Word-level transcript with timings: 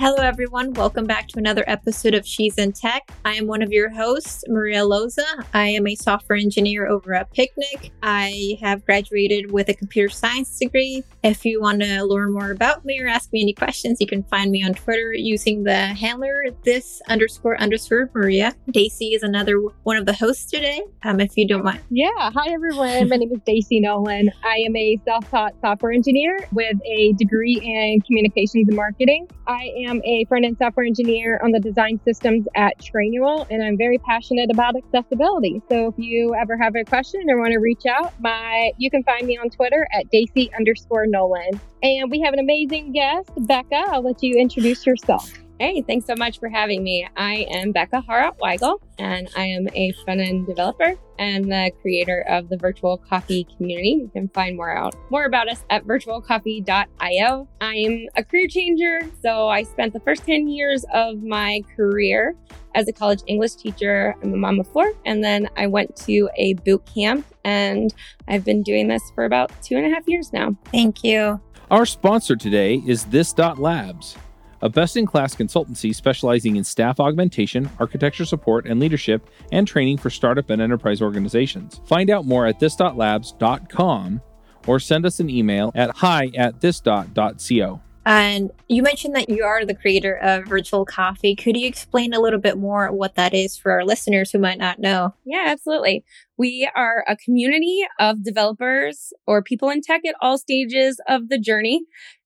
Hello, 0.00 0.16
everyone. 0.22 0.72
Welcome 0.72 1.04
back 1.04 1.28
to 1.28 1.38
another 1.38 1.62
episode 1.66 2.14
of 2.14 2.26
She's 2.26 2.56
in 2.56 2.72
Tech. 2.72 3.12
I 3.26 3.34
am 3.34 3.46
one 3.46 3.60
of 3.60 3.70
your 3.70 3.90
hosts, 3.90 4.42
Maria 4.48 4.80
Loza. 4.80 5.44
I 5.52 5.66
am 5.68 5.86
a 5.86 5.94
software 5.94 6.38
engineer 6.38 6.88
over 6.88 7.12
at 7.12 7.30
Picnic. 7.34 7.92
I 8.02 8.56
have 8.62 8.82
graduated 8.86 9.52
with 9.52 9.68
a 9.68 9.74
computer 9.74 10.08
science 10.08 10.58
degree. 10.58 11.04
If 11.22 11.44
you 11.44 11.60
want 11.60 11.82
to 11.82 12.02
learn 12.04 12.32
more 12.32 12.50
about 12.50 12.82
me 12.86 12.98
or 12.98 13.08
ask 13.08 13.30
me 13.30 13.42
any 13.42 13.52
questions, 13.52 13.98
you 14.00 14.06
can 14.06 14.22
find 14.22 14.50
me 14.50 14.64
on 14.64 14.72
Twitter 14.72 15.12
using 15.12 15.64
the 15.64 15.88
handler 15.88 16.44
this 16.64 17.02
underscore 17.08 17.60
underscore 17.60 18.10
Maria. 18.14 18.54
Daisy 18.70 19.08
is 19.08 19.22
another 19.22 19.60
one 19.82 19.98
of 19.98 20.06
the 20.06 20.14
hosts 20.14 20.50
today. 20.50 20.80
Um, 21.04 21.20
if 21.20 21.36
you 21.36 21.46
don't 21.46 21.62
mind. 21.62 21.80
Yeah. 21.90 22.08
Hi, 22.16 22.50
everyone. 22.50 23.06
My 23.10 23.16
name 23.16 23.32
is 23.32 23.40
Daisy 23.44 23.80
Nolan. 23.80 24.30
I 24.44 24.64
am 24.66 24.74
a 24.76 24.98
self-taught 25.04 25.60
software 25.60 25.92
engineer 25.92 26.48
with 26.52 26.78
a 26.86 27.12
degree 27.18 27.60
in 27.62 28.00
communications 28.00 28.66
and 28.66 28.76
marketing. 28.76 29.28
I 29.46 29.70
am 29.84 29.89
am 29.90 30.00
a 30.04 30.24
front 30.26 30.44
end 30.44 30.56
software 30.58 30.86
engineer 30.86 31.40
on 31.42 31.50
the 31.50 31.60
design 31.60 32.00
systems 32.04 32.46
at 32.54 32.78
Trainual, 32.78 33.46
and 33.50 33.62
I'm 33.62 33.76
very 33.76 33.98
passionate 33.98 34.50
about 34.50 34.76
accessibility. 34.76 35.60
So 35.68 35.88
if 35.88 35.94
you 35.98 36.34
ever 36.34 36.56
have 36.56 36.74
a 36.76 36.84
question 36.84 37.22
or 37.28 37.38
want 37.38 37.52
to 37.52 37.58
reach 37.58 37.86
out, 37.86 38.12
my 38.20 38.70
you 38.78 38.90
can 38.90 39.02
find 39.02 39.26
me 39.26 39.36
on 39.36 39.50
Twitter 39.50 39.86
at 39.92 40.08
Daisy 40.10 40.52
underscore 40.54 41.06
Nolan. 41.06 41.60
And 41.82 42.10
we 42.10 42.20
have 42.20 42.32
an 42.32 42.40
amazing 42.40 42.92
guest, 42.92 43.30
Becca. 43.36 43.84
I'll 43.88 44.02
let 44.02 44.22
you 44.22 44.36
introduce 44.36 44.86
yourself. 44.86 45.32
Hey, 45.60 45.82
thanks 45.82 46.06
so 46.06 46.14
much 46.16 46.40
for 46.40 46.48
having 46.48 46.82
me. 46.82 47.06
I 47.18 47.46
am 47.50 47.74
Bekah 47.74 48.02
Hawrot 48.06 48.38
Weigel, 48.38 48.78
and 48.98 49.28
I 49.36 49.44
am 49.44 49.68
a 49.74 49.92
front 50.06 50.22
end 50.22 50.46
developer 50.46 50.94
and 51.18 51.52
the 51.52 51.70
creator 51.82 52.24
of 52.30 52.48
the 52.48 52.56
Virtual 52.56 52.96
Coffee 52.96 53.46
community. 53.58 53.98
You 54.00 54.10
can 54.10 54.28
find 54.28 54.56
more 54.56 54.74
out 54.74 54.94
more 55.10 55.26
about 55.26 55.50
us 55.50 55.62
at 55.68 55.84
virtualcoffee.io. 55.84 57.48
I'm 57.60 58.06
a 58.16 58.24
career 58.24 58.46
changer, 58.48 59.00
so 59.20 59.48
I 59.48 59.64
spent 59.64 59.92
the 59.92 60.00
first 60.00 60.24
10 60.24 60.48
years 60.48 60.86
of 60.94 61.22
my 61.22 61.60
career 61.76 62.34
as 62.74 62.88
a 62.88 62.92
college 62.94 63.20
English 63.26 63.56
teacher. 63.56 64.16
I'm 64.22 64.32
a 64.32 64.38
mom 64.38 64.60
of 64.60 64.68
four, 64.68 64.94
and 65.04 65.22
then 65.22 65.46
I 65.58 65.66
went 65.66 65.94
to 66.06 66.30
a 66.38 66.54
boot 66.54 66.86
camp, 66.86 67.26
and 67.44 67.92
I've 68.28 68.46
been 68.46 68.62
doing 68.62 68.88
this 68.88 69.02
for 69.14 69.26
about 69.26 69.52
two 69.62 69.76
and 69.76 69.84
a 69.84 69.90
half 69.90 70.08
years 70.08 70.32
now. 70.32 70.56
Thank 70.72 71.04
you. 71.04 71.38
Our 71.70 71.84
sponsor 71.84 72.34
today 72.34 72.82
is 72.86 73.04
This 73.04 73.36
Labs 73.36 74.16
a 74.62 74.68
best 74.68 74.96
in 74.96 75.06
class 75.06 75.34
consultancy 75.34 75.94
specializing 75.94 76.56
in 76.56 76.64
staff 76.64 77.00
augmentation, 77.00 77.70
architecture 77.78 78.24
support, 78.24 78.66
and 78.66 78.80
leadership 78.80 79.28
and 79.52 79.66
training 79.66 79.98
for 79.98 80.10
startup 80.10 80.50
and 80.50 80.60
enterprise 80.60 81.00
organizations. 81.02 81.80
Find 81.86 82.10
out 82.10 82.26
more 82.26 82.46
at 82.46 82.60
this.labs.com 82.60 84.20
or 84.66 84.78
send 84.78 85.06
us 85.06 85.20
an 85.20 85.30
email 85.30 85.72
at 85.74 85.96
hi 85.96 86.30
at 86.36 86.60
this.co. 86.60 87.80
And 88.06 88.50
you 88.66 88.82
mentioned 88.82 89.14
that 89.14 89.28
you 89.28 89.44
are 89.44 89.64
the 89.64 89.74
creator 89.74 90.16
of 90.16 90.46
Virtual 90.46 90.86
Coffee. 90.86 91.36
Could 91.36 91.56
you 91.56 91.68
explain 91.68 92.14
a 92.14 92.20
little 92.20 92.40
bit 92.40 92.56
more 92.56 92.90
what 92.90 93.14
that 93.16 93.34
is 93.34 93.58
for 93.58 93.72
our 93.72 93.84
listeners 93.84 94.30
who 94.30 94.38
might 94.38 94.58
not 94.58 94.78
know? 94.78 95.14
Yeah, 95.26 95.44
absolutely. 95.48 96.04
We 96.38 96.68
are 96.74 97.04
a 97.06 97.16
community 97.16 97.84
of 97.98 98.24
developers 98.24 99.12
or 99.26 99.42
people 99.42 99.68
in 99.68 99.82
tech 99.82 100.00
at 100.06 100.14
all 100.20 100.38
stages 100.38 100.98
of 101.06 101.28
the 101.28 101.38
journey 101.38 101.82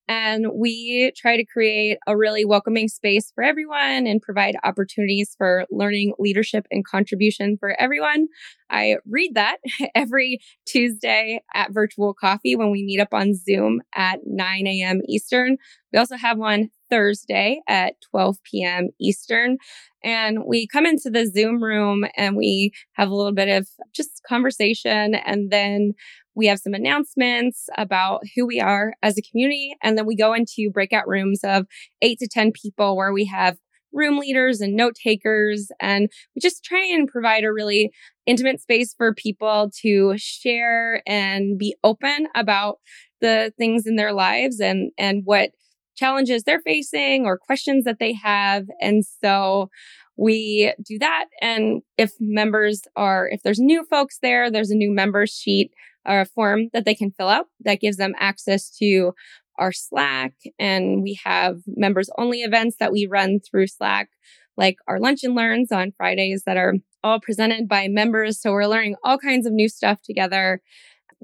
and 0.07 0.47
we 0.55 1.13
try 1.17 1.37
to 1.37 1.45
create 1.45 1.99
a 2.07 2.17
really 2.17 2.45
welcoming 2.45 2.89
space 2.89 3.33
for 3.35 3.43
everyone 3.43 4.07
and 4.07 4.21
provide 4.21 4.57
opportunities 4.63 5.35
for 5.37 5.65
learning, 5.71 6.13
leadership, 6.19 6.67
and 6.71 6.85
contribution 6.87 7.57
for 7.59 7.75
everyone. 7.81 8.29
I 8.71 8.97
read 9.09 9.35
that 9.35 9.59
every 9.95 10.41
Tuesday 10.67 11.43
at 11.55 11.73
Virtual 11.73 12.13
Coffee 12.13 12.57
when 12.57 12.71
we 12.71 12.85
meet 12.85 13.01
up 13.01 13.13
on 13.13 13.35
Zoom 13.35 13.81
at 13.95 14.21
9 14.27 14.67
a.m. 14.67 15.01
Eastern. 15.09 15.57
We 15.93 15.99
also 15.99 16.17
have 16.17 16.39
one 16.39 16.71
Thursday 16.91 17.61
at 17.69 17.95
12 18.11 18.37
p.m. 18.45 18.89
Eastern. 19.01 19.59
And 20.03 20.41
we 20.47 20.67
come 20.67 20.85
into 20.85 21.09
the 21.09 21.27
Zoom 21.27 21.63
room 21.63 22.05
and 22.17 22.37
we 22.37 22.73
have 22.93 23.09
a 23.09 23.15
little 23.15 23.33
bit 23.33 23.49
of 23.49 23.69
just 23.95 24.21
conversation. 24.29 25.15
And 25.15 25.51
then 25.51 25.95
we 26.35 26.47
have 26.47 26.59
some 26.59 26.75
announcements 26.75 27.69
about 27.77 28.23
who 28.35 28.47
we 28.47 28.61
are 28.61 28.95
as 29.03 29.17
a 29.17 29.23
community. 29.23 29.77
And 29.83 29.97
then 29.97 30.07
we 30.07 30.17
go 30.17 30.33
into 30.33 30.71
breakout 30.73 31.09
rooms 31.09 31.41
of 31.45 31.67
eight 32.03 32.19
to 32.19 32.29
10 32.29 32.53
people 32.53 32.97
where 32.97 33.13
we 33.13 33.25
have 33.27 33.57
room 33.93 34.19
leaders 34.19 34.61
and 34.61 34.75
note 34.75 34.97
takers. 34.97 35.69
And 35.81 36.11
we 36.35 36.41
just 36.41 36.65
try 36.65 36.85
and 36.85 37.09
provide 37.09 37.45
a 37.45 37.53
really 37.53 37.93
intimate 38.27 38.61
space 38.61 38.93
for 38.93 39.15
people 39.15 39.71
to 39.83 40.15
share 40.17 41.03
and 41.07 41.59
be 41.59 41.77
open 41.85 42.27
about 42.35 42.79
the 43.21 43.53
things 43.57 43.87
in 43.87 43.97
their 43.97 44.13
lives 44.13 44.61
and, 44.61 44.91
and 44.99 45.23
what 45.25 45.51
challenges 45.97 46.43
they're 46.43 46.61
facing 46.61 47.25
or 47.25 47.39
questions 47.39 47.85
that 47.85 47.99
they 48.01 48.13
have. 48.13 48.67
And 48.81 49.05
so 49.05 49.71
we 50.17 50.73
do 50.85 50.99
that. 50.99 51.27
And 51.41 51.83
if 51.97 52.13
members 52.21 52.83
are, 52.97 53.29
if 53.29 53.43
there's 53.43 53.61
new 53.61 53.85
folks 53.85 54.19
there, 54.21 54.51
there's 54.51 54.71
a 54.71 54.77
new 54.77 54.93
member 54.93 55.27
sheet 55.27 55.73
or 56.07 56.21
a 56.21 56.27
form 56.27 56.69
that 56.73 56.85
they 56.85 56.95
can 56.95 57.11
fill 57.11 57.29
out 57.29 57.47
that 57.61 57.81
gives 57.81 57.97
them 57.97 58.15
access 58.19 58.71
to 58.79 59.13
our 59.59 59.73
Slack. 59.73 60.35
And 60.59 61.03
we 61.03 61.19
have 61.25 61.59
members 61.67 62.11
only 62.19 62.41
events 62.41 62.77
that 62.81 62.93
we 62.93 63.07
run 63.07 63.41
through 63.41 63.69
Slack, 63.69 64.09
like 64.57 64.77
our 64.89 64.99
lunch 64.99 65.23
and 65.23 65.35
learns 65.35 65.71
on 65.73 65.93
Fridays 65.97 66.43
that 66.47 66.57
are 66.57 66.75
all 67.03 67.21
presented 67.21 67.69
by 67.69 67.89
members. 67.89 68.41
So 68.41 68.53
we're 68.53 68.67
learning 68.67 68.97
all 69.05 69.19
kinds 69.19 69.47
of 69.47 69.53
new 69.53 69.69
stuff 69.69 70.01
together. 70.03 70.61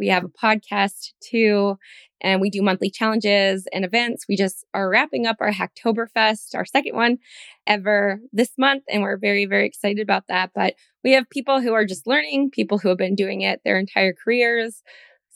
We 0.01 0.09
have 0.09 0.25
a 0.25 0.29
podcast 0.29 1.13
too, 1.23 1.79
and 2.21 2.41
we 2.41 2.51
do 2.51 2.63
monthly 2.63 2.91
challenges 2.91 3.69
and 3.73 3.85
events. 3.85 4.25
We 4.29 4.37
just 4.37 4.65
are 4.75 4.89
wrapping 4.89 5.27
up 5.27 5.37
our 5.41 5.53
Hacktoberfest, 5.53 6.55
our 6.55 6.65
second 6.65 6.97
one 6.97 7.19
ever 7.67 8.21
this 8.33 8.51
month, 8.59 8.85
and 8.89 9.03
we're 9.03 9.19
very, 9.19 9.45
very 9.45 9.67
excited 9.67 10.01
about 10.01 10.25
that. 10.29 10.51
But 10.55 10.75
we 11.05 11.13
have 11.13 11.29
people 11.31 11.61
who 11.61 11.75
are 11.75 11.85
just 11.85 12.07
learning, 12.07 12.51
people 12.51 12.79
who 12.79 12.89
have 12.89 12.99
been 12.99 13.15
doing 13.15 13.43
it 13.43 13.61
their 13.65 13.79
entire 13.79 14.15
careers, 14.15 14.83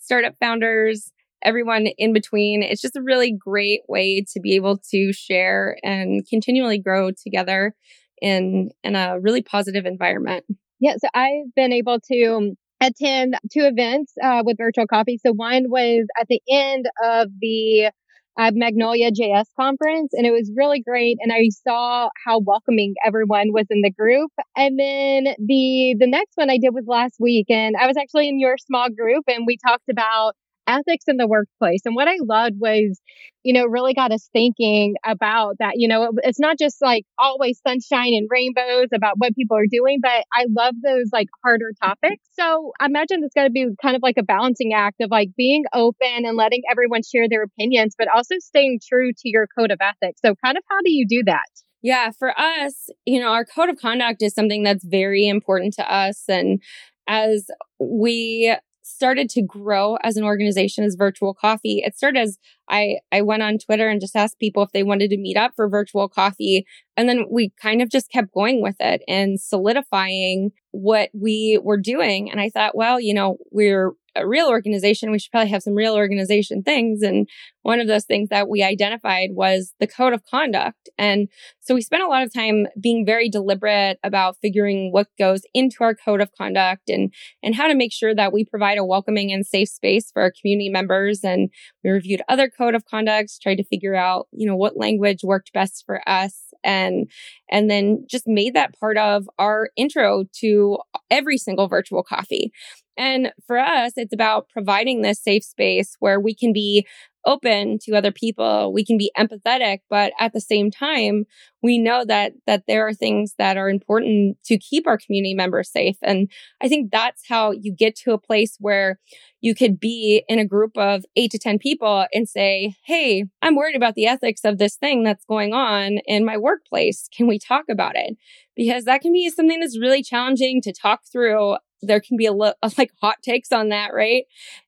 startup 0.01 0.35
founders, 0.41 1.13
everyone 1.45 1.87
in 1.99 2.13
between. 2.15 2.63
It's 2.63 2.81
just 2.83 2.97
a 2.97 3.03
really 3.03 3.33
great 3.33 3.83
way 3.89 4.25
to 4.33 4.41
be 4.41 4.55
able 4.55 4.79
to 4.91 5.13
share 5.13 5.77
and 5.85 6.27
continually 6.27 6.79
grow 6.79 7.11
together 7.11 7.75
in 8.21 8.71
in 8.83 8.97
a 8.97 9.21
really 9.21 9.43
positive 9.43 9.85
environment. 9.87 10.45
Yeah, 10.81 10.95
so 10.99 11.09
I've 11.15 11.55
been 11.55 11.73
able 11.73 12.01
to 12.13 12.25
um, 12.35 12.55
attend 12.87 13.37
two 13.53 13.65
events 13.67 14.13
uh, 14.23 14.43
with 14.45 14.59
virtual 14.59 14.87
coffee. 14.87 15.19
So 15.25 15.33
one 15.33 15.65
was 15.71 16.07
at 16.21 16.29
the 16.29 16.41
end 16.51 16.87
of 17.05 17.29
the 17.41 17.91
uh, 18.37 18.51
Magnolia 18.53 19.11
JS 19.13 19.47
conference, 19.59 20.13
and 20.13 20.27
it 20.27 20.33
was 20.33 20.51
really 20.57 20.81
great. 20.81 21.19
And 21.21 21.33
I 21.33 21.49
saw 21.67 22.09
how 22.27 22.41
welcoming 22.41 22.95
everyone 23.05 23.53
was 23.53 23.67
in 23.71 23.81
the 23.83 23.91
group. 23.93 24.33
And 24.57 24.79
then 24.79 25.35
the 25.39 25.95
the 25.99 26.07
next 26.07 26.33
one 26.35 26.51
I 26.51 26.59
did 26.59 26.75
was 26.75 26.85
last 26.87 27.15
week, 27.21 27.47
and 27.51 27.77
I 27.81 27.87
was 27.87 27.97
actually 27.97 28.29
in 28.29 28.41
your 28.41 28.57
small 28.59 28.89
group, 28.91 29.25
and 29.29 29.45
we 29.47 29.57
talked 29.57 29.89
about 29.89 30.35
ethics 30.67 31.05
in 31.07 31.17
the 31.17 31.27
workplace. 31.27 31.83
And 31.85 31.95
what 31.95 32.09
I 32.09 32.17
loved 32.21 32.57
was, 32.59 33.01
you 33.43 33.53
know, 33.53 33.65
really 33.65 33.95
got 33.95 34.13
us 34.13 34.29
thinking 34.33 34.95
about 35.05 35.57
that. 35.59 35.73
You 35.77 35.89
know, 35.89 36.13
it's 36.23 36.41
not 36.41 36.59
just 36.59 36.81
like 36.81 37.05
always 37.19 37.61
sunshine 37.67 38.15
and 38.15 38.29
rainbows 38.31 38.89
about 38.95 39.15
what 39.19 39.35
people 39.35 39.57
are 39.57 39.67
doing, 39.71 39.99
but 40.01 40.25
I 40.33 40.47
love 40.49 40.75
those 40.83 41.11
like 41.13 41.29
harder 41.45 41.73
topics. 41.83 42.23
So 42.39 42.73
I 42.81 42.87
imagine 42.87 43.21
it's 43.23 43.35
got 43.35 43.45
to 43.45 43.51
be 43.51 43.67
kind 43.83 43.97
of 43.97 44.03
like 44.03 44.17
a 44.19 44.23
balancing 44.23 44.73
act 44.73 45.01
of 45.01 45.11
like 45.11 45.29
being 45.37 45.65
open 45.73 46.25
and 46.25 46.37
letting 46.37 46.63
everyone 46.71 47.03
share 47.03 47.29
their 47.29 47.43
opinions, 47.43 47.95
but 47.97 48.09
also 48.15 48.37
staying 48.39 48.81
true 48.87 49.13
to 49.13 49.29
your 49.29 49.47
code 49.57 49.71
of 49.71 49.79
ethics. 49.81 50.21
So 50.25 50.35
kind 50.45 50.57
of 50.57 50.65
how 50.71 50.79
do 50.85 50.91
you 50.91 51.07
do 51.09 51.23
that? 51.27 51.45
Yeah, 51.83 52.13
for 52.19 52.33
us, 52.41 52.89
you 53.05 53.21
know, 53.21 53.29
our 53.29 53.45
code 53.45 53.69
of 53.69 53.77
conduct 53.77 54.23
is 54.23 54.33
something 54.33 54.63
that's 54.63 54.85
very 54.85 55.29
important 55.29 55.75
to 55.75 55.95
us. 55.95 56.25
And 56.31 56.63
as 57.07 57.47
we 57.79 58.57
started 58.85 59.31
to 59.31 59.43
grow 59.43 59.97
as 60.03 60.17
an 60.17 60.25
organization 60.25 60.85
as 60.85 60.95
virtual 60.95 61.33
coffee. 61.33 61.83
It 61.85 61.97
started 61.97 62.21
as 62.21 62.39
I, 62.69 62.99
I 63.11 63.23
went 63.23 63.43
on 63.43 63.59
Twitter 63.59 63.89
and 63.89 64.01
just 64.01 64.15
asked 64.15 64.39
people 64.39 64.63
if 64.63 64.73
they 64.73 64.83
wanted 64.83 65.09
to 65.11 65.17
meet 65.17 65.39
up 65.39 65.53
for 65.57 65.69
virtual 65.69 66.09
coffee. 66.09 66.67
And 66.97 67.09
then 67.09 67.25
we 67.31 67.51
kind 67.61 67.81
of 67.81 67.91
just 67.91 68.11
kept 68.11 68.33
going 68.33 68.63
with 68.63 68.77
it 68.81 69.03
and 69.09 69.41
solidifying 69.41 70.53
what 70.71 71.09
we 71.15 71.59
were 71.63 71.79
doing. 71.79 72.31
And 72.31 72.41
I 72.41 72.51
thought, 72.51 72.77
well, 72.77 73.01
you 73.01 73.15
know, 73.15 73.39
we're 73.51 73.93
a 74.17 74.27
real 74.27 74.49
organization. 74.49 75.11
We 75.11 75.19
should 75.19 75.31
probably 75.31 75.51
have 75.51 75.63
some 75.63 75.75
real 75.75 75.95
organization 75.95 76.63
things. 76.63 77.03
And 77.03 77.29
one 77.63 77.81
of 77.81 77.87
those 77.87 78.05
things 78.05 78.29
that 78.29 78.49
we 78.49 78.63
identified 78.63 79.31
was 79.33 79.73
the 79.81 79.87
code 79.87 80.13
of 80.13 80.23
conduct. 80.31 80.89
And 80.99 81.29
so 81.61 81.75
we 81.75 81.81
spent 81.81 82.03
a 82.03 82.09
lot 82.09 82.23
of 82.23 82.33
time 82.33 82.67
being 82.81 83.07
very 83.07 83.29
deliberate 83.29 83.99
about 84.05 84.37
figuring 84.43 84.93
what 84.93 85.09
goes 85.19 85.43
into 85.55 85.79
our 85.81 85.95
code 85.95 86.21
of 86.21 86.31
conduct 86.37 86.91
and, 86.91 87.13
and 87.43 87.55
how 87.55 87.67
to 87.67 87.75
make 87.75 87.93
sure 87.93 88.15
that 88.15 88.33
we 88.33 88.45
provide 88.45 88.79
a 88.79 88.85
welcoming 88.85 89.33
and 89.33 89.47
safe 89.47 89.69
space 89.69 90.11
for 90.13 90.23
our 90.23 90.33
community 90.41 90.69
members. 90.69 91.21
And 91.25 91.51
we 91.83 91.91
reviewed 91.91 92.23
other 92.29 92.51
code 92.51 92.75
of 92.75 92.85
conducts, 92.85 93.39
tried 93.39 93.57
to 93.57 93.65
figure 93.65 93.95
out, 93.95 94.29
you 94.33 94.47
know, 94.47 94.57
what 94.57 94.77
language 94.77 95.21
worked 95.25 95.53
best 95.53 95.85
for 95.87 96.07
us 96.07 96.39
and, 96.63 97.11
and 97.51 97.71
then 97.71 98.05
just 98.09 98.27
made 98.27 98.55
that 98.55 98.79
part 98.79 98.99
of 98.99 99.29
our 99.39 99.71
intro 99.77 100.25
to 100.41 100.79
every 101.11 101.39
single 101.39 101.69
virtual 101.69 102.03
coffee. 102.03 102.53
And 102.97 103.33
for 103.47 103.59
us, 103.59 103.93
it's 103.97 104.15
about 104.15 104.49
providing 104.49 105.03
this 105.03 105.23
safe 105.23 105.45
space 105.45 105.97
where 106.01 106.21
we 106.21 106.35
can 106.35 106.53
be 106.53 106.87
open 107.27 107.79
to 107.79 107.95
other 107.95 108.13
people 108.13 108.73
we 108.73 108.85
can 108.85 108.99
be 108.99 109.11
empathetic 109.17 109.79
but 109.89 110.13
at 110.19 110.33
the 110.33 110.41
same 110.41 110.71
time 110.71 111.25
we 111.63 111.79
know 111.79 112.05
that 112.05 112.33
that 112.47 112.65
there 112.69 112.87
are 112.87 112.93
things 112.93 113.35
that 113.39 113.57
are 113.57 113.71
important 113.71 114.37
to 114.45 114.59
keep 114.59 114.87
our 114.87 114.99
community 114.99 115.35
members 115.35 115.71
safe. 115.71 115.97
And 116.03 116.31
i 116.63 116.69
think 116.69 116.91
that's 116.91 117.23
how 117.29 117.53
you 117.53 117.75
get 117.75 117.97
to 117.97 118.13
a 118.13 118.19
place 118.19 118.57
where 118.61 118.99
you 119.41 119.55
could 119.55 119.79
be 119.79 120.25
in 120.29 120.39
a 120.39 120.47
group 120.47 120.77
of 120.77 121.05
8 121.17 121.31
to 121.31 121.39
10 121.39 121.59
people 121.59 122.07
and 122.13 122.29
say 122.29 122.75
hey 122.85 123.25
i'm 123.43 123.57
worried 123.57 123.77
about 123.77 123.95
the 123.95 124.07
ethics 124.07 124.43
of 124.45 124.59
this 124.59 124.77
thing 124.77 125.03
that's 125.03 125.25
going 125.25 125.53
on 125.53 125.99
in 126.07 126.25
my 126.25 126.37
workplace. 126.37 127.09
Can 127.17 127.27
we 127.27 127.39
talk 127.39 127.65
about 127.71 127.97
it? 127.97 128.17
Because 128.57 128.85
that 128.85 129.01
can 129.01 129.13
be 129.13 129.29
something 129.31 129.61
that's 129.61 129.79
really 129.79 130.03
challenging 130.03 130.61
to 130.63 130.73
talk 130.73 131.01
through 131.11 131.57
there 131.87 132.01
can 132.01 132.17
be 132.17 132.27
a 132.27 132.33
lot 132.33 132.57
of 132.63 132.77
like 132.79 132.91
hot 133.01 133.17
takes 133.23 133.53
on 133.53 133.69
that 133.71 133.93
right? 133.93 134.25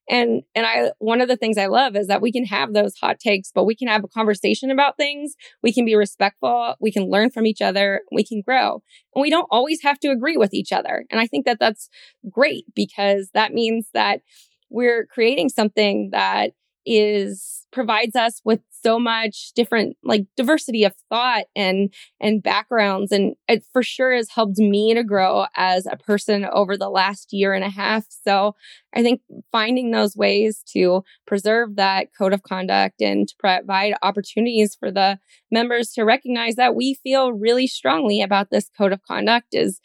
And 0.09 0.43
and 0.55 0.65
i 0.65 0.91
one 0.99 1.21
of 1.21 1.27
the 1.27 1.35
things 1.37 1.57
i 1.57 1.67
love 1.67 1.95
is 1.95 2.07
that 2.07 2.21
we 2.21 2.31
can 2.31 2.45
have 2.45 2.73
those 2.73 2.95
hot 2.95 3.19
takes 3.19 3.51
but 3.53 3.65
we 3.65 3.75
can 3.75 3.87
have 3.87 4.03
a 4.03 4.07
conversation 4.07 4.71
about 4.71 4.97
things. 4.97 5.35
We 5.63 5.73
can 5.73 5.85
be 5.85 5.95
respectful. 5.95 6.75
We 6.79 6.91
can 6.91 7.09
learn 7.09 7.31
from 7.31 7.45
each 7.45 7.61
other. 7.61 8.01
We 8.11 8.23
can 8.23 8.41
grow. 8.41 8.81
And 9.15 9.21
we 9.21 9.29
don't 9.29 9.47
always 9.51 9.81
have 9.83 9.99
to 9.99 10.09
agree 10.09 10.37
with 10.37 10.53
each 10.53 10.71
other. 10.71 11.05
And 11.11 11.19
i 11.19 11.27
think 11.27 11.45
that 11.45 11.59
that's 11.59 11.89
great 12.29 12.65
because 12.75 13.29
that 13.33 13.53
means 13.53 13.89
that 13.93 14.21
we're 14.69 15.05
creating 15.05 15.49
something 15.49 16.09
that 16.11 16.51
is 16.87 17.57
provides 17.71 18.15
us 18.15 18.41
with 18.45 18.61
so 18.81 18.97
much 18.97 19.51
different 19.55 19.97
like 20.03 20.25
diversity 20.37 20.83
of 20.83 20.93
thought 21.09 21.45
and 21.55 21.93
and 22.19 22.41
backgrounds. 22.41 23.11
And 23.11 23.35
it 23.47 23.63
for 23.73 23.83
sure 23.83 24.15
has 24.15 24.29
helped 24.29 24.57
me 24.57 24.93
to 24.93 25.03
grow 25.03 25.45
as 25.55 25.85
a 25.85 25.97
person 25.97 26.45
over 26.45 26.77
the 26.77 26.89
last 26.89 27.33
year 27.33 27.53
and 27.53 27.63
a 27.63 27.69
half. 27.69 28.05
So 28.09 28.55
i 28.95 29.03
think 29.03 29.21
finding 29.51 29.91
those 29.91 30.15
ways 30.15 30.63
to 30.73 31.03
preserve 31.25 31.75
that 31.75 32.07
code 32.17 32.33
of 32.33 32.43
conduct 32.43 33.01
and 33.01 33.27
to 33.27 33.35
provide 33.37 33.93
opportunities 34.01 34.75
for 34.75 34.91
the 34.91 35.19
members 35.51 35.91
to 35.91 36.03
recognize 36.03 36.55
that 36.55 36.75
we 36.75 36.93
feel 37.03 37.33
really 37.33 37.67
strongly 37.67 38.21
about 38.21 38.49
this 38.49 38.69
code 38.77 38.93
of 38.93 39.01
conduct 39.03 39.47
is 39.51 39.79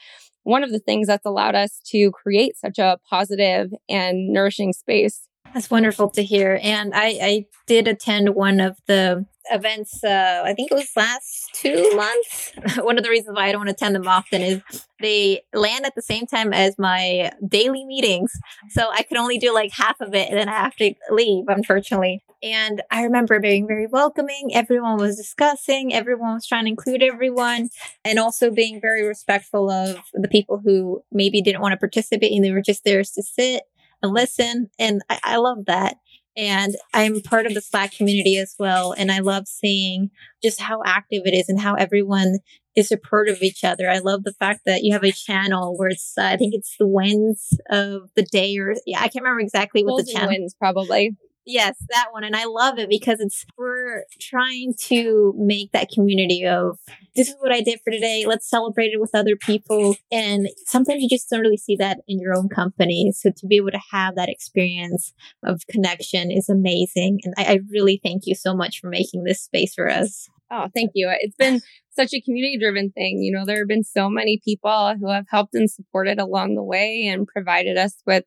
one 0.44 0.64
of 0.64 0.72
the 0.72 0.78
things 0.78 1.06
that's 1.06 1.26
allowed 1.26 1.54
us 1.54 1.80
to 1.86 2.10
create 2.10 2.56
such 2.56 2.78
a 2.78 2.98
positive 3.08 3.72
and 3.88 4.28
nourishing 4.28 4.72
space 4.72 5.28
that's 5.52 5.70
wonderful 5.70 6.10
to 6.10 6.22
hear. 6.22 6.58
And 6.62 6.92
I, 6.94 7.06
I 7.22 7.46
did 7.66 7.88
attend 7.88 8.34
one 8.34 8.60
of 8.60 8.76
the 8.86 9.26
events, 9.50 10.02
uh, 10.04 10.42
I 10.44 10.54
think 10.54 10.70
it 10.70 10.74
was 10.74 10.90
last 10.96 11.50
two 11.54 11.90
months. 11.96 12.52
one 12.78 12.96
of 12.96 13.04
the 13.04 13.10
reasons 13.10 13.36
why 13.36 13.48
I 13.48 13.52
don't 13.52 13.68
attend 13.68 13.94
them 13.94 14.06
often 14.06 14.40
is 14.40 14.62
they 15.00 15.42
land 15.52 15.84
at 15.84 15.94
the 15.94 16.02
same 16.02 16.26
time 16.26 16.52
as 16.52 16.78
my 16.78 17.32
daily 17.46 17.84
meetings. 17.84 18.32
So 18.70 18.88
I 18.90 19.02
could 19.02 19.18
only 19.18 19.38
do 19.38 19.52
like 19.52 19.72
half 19.72 20.00
of 20.00 20.14
it 20.14 20.30
and 20.30 20.38
then 20.38 20.48
I 20.48 20.52
have 20.52 20.76
to 20.76 20.94
leave, 21.10 21.44
unfortunately. 21.48 22.22
And 22.42 22.82
I 22.90 23.02
remember 23.02 23.38
being 23.38 23.66
very 23.66 23.86
welcoming. 23.86 24.50
Everyone 24.52 24.96
was 24.96 25.16
discussing, 25.16 25.94
everyone 25.94 26.34
was 26.34 26.46
trying 26.46 26.64
to 26.64 26.70
include 26.70 27.02
everyone, 27.02 27.70
and 28.04 28.18
also 28.18 28.50
being 28.50 28.80
very 28.80 29.06
respectful 29.06 29.70
of 29.70 30.02
the 30.12 30.28
people 30.28 30.60
who 30.64 31.04
maybe 31.12 31.40
didn't 31.40 31.60
want 31.60 31.72
to 31.72 31.76
participate 31.76 32.32
and 32.32 32.44
they 32.44 32.50
were 32.50 32.62
just 32.62 32.84
there 32.84 33.02
to 33.02 33.22
sit 33.22 33.62
and 34.02 34.12
listen. 34.12 34.70
And 34.78 35.02
I, 35.08 35.18
I 35.22 35.36
love 35.36 35.66
that. 35.66 35.96
And 36.36 36.74
I'm 36.94 37.20
part 37.20 37.44
of 37.46 37.52
the 37.52 37.60
Slack 37.60 37.92
community 37.92 38.38
as 38.38 38.54
well. 38.58 38.92
And 38.92 39.12
I 39.12 39.18
love 39.18 39.46
seeing 39.46 40.10
just 40.42 40.60
how 40.60 40.80
active 40.84 41.22
it 41.26 41.34
is 41.34 41.48
and 41.48 41.60
how 41.60 41.74
everyone 41.74 42.38
is 42.74 42.88
supportive 42.88 43.36
of 43.36 43.42
each 43.42 43.64
other. 43.64 43.90
I 43.90 43.98
love 43.98 44.24
the 44.24 44.32
fact 44.32 44.60
that 44.64 44.82
you 44.82 44.94
have 44.94 45.04
a 45.04 45.12
channel 45.12 45.76
where 45.76 45.90
it's, 45.90 46.14
uh, 46.16 46.24
I 46.24 46.38
think 46.38 46.54
it's 46.54 46.74
the 46.78 46.88
wins 46.88 47.50
of 47.68 48.08
the 48.16 48.22
day 48.22 48.56
or, 48.56 48.74
yeah, 48.86 49.00
I 49.00 49.08
can't 49.08 49.22
remember 49.22 49.40
exactly 49.40 49.84
what 49.84 50.06
the 50.06 50.10
channel 50.10 50.30
wins 50.30 50.54
probably. 50.58 51.16
Yes, 51.44 51.76
that 51.88 52.08
one. 52.12 52.22
And 52.22 52.36
I 52.36 52.44
love 52.44 52.78
it 52.78 52.88
because 52.88 53.18
it's, 53.18 53.44
we're 53.56 54.04
trying 54.20 54.74
to 54.84 55.34
make 55.36 55.72
that 55.72 55.88
community 55.92 56.46
of 56.46 56.78
this 57.16 57.28
is 57.28 57.36
what 57.40 57.52
I 57.52 57.60
did 57.60 57.80
for 57.84 57.90
today. 57.90 58.24
Let's 58.26 58.48
celebrate 58.48 58.92
it 58.92 59.00
with 59.00 59.14
other 59.14 59.36
people. 59.36 59.96
And 60.12 60.48
sometimes 60.66 61.02
you 61.02 61.08
just 61.08 61.28
don't 61.28 61.40
really 61.40 61.56
see 61.56 61.76
that 61.76 61.98
in 62.06 62.20
your 62.20 62.36
own 62.36 62.48
company. 62.48 63.12
So 63.14 63.30
to 63.30 63.46
be 63.46 63.56
able 63.56 63.72
to 63.72 63.80
have 63.90 64.14
that 64.14 64.28
experience 64.28 65.12
of 65.44 65.66
connection 65.68 66.30
is 66.30 66.48
amazing. 66.48 67.20
And 67.24 67.34
I, 67.36 67.54
I 67.54 67.58
really 67.70 68.00
thank 68.02 68.22
you 68.26 68.36
so 68.36 68.54
much 68.54 68.80
for 68.80 68.88
making 68.88 69.24
this 69.24 69.42
space 69.42 69.74
for 69.74 69.90
us. 69.90 70.28
Oh, 70.54 70.68
thank 70.74 70.90
you. 70.94 71.10
It's 71.18 71.36
been 71.36 71.60
such 71.90 72.12
a 72.14 72.20
community 72.20 72.58
driven 72.58 72.90
thing. 72.90 73.22
You 73.22 73.32
know, 73.32 73.44
there 73.44 73.58
have 73.58 73.68
been 73.68 73.84
so 73.84 74.08
many 74.08 74.40
people 74.44 74.94
who 75.00 75.10
have 75.10 75.26
helped 75.30 75.54
and 75.54 75.70
supported 75.70 76.18
along 76.20 76.54
the 76.54 76.62
way 76.62 77.06
and 77.06 77.26
provided 77.26 77.78
us 77.78 77.96
with 78.06 78.24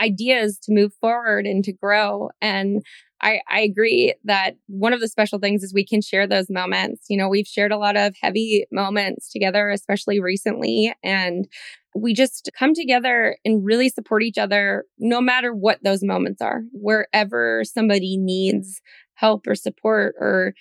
ideas 0.00 0.58
to 0.64 0.72
move 0.72 0.92
forward 1.00 1.46
and 1.46 1.64
to 1.64 1.72
grow. 1.72 2.30
And 2.40 2.82
I, 3.22 3.40
I 3.48 3.60
agree 3.60 4.14
that 4.24 4.56
one 4.66 4.92
of 4.92 5.00
the 5.00 5.08
special 5.08 5.38
things 5.38 5.62
is 5.62 5.72
we 5.72 5.86
can 5.86 6.02
share 6.02 6.26
those 6.26 6.50
moments. 6.50 7.06
You 7.08 7.16
know, 7.16 7.28
we've 7.28 7.46
shared 7.46 7.72
a 7.72 7.78
lot 7.78 7.96
of 7.96 8.14
heavy 8.20 8.66
moments 8.70 9.30
together, 9.32 9.70
especially 9.70 10.20
recently. 10.20 10.94
And 11.02 11.48
we 11.94 12.12
just 12.12 12.50
come 12.58 12.74
together 12.74 13.38
and 13.44 13.64
really 13.64 13.88
support 13.88 14.22
each 14.22 14.36
other 14.36 14.84
no 14.98 15.20
matter 15.20 15.54
what 15.54 15.82
those 15.82 16.02
moments 16.02 16.42
are, 16.42 16.62
wherever 16.72 17.62
somebody 17.64 18.18
needs 18.18 18.82
help 19.14 19.46
or 19.46 19.54
support 19.54 20.14
or 20.20 20.52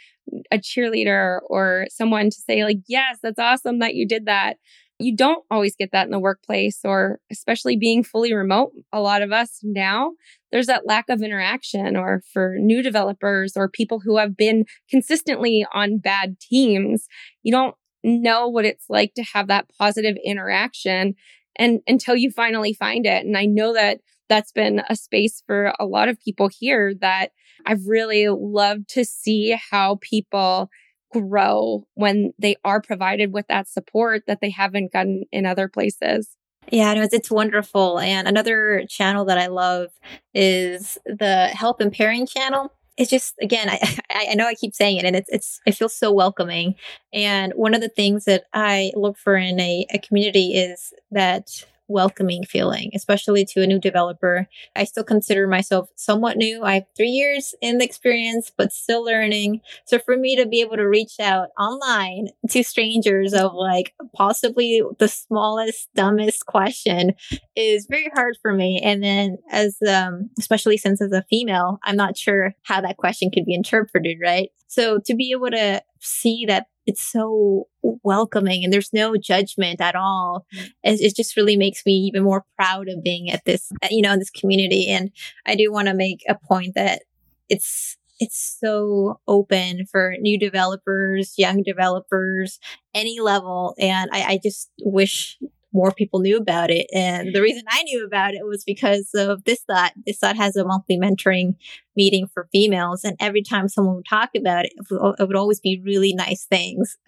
a 0.52 0.58
cheerleader 0.58 1.40
or 1.48 1.86
someone 1.90 2.30
to 2.30 2.38
say 2.38 2.64
like 2.64 2.80
yes 2.88 3.20
that's 3.22 3.38
awesome 3.38 3.80
that 3.80 3.96
you 3.96 4.08
did 4.08 4.26
that 4.26 4.58
you 5.00 5.16
don't 5.16 5.44
always 5.52 5.76
get 5.76 5.92
that 5.92 6.06
in 6.06 6.12
the 6.12 6.20
workplace 6.20 6.80
or 6.84 7.20
especially 7.32 7.76
being 7.76 8.04
fully 8.04 8.34
remote. 8.34 8.72
A 8.94 9.02
lot 9.02 9.22
of 9.22 9.32
us 9.32 9.60
now, 9.64 10.12
there's 10.52 10.68
that 10.68 10.88
lack 10.88 11.10
of 11.10 11.22
interaction 11.22 11.98
or 11.98 12.22
for 12.32 12.56
new 12.60 12.82
developers 12.82 13.54
or 13.58 13.68
people 13.68 14.00
who 14.00 14.18
have 14.18 14.38
been 14.38 14.66
consistently 14.90 15.66
on 15.74 15.98
bad 15.98 16.40
teams, 16.40 17.08
you 17.44 17.52
don't 17.52 17.76
know 18.04 18.48
what 18.48 18.66
it's 18.66 18.86
like 18.90 19.14
to 19.16 19.24
have 19.24 19.48
that 19.48 19.70
positive 19.78 20.16
interaction 20.24 21.16
and 21.58 21.82
until 21.88 22.16
you 22.16 22.30
finally 22.30 22.74
find 22.74 23.06
it. 23.06 23.26
And 23.26 23.38
I 23.38 23.46
know 23.46 23.74
that 23.74 24.00
that's 24.30 24.52
been 24.52 24.82
a 24.90 24.96
space 24.96 25.44
for 25.46 25.74
a 25.80 25.86
lot 25.86 26.10
of 26.10 26.20
people 26.20 26.50
here 26.52 26.94
that 27.02 27.32
I've 27.66 27.86
really 27.88 28.28
loved 28.30 28.90
to 28.90 29.06
see 29.06 29.58
how 29.72 30.00
people 30.02 30.70
grow 31.14 31.86
when 31.94 32.34
they 32.38 32.56
are 32.64 32.82
provided 32.82 33.34
with 33.34 33.48
that 33.48 33.68
support 33.68 34.24
that 34.28 34.42
they 34.42 34.50
haven't 34.50 34.92
gotten 34.92 35.24
in 35.32 35.46
other 35.46 35.68
places. 35.68 36.36
Yeah, 36.72 36.94
no, 36.94 37.04
it's, 37.04 37.14
it's 37.14 37.32
wonderful. 37.32 38.00
And 38.00 38.28
another 38.28 38.84
channel 38.90 39.26
that 39.26 39.38
I 39.38 39.48
love 39.48 39.90
is 40.34 40.98
the 41.06 41.48
Help 41.48 41.80
and 41.80 41.94
Pairing 41.94 42.26
channel. 42.26 42.72
It's 42.98 43.10
just 43.10 43.36
again, 43.42 43.70
I 44.10 44.28
I 44.32 44.34
know 44.36 44.48
I 44.48 44.56
keep 44.56 44.74
saying 44.74 44.98
it, 44.98 45.06
and 45.06 45.16
it's 45.16 45.30
it's 45.30 45.62
it 45.66 45.76
feels 45.76 45.96
so 45.96 46.12
welcoming. 46.12 46.76
And 47.14 47.54
one 47.54 47.74
of 47.74 47.82
the 47.82 47.90
things 47.90 48.26
that 48.26 48.46
I 48.54 48.92
look 48.96 49.18
for 49.18 49.36
in 49.36 49.60
a, 49.60 49.86
a 49.94 50.00
community 50.00 50.56
is 50.56 50.94
that 51.12 51.66
welcoming 51.88 52.44
feeling, 52.44 52.92
especially 52.96 53.46
to 53.46 53.62
a 53.62 53.68
new 53.68 53.80
developer. 53.80 54.48
I 54.76 54.84
still 54.84 55.04
consider 55.04 55.48
myself 55.48 55.90
somewhat 55.96 56.38
new. 56.38 56.64
I 56.64 56.76
have 56.76 56.86
three 56.96 57.10
years 57.10 57.56
in 57.62 57.78
the 57.78 57.86
experience, 57.86 58.52
but 58.56 58.72
still 58.72 59.04
learning. 59.04 59.62
So 59.86 60.00
for 60.00 60.18
me 60.18 60.36
to 60.36 60.46
be 60.46 60.62
able 60.62 60.78
to 60.78 60.88
reach 60.88 61.20
out 61.20 61.50
online 61.60 62.28
to 62.50 62.64
strangers 62.64 63.34
of 63.34 63.54
like 63.54 63.94
possibly 64.16 64.82
the 65.00 65.08
smallest, 65.08 65.90
dumbest 65.96 66.46
question 66.46 67.14
is 67.56 67.88
very 67.90 68.10
hard 68.14 68.38
for 68.42 68.54
me. 68.54 68.82
And 68.84 69.04
then 69.04 69.38
as, 69.52 69.78
um, 69.88 70.30
especially 70.40 70.78
since 70.78 71.02
as 71.02 71.12
a 71.12 71.26
female, 71.30 71.80
I'm 71.84 71.96
not 71.96 72.18
sure 72.18 72.54
how 72.64 72.82
that 72.82 72.98
question 72.98 73.32
could 73.32 73.46
be 73.46 73.54
interpreted, 73.54 74.18
right? 74.24 74.50
So 74.68 75.00
to 75.06 75.16
be 75.16 75.32
able 75.32 75.52
to 75.52 75.82
see 76.02 76.46
that 76.48 76.68
it's 76.86 77.02
so 77.02 77.68
welcoming 77.82 78.64
and 78.64 78.72
there's 78.72 78.94
no 78.94 79.16
judgment 79.18 79.82
at 79.82 79.96
all. 79.96 80.46
Mm. 80.56 80.70
It, 80.84 81.02
it, 81.02 81.16
just 81.16 81.36
really 81.36 81.58
makes 81.58 81.86
me 81.86 81.94
even 81.94 82.24
more 82.24 82.46
proud 82.56 82.88
of 82.90 83.04
being 83.04 83.30
at 83.32 83.46
this, 83.46 83.72
you 83.90 84.02
know, 84.02 84.14
in 84.14 84.20
this 84.20 84.30
community. 84.30 84.90
And 84.90 85.12
I 85.46 85.56
do 85.56 85.72
want 85.72 85.88
to 85.88 85.94
make 85.94 86.24
a 86.28 86.36
point 86.36 86.76
that 86.76 87.04
it's, 87.50 87.98
it's 88.20 88.58
so 88.60 89.20
open 89.28 89.86
for 89.92 90.16
new 90.20 90.40
developers, 90.40 91.34
young 91.38 91.64
developers, 91.64 92.60
any 92.94 93.20
level. 93.20 93.76
And 93.78 94.10
I, 94.14 94.24
I 94.24 94.40
just 94.42 94.72
wish 94.82 95.38
more 95.76 95.92
people 95.92 96.20
knew 96.22 96.38
about 96.38 96.72
it. 96.72 96.88
And 96.94 97.36
the 97.36 97.42
reason 97.42 97.64
I 97.70 97.84
knew 97.84 98.06
about 98.06 98.34
it 98.34 98.46
was 98.46 98.64
because 98.64 99.10
of 99.14 99.44
This 99.44 99.64
Dot. 99.68 99.92
This 100.06 100.20
Dot 100.20 100.38
has 100.38 100.56
a 100.56 100.66
monthly 100.66 100.98
mentoring 100.98 101.56
meeting 101.96 102.28
for 102.34 102.48
females. 102.52 103.04
And 103.04 103.18
every 103.20 103.44
time 103.44 103.68
someone 103.68 103.98
would 103.98 104.08
talk 104.10 104.30
about 104.36 104.66
it, 104.66 104.74
it 104.90 105.28
would 105.28 105.36
always 105.36 105.60
be 105.60 105.82
really 105.84 106.14
nice 106.14 106.46
things. 106.46 106.98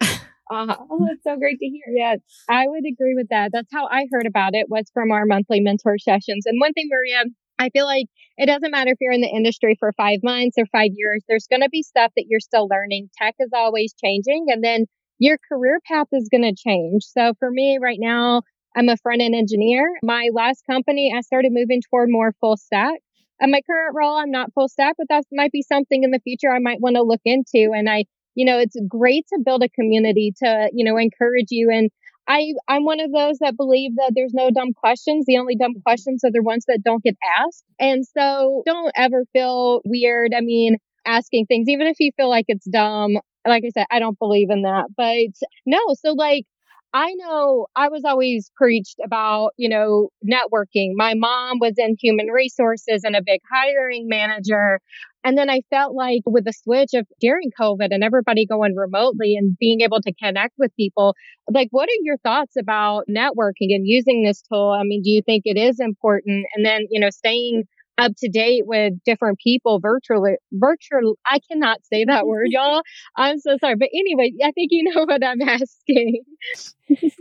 Uh, 0.50 0.74
oh, 0.90 1.06
that's 1.06 1.22
so 1.24 1.36
great 1.36 1.58
to 1.58 1.66
hear. 1.66 1.84
Yeah, 1.94 2.16
I 2.48 2.64
would 2.68 2.84
agree 2.90 3.14
with 3.14 3.28
that. 3.28 3.50
That's 3.52 3.68
how 3.70 3.86
I 3.86 4.06
heard 4.10 4.26
about 4.26 4.54
it 4.54 4.64
was 4.70 4.90
from 4.94 5.10
our 5.10 5.26
monthly 5.26 5.60
mentor 5.60 5.98
sessions. 5.98 6.46
And 6.46 6.58
one 6.58 6.72
thing, 6.72 6.88
Maria, 6.90 7.24
I 7.58 7.68
feel 7.68 7.84
like 7.84 8.06
it 8.38 8.46
doesn't 8.46 8.70
matter 8.70 8.92
if 8.92 8.98
you're 8.98 9.12
in 9.12 9.20
the 9.20 9.28
industry 9.28 9.76
for 9.78 9.92
five 9.92 10.20
months 10.22 10.56
or 10.56 10.64
five 10.72 10.90
years, 10.94 11.22
there's 11.28 11.46
going 11.48 11.60
to 11.60 11.68
be 11.68 11.82
stuff 11.82 12.12
that 12.16 12.24
you're 12.28 12.40
still 12.40 12.66
learning. 12.66 13.10
Tech 13.20 13.34
is 13.38 13.50
always 13.52 13.92
changing 14.02 14.46
and 14.48 14.64
then 14.64 14.86
your 15.18 15.38
career 15.48 15.80
path 15.86 16.06
is 16.12 16.28
going 16.30 16.42
to 16.42 16.54
change. 16.54 17.04
So 17.04 17.34
for 17.38 17.50
me 17.50 17.78
right 17.82 17.98
now, 18.00 18.42
I'm 18.76 18.88
a 18.88 18.96
front 18.96 19.22
end 19.22 19.34
engineer. 19.34 19.90
My 20.02 20.30
last 20.32 20.62
company, 20.68 21.12
I 21.16 21.20
started 21.20 21.52
moving 21.52 21.80
toward 21.88 22.08
more 22.10 22.32
full 22.40 22.56
stack. 22.56 23.00
at 23.40 23.48
my 23.48 23.60
current 23.68 23.94
role, 23.94 24.16
I'm 24.16 24.30
not 24.30 24.52
full 24.52 24.68
stack, 24.68 24.94
but 24.98 25.08
that 25.08 25.24
might 25.32 25.52
be 25.52 25.62
something 25.62 26.02
in 26.02 26.10
the 26.10 26.20
future 26.20 26.50
I 26.50 26.58
might 26.58 26.80
want 26.80 26.96
to 26.96 27.02
look 27.02 27.20
into. 27.24 27.72
And 27.74 27.88
I, 27.88 28.04
you 28.34 28.44
know, 28.44 28.58
it's 28.58 28.76
great 28.88 29.26
to 29.32 29.40
build 29.44 29.62
a 29.62 29.68
community 29.68 30.32
to, 30.42 30.70
you 30.72 30.84
know, 30.84 30.96
encourage 30.96 31.48
you. 31.50 31.70
And 31.70 31.90
I, 32.28 32.52
I'm 32.68 32.84
one 32.84 33.00
of 33.00 33.10
those 33.10 33.38
that 33.38 33.56
believe 33.56 33.96
that 33.96 34.12
there's 34.14 34.34
no 34.34 34.50
dumb 34.50 34.74
questions. 34.74 35.24
The 35.26 35.38
only 35.38 35.56
dumb 35.56 35.74
questions 35.84 36.22
are 36.24 36.30
the 36.30 36.42
ones 36.42 36.64
that 36.68 36.82
don't 36.84 37.02
get 37.02 37.16
asked. 37.40 37.64
And 37.80 38.04
so 38.06 38.62
don't 38.66 38.92
ever 38.96 39.24
feel 39.32 39.80
weird. 39.86 40.32
I 40.36 40.40
mean, 40.40 40.76
asking 41.06 41.46
things, 41.46 41.68
even 41.68 41.86
if 41.86 41.96
you 41.98 42.10
feel 42.16 42.28
like 42.28 42.44
it's 42.48 42.68
dumb. 42.68 43.12
Like 43.46 43.64
I 43.64 43.70
said, 43.70 43.86
I 43.90 43.98
don't 43.98 44.18
believe 44.18 44.50
in 44.50 44.62
that, 44.62 44.86
but 44.94 45.48
no. 45.64 45.78
So 46.04 46.12
like, 46.12 46.44
I 46.94 47.12
know 47.14 47.66
I 47.76 47.88
was 47.88 48.02
always 48.04 48.50
preached 48.56 48.96
about, 49.04 49.50
you 49.58 49.68
know, 49.68 50.08
networking. 50.24 50.92
My 50.94 51.14
mom 51.14 51.58
was 51.60 51.74
in 51.76 51.96
human 52.00 52.28
resources 52.28 53.02
and 53.04 53.14
a 53.14 53.22
big 53.24 53.40
hiring 53.50 54.08
manager. 54.08 54.80
And 55.22 55.36
then 55.36 55.50
I 55.50 55.60
felt 55.68 55.94
like 55.94 56.22
with 56.24 56.44
the 56.44 56.52
switch 56.52 56.94
of 56.94 57.06
during 57.20 57.50
COVID 57.60 57.88
and 57.90 58.02
everybody 58.02 58.46
going 58.46 58.74
remotely 58.74 59.36
and 59.36 59.56
being 59.58 59.82
able 59.82 60.00
to 60.00 60.14
connect 60.14 60.54
with 60.56 60.74
people, 60.76 61.14
like, 61.52 61.68
what 61.72 61.88
are 61.90 62.02
your 62.02 62.16
thoughts 62.18 62.54
about 62.58 63.04
networking 63.10 63.74
and 63.74 63.86
using 63.86 64.22
this 64.22 64.40
tool? 64.50 64.74
I 64.78 64.84
mean, 64.84 65.02
do 65.02 65.10
you 65.10 65.20
think 65.20 65.42
it 65.44 65.58
is 65.58 65.80
important? 65.80 66.46
And 66.54 66.64
then, 66.64 66.86
you 66.90 67.00
know, 67.00 67.10
staying 67.10 67.64
up 67.98 68.12
to 68.18 68.28
date 68.28 68.64
with 68.66 68.94
different 69.04 69.38
people 69.38 69.80
virtually 69.80 70.36
virtual 70.52 71.18
i 71.26 71.38
cannot 71.50 71.78
say 71.92 72.04
that 72.04 72.26
word 72.28 72.48
y'all. 72.50 72.82
I'm 73.16 73.38
so 73.40 73.56
sorry. 73.60 73.76
But 73.76 73.88
anyway 73.94 74.32
i 74.44 74.52
think 74.52 74.68
you 74.72 74.92
know 74.92 75.04
what 75.06 75.24
i'm 75.24 75.42
asking. 75.42 76.22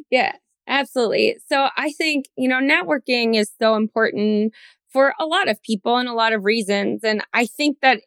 Yeah 0.09 0.33
absolutely. 0.67 1.37
So 1.49 1.69
i 1.77 1.91
think 1.91 2.25
you 2.37 2.47
know 2.47 2.59
networking 2.59 3.35
is 3.35 3.51
so 3.59 3.75
important 3.75 4.53
for 4.91 5.13
a 5.19 5.25
lot 5.25 5.49
of 5.49 5.61
people 5.63 5.97
and 5.97 6.09
a 6.09 6.13
lot 6.13 6.33
of 6.33 6.43
reasons. 6.43 7.03
And 7.03 7.23
i 7.33 7.45
think 7.45 7.77
that 7.81 8.01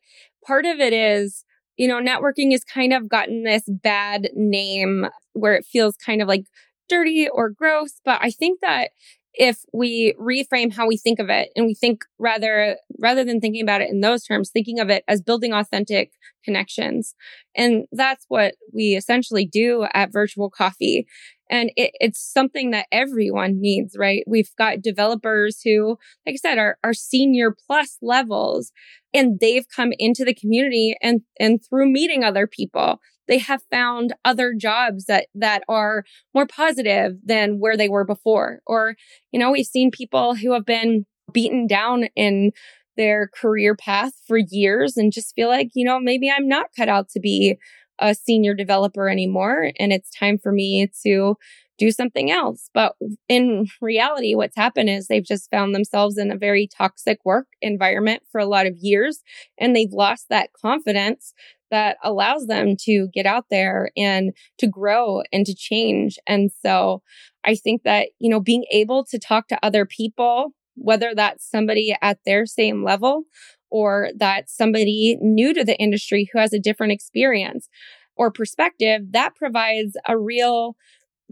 part 0.47 0.67
of 0.67 0.81
it 0.81 0.93
is 0.93 1.45
you 1.77 1.89
know 1.89 2.01
networking 2.01 2.53
has 2.53 2.65
kind 2.65 2.93
of 2.93 3.09
gotten 3.09 3.45
this 3.45 3.63
bad 3.67 4.29
name 4.35 5.07
where 5.33 5.55
it 5.55 5.65
feels 5.71 5.97
kind 5.97 6.21
of 6.23 6.29
like 6.29 6.45
dirty 6.89 7.29
or 7.29 7.51
gross. 7.51 8.01
But 8.05 8.21
i 8.23 8.31
think 8.31 8.61
that 8.61 8.91
if 9.35 9.59
we 9.73 10.15
reframe 10.21 10.73
how 10.73 10.87
we 10.87 10.97
think 10.97 11.19
of 11.19 11.29
it 11.29 11.51
and 11.55 11.67
we 11.67 11.75
think 11.75 12.05
rather 12.19 12.77
rather 12.99 13.25
than 13.25 13.41
thinking 13.41 13.63
about 13.63 13.81
it 13.81 13.91
in 13.91 14.01
those 14.01 14.25
terms 14.25 14.51
thinking 14.51 14.81
of 14.81 14.91
it 14.91 15.05
as 15.09 15.23
building 15.23 15.53
authentic 15.53 16.13
connections. 16.45 17.15
And 17.55 17.85
that's 17.93 18.25
what 18.29 18.55
we 18.73 18.97
essentially 18.97 19.47
do 19.47 19.87
at 19.95 20.13
virtual 20.13 20.51
coffee. 20.51 21.07
And 21.51 21.71
it, 21.77 21.93
it's 22.01 22.21
something 22.21 22.71
that 22.71 22.87
everyone 22.91 23.61
needs 23.61 23.97
right? 23.99 24.25
We've 24.27 24.51
got 24.57 24.83
developers 24.83 25.61
who 25.65 25.99
like 26.27 26.35
i 26.35 26.37
said 26.37 26.59
are, 26.59 26.79
are 26.83 26.95
senior 26.95 27.55
plus 27.67 27.99
levels 28.03 28.73
and 29.13 29.39
they've 29.41 29.67
come 29.75 29.93
into 29.99 30.25
the 30.25 30.35
community 30.35 30.97
and 31.03 31.23
and 31.39 31.61
through 31.65 31.91
meeting 31.91 32.25
other 32.25 32.47
people 32.47 33.01
they 33.31 33.39
have 33.39 33.63
found 33.71 34.13
other 34.25 34.53
jobs 34.53 35.07
that 35.07 35.29
that 35.35 35.63
are 35.69 36.05
more 36.35 36.47
positive 36.47 37.17
than 37.25 37.61
where 37.61 37.77
they 37.77 37.89
were 37.89 38.05
before 38.05 38.61
or 38.67 38.97
you 39.33 39.41
know 39.41 39.53
we've 39.53 39.65
seen 39.65 39.91
people 39.91 40.35
who 40.35 40.53
have 40.53 40.67
been 40.67 41.07
beaten 41.33 41.67
down 41.67 42.05
in 42.17 42.51
their 42.97 43.31
career 43.35 43.75
path 43.75 44.13
for 44.27 44.37
years 44.37 44.97
and 44.97 45.13
just 45.13 45.35
feel 45.35 45.49
like 45.49 45.71
you 45.75 45.87
know 45.87 45.99
maybe 45.99 46.31
I'm 46.31 46.49
not 46.49 46.67
cut 46.77 46.89
out 46.91 47.09
to 47.11 47.21
be 47.21 47.57
a 48.01 48.15
senior 48.15 48.55
developer 48.55 49.09
anymore 49.09 49.71
and 49.79 49.93
it's 49.93 50.11
time 50.11 50.39
for 50.39 50.53
me 50.53 50.91
to 51.05 51.37
do 51.81 51.91
something 51.91 52.31
else. 52.31 52.69
But 52.75 52.95
in 53.27 53.67
reality, 53.81 54.35
what's 54.35 54.55
happened 54.55 54.91
is 54.91 55.07
they've 55.09 55.25
just 55.25 55.51
found 55.51 55.75
themselves 55.75 56.19
in 56.19 56.31
a 56.31 56.37
very 56.37 56.69
toxic 56.69 57.19
work 57.25 57.47
environment 57.63 58.23
for 58.31 58.39
a 58.39 58.47
lot 58.47 58.67
of 58.67 58.77
years 58.81 59.23
and 59.59 59.75
they've 59.75 59.93
lost 59.93 60.27
that 60.29 60.51
confidence 60.53 61.33
that 61.71 61.97
allows 62.03 62.47
them 62.47 62.77
to 62.81 63.09
get 63.13 63.27
out 63.27 63.47
there 63.51 63.91
and 63.97 64.33
to 64.59 64.67
grow 64.67 65.23
and 65.33 65.47
to 65.47 65.55
change. 65.55 66.19
And 66.27 66.51
so 66.63 67.03
I 67.45 67.55
think 67.55 67.83
that, 67.85 68.09
you 68.19 68.29
know, 68.29 68.41
being 68.41 68.65
able 68.71 69.05
to 69.07 69.19
talk 69.19 69.49
to 69.49 69.59
other 69.63 69.87
people, 69.87 70.53
whether 70.75 71.15
that's 71.15 71.49
somebody 71.49 71.97
at 72.03 72.19
their 72.25 72.47
same 72.47 72.85
level 72.85 73.25
or 73.71 74.11
that's 74.17 74.57
somebody 74.57 75.17
new 75.21 75.55
to 75.55 75.65
the 75.65 75.79
industry 75.79 76.29
who 76.33 76.39
has 76.39 76.53
a 76.53 76.59
different 76.59 76.93
experience 76.93 77.69
or 78.17 78.31
perspective, 78.31 79.03
that 79.13 79.35
provides 79.35 79.97
a 80.07 80.19
real 80.19 80.77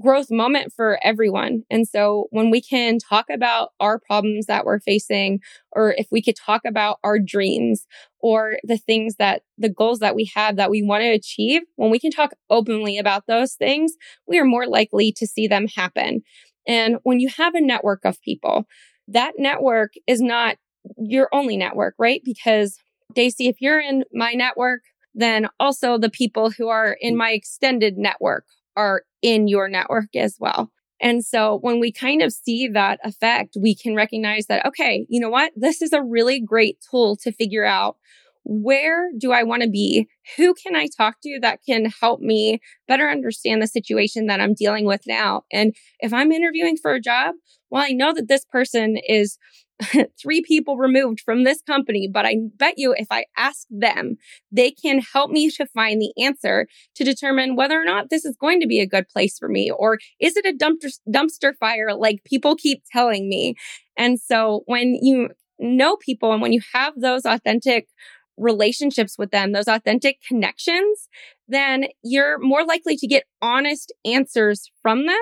growth 0.00 0.30
moment 0.30 0.72
for 0.74 0.98
everyone. 1.02 1.62
And 1.70 1.86
so 1.86 2.26
when 2.30 2.50
we 2.50 2.60
can 2.60 2.98
talk 2.98 3.26
about 3.30 3.70
our 3.80 3.98
problems 3.98 4.46
that 4.46 4.64
we're 4.64 4.80
facing, 4.80 5.40
or 5.72 5.94
if 5.98 6.06
we 6.10 6.22
could 6.22 6.36
talk 6.36 6.62
about 6.66 6.98
our 7.02 7.18
dreams 7.18 7.86
or 8.20 8.58
the 8.64 8.78
things 8.78 9.16
that 9.16 9.42
the 9.56 9.68
goals 9.68 9.98
that 10.00 10.14
we 10.14 10.30
have 10.34 10.56
that 10.56 10.70
we 10.70 10.82
want 10.82 11.02
to 11.02 11.08
achieve, 11.08 11.62
when 11.76 11.90
we 11.90 11.98
can 11.98 12.10
talk 12.10 12.32
openly 12.50 12.98
about 12.98 13.26
those 13.26 13.54
things, 13.54 13.94
we 14.26 14.38
are 14.38 14.44
more 14.44 14.66
likely 14.66 15.12
to 15.12 15.26
see 15.26 15.46
them 15.46 15.66
happen. 15.68 16.22
And 16.66 16.96
when 17.02 17.20
you 17.20 17.28
have 17.36 17.54
a 17.54 17.60
network 17.60 18.04
of 18.04 18.20
people, 18.22 18.66
that 19.08 19.34
network 19.38 19.92
is 20.06 20.20
not 20.20 20.56
your 20.96 21.28
only 21.32 21.56
network, 21.56 21.94
right? 21.98 22.20
Because 22.24 22.78
Daisy, 23.14 23.48
if 23.48 23.56
you're 23.60 23.80
in 23.80 24.04
my 24.12 24.32
network, 24.32 24.82
then 25.14 25.48
also 25.58 25.98
the 25.98 26.10
people 26.10 26.50
who 26.50 26.68
are 26.68 26.96
in 27.00 27.16
my 27.16 27.30
extended 27.30 27.96
network 27.96 28.44
are 28.78 29.02
in 29.20 29.48
your 29.48 29.68
network 29.68 30.14
as 30.14 30.36
well. 30.38 30.70
And 31.00 31.24
so 31.24 31.58
when 31.60 31.80
we 31.80 31.92
kind 31.92 32.22
of 32.22 32.32
see 32.32 32.68
that 32.68 33.00
effect, 33.04 33.56
we 33.60 33.74
can 33.74 33.94
recognize 33.94 34.46
that, 34.46 34.64
okay, 34.66 35.06
you 35.08 35.20
know 35.20 35.30
what? 35.30 35.52
This 35.56 35.82
is 35.82 35.92
a 35.92 36.02
really 36.02 36.40
great 36.40 36.78
tool 36.90 37.16
to 37.22 37.32
figure 37.32 37.64
out 37.64 37.96
where 38.44 39.10
do 39.18 39.32
I 39.32 39.42
want 39.42 39.62
to 39.62 39.68
be? 39.68 40.08
Who 40.36 40.54
can 40.54 40.74
I 40.74 40.86
talk 40.96 41.16
to 41.22 41.38
that 41.42 41.60
can 41.68 41.92
help 42.00 42.20
me 42.20 42.60
better 42.86 43.08
understand 43.08 43.60
the 43.60 43.66
situation 43.66 44.26
that 44.26 44.40
I'm 44.40 44.54
dealing 44.54 44.86
with 44.86 45.02
now? 45.06 45.42
And 45.52 45.74
if 46.00 46.14
I'm 46.14 46.32
interviewing 46.32 46.78
for 46.80 46.92
a 46.94 47.00
job, 47.00 47.34
well, 47.70 47.82
I 47.82 47.90
know 47.90 48.14
that 48.14 48.28
this 48.28 48.46
person 48.46 48.96
is 49.06 49.38
three 50.20 50.42
people 50.42 50.76
removed 50.76 51.20
from 51.20 51.44
this 51.44 51.62
company, 51.62 52.08
but 52.12 52.26
I 52.26 52.36
bet 52.56 52.74
you 52.76 52.94
if 52.96 53.08
I 53.10 53.26
ask 53.36 53.66
them, 53.70 54.16
they 54.50 54.70
can 54.70 55.00
help 55.00 55.30
me 55.30 55.50
to 55.50 55.66
find 55.66 56.00
the 56.00 56.12
answer 56.22 56.66
to 56.96 57.04
determine 57.04 57.56
whether 57.56 57.80
or 57.80 57.84
not 57.84 58.10
this 58.10 58.24
is 58.24 58.36
going 58.36 58.60
to 58.60 58.66
be 58.66 58.80
a 58.80 58.86
good 58.86 59.08
place 59.08 59.38
for 59.38 59.48
me 59.48 59.70
or 59.70 59.98
is 60.20 60.36
it 60.36 60.46
a 60.46 60.56
dumpster, 60.56 60.98
dumpster 61.08 61.56
fire 61.56 61.94
like 61.94 62.24
people 62.24 62.56
keep 62.56 62.82
telling 62.92 63.28
me. 63.28 63.54
And 63.96 64.20
so 64.20 64.62
when 64.66 64.94
you 65.00 65.28
know 65.58 65.96
people 65.96 66.32
and 66.32 66.42
when 66.42 66.52
you 66.52 66.60
have 66.72 66.94
those 67.00 67.24
authentic 67.24 67.88
relationships 68.36 69.16
with 69.18 69.30
them, 69.30 69.52
those 69.52 69.68
authentic 69.68 70.20
connections, 70.26 71.08
then 71.48 71.86
you're 72.02 72.38
more 72.38 72.64
likely 72.64 72.96
to 72.96 73.06
get 73.06 73.24
honest 73.42 73.92
answers 74.04 74.70
from 74.82 75.06
them 75.06 75.16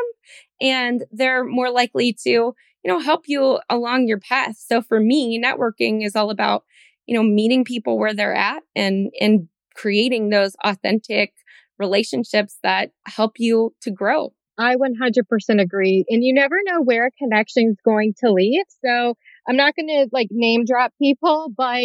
and 0.61 1.05
they're 1.11 1.45
more 1.45 1.71
likely 1.71 2.17
to 2.25 2.55
you 2.87 2.93
know, 2.93 3.01
help 3.01 3.25
you 3.27 3.59
along 3.69 4.07
your 4.07 4.21
path. 4.21 4.57
So 4.65 4.81
for 4.81 5.01
me, 5.01 5.43
networking 5.43 6.05
is 6.05 6.15
all 6.15 6.31
about, 6.31 6.63
you 7.07 7.17
know, 7.17 7.23
meeting 7.25 7.65
people 7.65 7.99
where 7.99 8.15
they're 8.15 8.33
at 8.33 8.63
and, 8.77 9.11
and 9.21 9.49
creating 9.75 10.29
those 10.29 10.55
authentic 10.63 11.33
relationships 11.81 12.59
that 12.63 12.91
help 13.09 13.33
you 13.39 13.75
to 13.83 13.91
grow. 13.91 14.33
I 14.57 14.77
100% 14.77 15.61
agree. 15.61 16.05
And 16.09 16.23
you 16.23 16.33
never 16.33 16.55
know 16.65 16.81
where 16.81 17.07
a 17.07 17.11
connection 17.11 17.71
is 17.71 17.77
going 17.85 18.15
to 18.25 18.31
lead. 18.31 18.63
So 18.85 19.15
I'm 19.49 19.57
not 19.57 19.75
going 19.75 19.89
to 19.89 20.09
like 20.13 20.29
name 20.31 20.65
drop 20.65 20.93
people, 21.03 21.49
but 21.57 21.83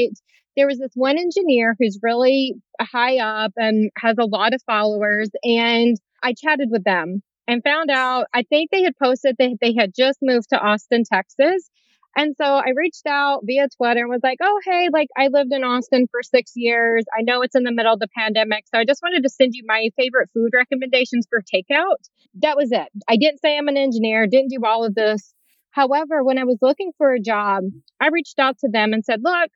there 0.55 0.67
was 0.67 0.77
this 0.77 0.91
one 0.93 1.17
engineer 1.17 1.75
who's 1.79 1.98
really 2.03 2.53
high 2.79 3.17
up 3.17 3.53
and 3.58 3.89
has 3.98 4.17
a 4.20 4.25
lot 4.25 4.53
of 4.53 4.62
followers. 4.67 5.31
And 5.43 5.98
I 6.22 6.36
chatted 6.38 6.70
with 6.70 6.84
them 6.84 7.24
and 7.51 7.62
found 7.62 7.91
out, 7.91 8.27
I 8.34 8.43
think 8.43 8.72
they 8.72 8.84
had 8.84 8.96
posted 8.98 9.36
that 9.38 9.58
they 9.60 9.75
had 9.77 9.91
just 9.93 10.20
moved 10.22 10.51
to 10.51 10.58
Austin, 10.58 11.03
Texas. 11.03 11.70
And 12.15 12.34
so 12.38 12.46
I 12.46 12.70
reached 12.74 13.05
out 13.05 13.41
via 13.43 13.67
Twitter 13.75 14.00
and 14.00 14.10
was 14.10 14.22
like, 14.24 14.38
oh, 14.41 14.60
hey, 14.63 14.88
like 14.91 15.10
I 15.17 15.27
lived 15.27 15.51
in 15.51 15.65
Austin 15.65 16.08
for 16.10 16.24
six 16.24 16.53
years. 16.55 17.03
I 17.13 17.24
know 17.24 17.41
it's 17.41 17.55
in 17.55 17.63
the 17.63 17.74
middle 17.74 17.93
of 17.93 18.00
the 18.00 18.08
pandemic. 18.17 18.63
So 18.74 18.79
I 18.79 18.86
just 18.86 19.01
wanted 19.03 19.24
to 19.24 19.29
send 19.29 19.53
you 19.53 19.63
my 19.67 19.89
favorite 19.98 20.29
food 20.34 20.51
recommendations 20.53 21.27
for 21.29 21.41
takeout. 21.41 21.98
That 22.36 22.55
was 22.55 22.72
it. 22.72 22.88
I 23.10 23.17
didn't 23.17 23.41
say 23.41 23.58
I'm 23.58 23.67
an 23.67 23.75
engineer, 23.75 24.27
didn't 24.27 24.51
do 24.51 24.65
all 24.65 24.86
of 24.86 24.96
this. 24.96 25.34
However, 25.72 26.24
when 26.24 26.38
I 26.38 26.46
was 26.46 26.58
looking 26.62 26.93
for 26.98 27.13
a 27.13 27.20
job, 27.20 27.63
I 28.00 28.08
reached 28.13 28.39
out 28.39 28.60
to 28.60 28.70
them 28.72 28.93
and 28.93 29.03
said, 29.03 29.20
look, 29.22 29.50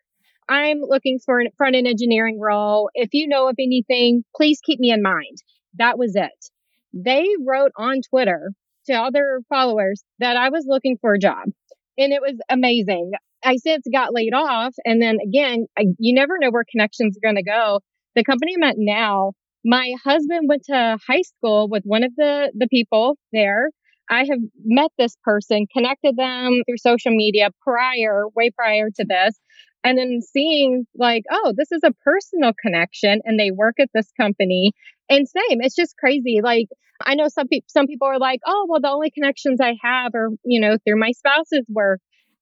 I'm 0.50 0.80
looking 0.82 1.20
for 1.26 1.40
a 1.40 1.46
front 1.58 1.78
end 1.78 1.88
engineering 1.88 2.42
role. 2.42 2.90
If 2.94 3.14
you 3.14 3.30
know 3.30 3.48
of 3.48 3.56
anything, 3.58 4.26
please 4.36 4.60
keep 4.66 4.82
me 4.82 4.92
in 4.92 5.02
mind. 5.02 5.38
That 5.78 5.98
was 5.98 6.18
it. 6.18 6.52
They 6.96 7.28
wrote 7.46 7.72
on 7.78 8.00
Twitter 8.10 8.52
to 8.88 8.94
other 8.94 9.42
followers 9.50 10.04
that 10.20 10.38
I 10.38 10.50
was 10.50 10.66
looking 10.68 10.98
for 11.02 11.14
a 11.14 11.20
job. 11.20 11.44
And 11.98 12.14
it 12.14 12.22
was 12.22 12.40
amazing. 12.50 13.12
I 13.44 13.58
since 13.58 13.86
got 13.92 14.14
laid 14.14 14.34
off. 14.34 14.74
And 14.86 15.02
then 15.02 15.18
again, 15.26 15.66
I, 15.78 15.86
you 16.00 16.16
never 16.16 16.38
know 16.40 16.52
where 16.52 16.64
connections 16.70 17.18
are 17.18 17.26
going 17.26 17.36
to 17.36 17.44
go. 17.44 17.82
The 18.16 18.24
company 18.24 18.54
I'm 18.56 18.64
at 18.64 18.76
now, 18.78 19.34
my 19.66 19.94
husband 20.04 20.48
went 20.48 20.64
to 20.66 20.98
high 21.08 21.22
school 21.22 21.68
with 21.70 21.84
one 21.84 22.04
of 22.04 22.12
the, 22.16 22.52
the 22.56 22.68
people 22.70 23.18
there. 23.34 23.70
I 24.10 24.20
have 24.20 24.40
met 24.64 24.92
this 24.98 25.18
person, 25.24 25.66
connected 25.76 26.16
them 26.16 26.62
through 26.68 26.78
social 26.78 27.12
media 27.12 27.50
prior, 27.62 28.26
way 28.36 28.52
prior 28.56 28.90
to 28.96 29.06
this. 29.08 29.36
And 29.86 30.00
then 30.00 30.20
seeing 30.22 30.86
like, 30.96 31.24
oh, 31.32 31.54
this 31.56 31.72
is 31.72 31.82
a 31.86 31.94
personal 32.04 32.52
connection 32.60 33.22
and 33.24 33.40
they 33.40 33.52
work 33.52 33.76
at 33.80 33.90
this 33.94 34.12
company. 34.20 34.74
And 35.10 35.28
same, 35.30 35.62
it's 35.62 35.76
just 35.76 35.96
crazy. 35.96 36.40
Like, 36.44 36.68
I 37.06 37.14
know 37.14 37.28
some 37.28 37.48
people, 37.48 37.68
some 37.70 37.86
people 37.86 38.08
are 38.08 38.18
like, 38.18 38.40
oh, 38.48 38.66
well, 38.68 38.82
the 38.82 38.90
only 38.90 39.12
connections 39.12 39.62
I 39.62 39.76
have 39.84 40.16
are, 40.16 40.30
you 40.44 40.60
know, 40.60 40.78
through 40.84 41.00
my 41.00 41.12
spouse's 41.12 41.66
work, 41.70 42.00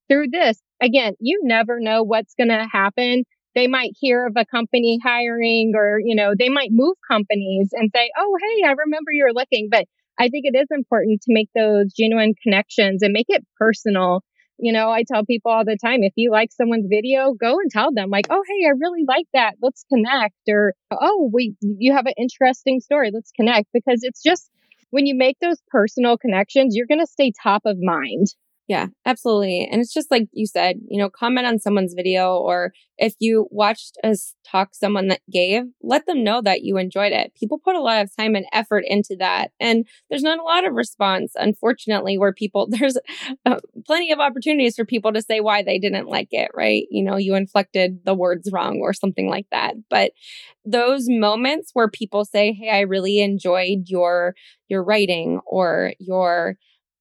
through 0.09 0.27
this. 0.31 0.57
Again, 0.81 1.15
you 1.19 1.41
never 1.43 1.81
know 1.81 2.03
what's 2.03 2.33
going 2.33 2.47
to 2.47 2.65
happen. 2.71 3.25
They 3.55 3.67
might 3.67 3.91
hear 3.99 4.25
of 4.25 4.33
a 4.37 4.45
company 4.45 4.99
hiring 5.03 5.73
or, 5.75 5.99
you 5.99 6.15
know, 6.15 6.33
they 6.39 6.49
might 6.49 6.69
move 6.71 6.95
companies 7.11 7.69
and 7.73 7.91
say, 7.93 8.09
oh, 8.17 8.37
hey, 8.41 8.67
I 8.67 8.71
remember 8.71 9.11
you're 9.11 9.33
looking. 9.33 9.67
But 9.69 9.85
I 10.17 10.29
think 10.29 10.45
it 10.45 10.57
is 10.57 10.67
important 10.71 11.21
to 11.23 11.33
make 11.33 11.49
those 11.53 11.91
genuine 11.91 12.35
connections 12.41 13.03
and 13.03 13.11
make 13.11 13.25
it 13.27 13.43
personal 13.59 14.23
you 14.63 14.71
know, 14.71 14.89
I 14.89 15.03
tell 15.03 15.25
people 15.25 15.51
all 15.51 15.65
the 15.65 15.77
time, 15.77 16.03
if 16.03 16.13
you 16.15 16.31
like 16.31 16.49
someone's 16.53 16.87
video, 16.89 17.33
go 17.33 17.59
and 17.59 17.69
tell 17.69 17.91
them 17.93 18.09
like, 18.09 18.27
oh, 18.29 18.41
hey, 18.47 18.65
I 18.65 18.69
really 18.69 19.03
like 19.05 19.25
that. 19.33 19.55
Let's 19.61 19.83
connect. 19.91 20.35
Or, 20.47 20.73
oh, 20.89 21.29
we, 21.33 21.53
you 21.61 21.91
have 21.91 22.05
an 22.05 22.13
interesting 22.17 22.79
story. 22.79 23.11
Let's 23.13 23.33
connect 23.33 23.67
because 23.73 23.99
it's 24.03 24.23
just 24.23 24.49
when 24.91 25.05
you 25.05 25.15
make 25.15 25.37
those 25.41 25.61
personal 25.67 26.17
connections, 26.17 26.77
you're 26.77 26.87
going 26.87 27.01
to 27.01 27.11
stay 27.11 27.33
top 27.43 27.63
of 27.65 27.75
mind. 27.81 28.27
Yeah, 28.67 28.87
absolutely. 29.05 29.67
And 29.69 29.81
it's 29.81 29.93
just 29.93 30.09
like 30.09 30.29
you 30.31 30.47
said, 30.47 30.77
you 30.87 30.97
know, 30.97 31.09
comment 31.09 31.45
on 31.45 31.59
someone's 31.59 31.93
video 31.93 32.37
or 32.37 32.71
if 32.97 33.13
you 33.19 33.47
watched 33.51 33.97
us 34.05 34.35
talk 34.49 34.69
someone 34.73 35.09
that 35.09 35.19
gave, 35.29 35.63
let 35.81 36.05
them 36.05 36.23
know 36.23 36.41
that 36.41 36.61
you 36.61 36.77
enjoyed 36.77 37.11
it. 37.11 37.33
People 37.37 37.59
put 37.59 37.75
a 37.75 37.81
lot 37.81 38.01
of 38.01 38.15
time 38.15 38.35
and 38.35 38.45
effort 38.53 38.85
into 38.87 39.17
that. 39.19 39.51
And 39.59 39.85
there's 40.09 40.21
not 40.23 40.39
a 40.39 40.43
lot 40.43 40.65
of 40.65 40.73
response, 40.75 41.33
unfortunately, 41.35 42.17
where 42.17 42.31
people, 42.31 42.67
there's 42.71 42.97
uh, 43.45 43.59
plenty 43.85 44.13
of 44.13 44.19
opportunities 44.19 44.75
for 44.77 44.85
people 44.85 45.11
to 45.11 45.21
say 45.21 45.41
why 45.41 45.61
they 45.61 45.77
didn't 45.77 46.07
like 46.07 46.29
it, 46.31 46.49
right? 46.53 46.85
You 46.89 47.03
know, 47.03 47.17
you 47.17 47.35
inflected 47.35 48.05
the 48.05 48.13
words 48.13 48.49
wrong 48.53 48.79
or 48.81 48.93
something 48.93 49.27
like 49.29 49.47
that. 49.51 49.73
But 49.89 50.11
those 50.65 51.05
moments 51.09 51.71
where 51.73 51.89
people 51.89 52.25
say, 52.25 52.53
Hey, 52.53 52.69
I 52.69 52.81
really 52.81 53.19
enjoyed 53.19 53.83
your, 53.87 54.35
your 54.69 54.83
writing 54.83 55.39
or 55.45 55.93
your, 55.99 56.55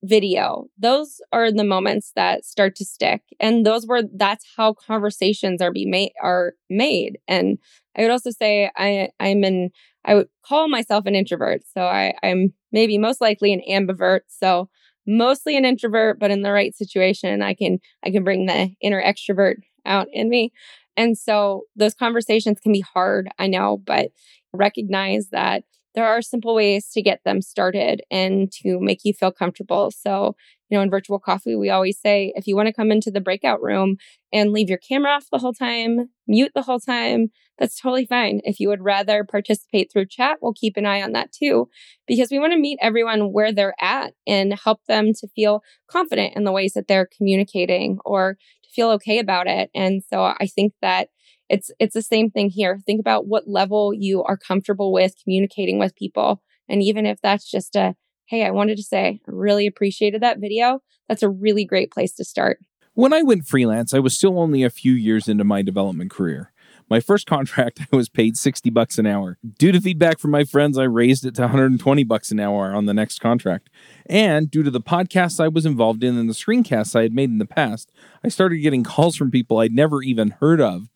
video. 0.05 0.67
Those 0.79 1.21
are 1.33 1.53
the 1.53 1.65
moments 1.65 2.13
that 2.17 2.45
start 2.45 2.75
to 2.77 2.85
stick. 2.85 3.23
And 3.39 3.65
those 3.65 3.87
were 3.87 4.03
that's 4.15 4.45
how 4.57 4.75
conversations 4.75 5.63
are 5.63 5.73
be 5.73 5.87
made 5.87 6.13
are 6.23 6.55
made. 6.69 7.19
And 7.29 7.59
I 7.97 8.03
would 8.03 8.11
also 8.11 8.31
say 8.31 8.71
I 8.77 9.11
I'm 9.21 9.45
an 9.45 9.71
I 10.05 10.15
would 10.17 10.29
call 10.45 10.69
myself 10.69 11.07
an 11.07 11.15
introvert. 11.15 11.63
So 11.73 11.83
I, 11.83 12.15
I'm 12.23 12.53
maybe 12.73 12.99
most 12.99 13.21
likely 13.21 13.53
an 13.53 13.63
ambivert. 13.69 14.23
So 14.29 14.69
mostly 15.07 15.57
an 15.57 15.65
introvert, 15.65 16.19
but 16.19 16.31
in 16.31 16.43
the 16.43 16.53
right 16.53 16.75
situation, 16.75 17.43
I 17.43 17.55
can 17.55 17.79
I 18.05 18.11
can 18.11 18.25
bring 18.25 18.47
the 18.47 18.71
inner 18.81 19.03
extrovert 19.03 19.57
out 19.87 20.09
in 20.13 20.29
me. 20.29 20.53
And 20.97 21.17
so 21.17 21.63
those 21.77 21.95
conversations 21.95 22.61
can 22.61 22.73
be 22.73 22.81
hard, 22.81 23.29
I 23.39 23.47
know, 23.47 23.79
but 23.79 24.11
recognize 24.53 25.29
that 25.31 25.65
there 25.95 26.07
are 26.07 26.23
simple 26.23 26.55
ways 26.55 26.89
to 26.93 27.03
get 27.03 27.21
them 27.25 27.43
started 27.43 28.03
and 28.11 28.51
to 28.63 28.79
make 28.81 29.01
you 29.05 29.13
feel 29.13 29.33
comfortable. 29.33 29.91
So, 29.91 30.35
you 30.69 30.79
know, 30.79 30.83
in 30.83 30.91
virtual 30.91 31.19
coffee, 31.19 31.55
we 31.55 31.69
always 31.69 31.99
say 32.01 32.33
if 32.35 32.47
you 32.47 32.57
want 32.57 32.69
to 32.69 32.73
come 32.73 32.91
into 32.91 33.11
the 33.11 33.21
breakout 33.21 33.63
room 33.63 33.97
and 34.33 34.53
leave 34.53 34.71
your 34.71 34.79
camera 34.79 35.13
off 35.13 35.27
the 35.31 35.39
whole 35.39 35.53
time, 35.53 36.09
mute 36.27 36.53
the 36.55 36.63
whole 36.63 36.81
time, 36.81 37.29
that's 37.59 37.79
totally 37.79 38.07
fine. 38.07 38.41
If 38.45 38.59
you 38.59 38.69
would 38.69 38.83
rather 38.83 39.23
participate 39.23 39.93
through 39.93 40.07
chat, 40.07 40.39
we'll 40.41 40.55
keep 40.55 40.79
an 40.79 40.87
eye 40.87 41.03
on 41.03 41.13
that 41.13 41.31
too, 41.31 41.69
because 42.07 42.31
we 42.31 42.39
want 42.39 42.53
to 42.55 42.59
meet 42.59 42.79
everyone 42.81 43.33
where 43.33 43.53
they're 43.53 43.75
at 43.81 44.15
and 44.27 44.55
help 44.55 44.81
them 44.89 45.13
to 45.21 45.29
feel 45.29 45.63
confident 45.89 46.35
in 46.35 46.45
the 46.45 46.53
ways 46.53 46.73
that 46.73 46.89
they're 46.89 47.09
communicating 47.17 47.99
or 48.07 48.39
to 48.65 48.71
feel 48.71 48.91
okay 48.93 49.19
about 49.19 49.47
it. 49.47 49.71
And 49.75 50.03
so 50.03 50.23
I 50.25 50.47
think 50.47 50.73
that 50.81 51.09
it's 51.53 51.71
it's 51.79 51.95
the 51.95 52.03
same 52.03 52.31
thing 52.31 52.49
here. 52.49 52.81
Think 52.85 52.99
about 52.99 53.27
what 53.27 53.47
level 53.47 53.93
you 53.93 54.25
are 54.25 54.39
comfortable 54.39 54.91
with 54.91 55.15
communicating 55.23 55.79
with 55.79 55.95
people. 55.95 56.43
And 56.69 56.83
even 56.83 57.05
if 57.05 57.21
that's 57.21 57.49
just 57.49 57.77
a, 57.77 57.95
hey, 58.27 58.45
I 58.47 58.51
wanted 58.51 58.79
to 58.79 58.83
say, 58.83 59.21
I 59.29 59.31
really 59.31 59.67
appreciated 59.67 60.23
that 60.23 60.41
video, 60.41 60.81
that's 61.09 61.23
a 61.23 61.29
really 61.29 61.67
great 61.67 61.91
place 61.91 62.15
to 62.15 62.25
start. 62.25 62.59
When 62.95 63.13
I 63.13 63.23
went 63.23 63.47
freelance, 63.47 63.93
I 63.93 63.99
was 63.99 64.17
still 64.17 64.41
only 64.41 64.63
a 64.63 64.71
few 64.71 64.93
years 64.93 65.29
into 65.29 65.45
my 65.45 65.61
development 65.61 66.11
career. 66.11 66.53
My 66.89 67.01
first 67.01 67.27
contract, 67.27 67.81
I 67.93 67.97
was 67.97 68.09
paid 68.09 68.39
60 68.39 68.71
bucks 68.71 68.99
an 68.99 69.07
hour. 69.07 69.39
Due 69.59 69.73
to 69.73 69.81
feedback 69.81 70.19
from 70.19 70.31
my 70.31 70.45
friends, 70.45 70.79
I 70.79 70.85
raised 70.85 71.27
it 71.27 71.35
to 71.35 71.43
120 71.43 72.05
bucks 72.05 72.31
an 72.31 72.41
hour 72.41 72.75
on 72.75 72.87
the 72.87 72.95
next 72.95 73.19
contract. 73.19 73.69
And 74.07 74.51
due 74.51 74.63
to 74.63 74.71
the 74.71 74.81
podcasts 74.81 75.39
I 75.39 75.49
was 75.49 75.67
involved 75.67 76.03
in 76.03 76.17
and 76.17 76.31
the 76.31 76.35
screencasts 76.35 76.97
I 76.97 77.03
had 77.03 77.13
made 77.13 77.29
in 77.29 77.39
the 77.39 77.45
past, 77.45 77.93
I 78.25 78.29
started 78.29 78.59
getting 78.59 78.85
calls 78.85 79.17
from 79.17 79.31
people 79.31 79.59
I'd 79.59 79.73
never 79.73 80.03
even 80.03 80.31
heard 80.41 80.61
of 80.61 80.89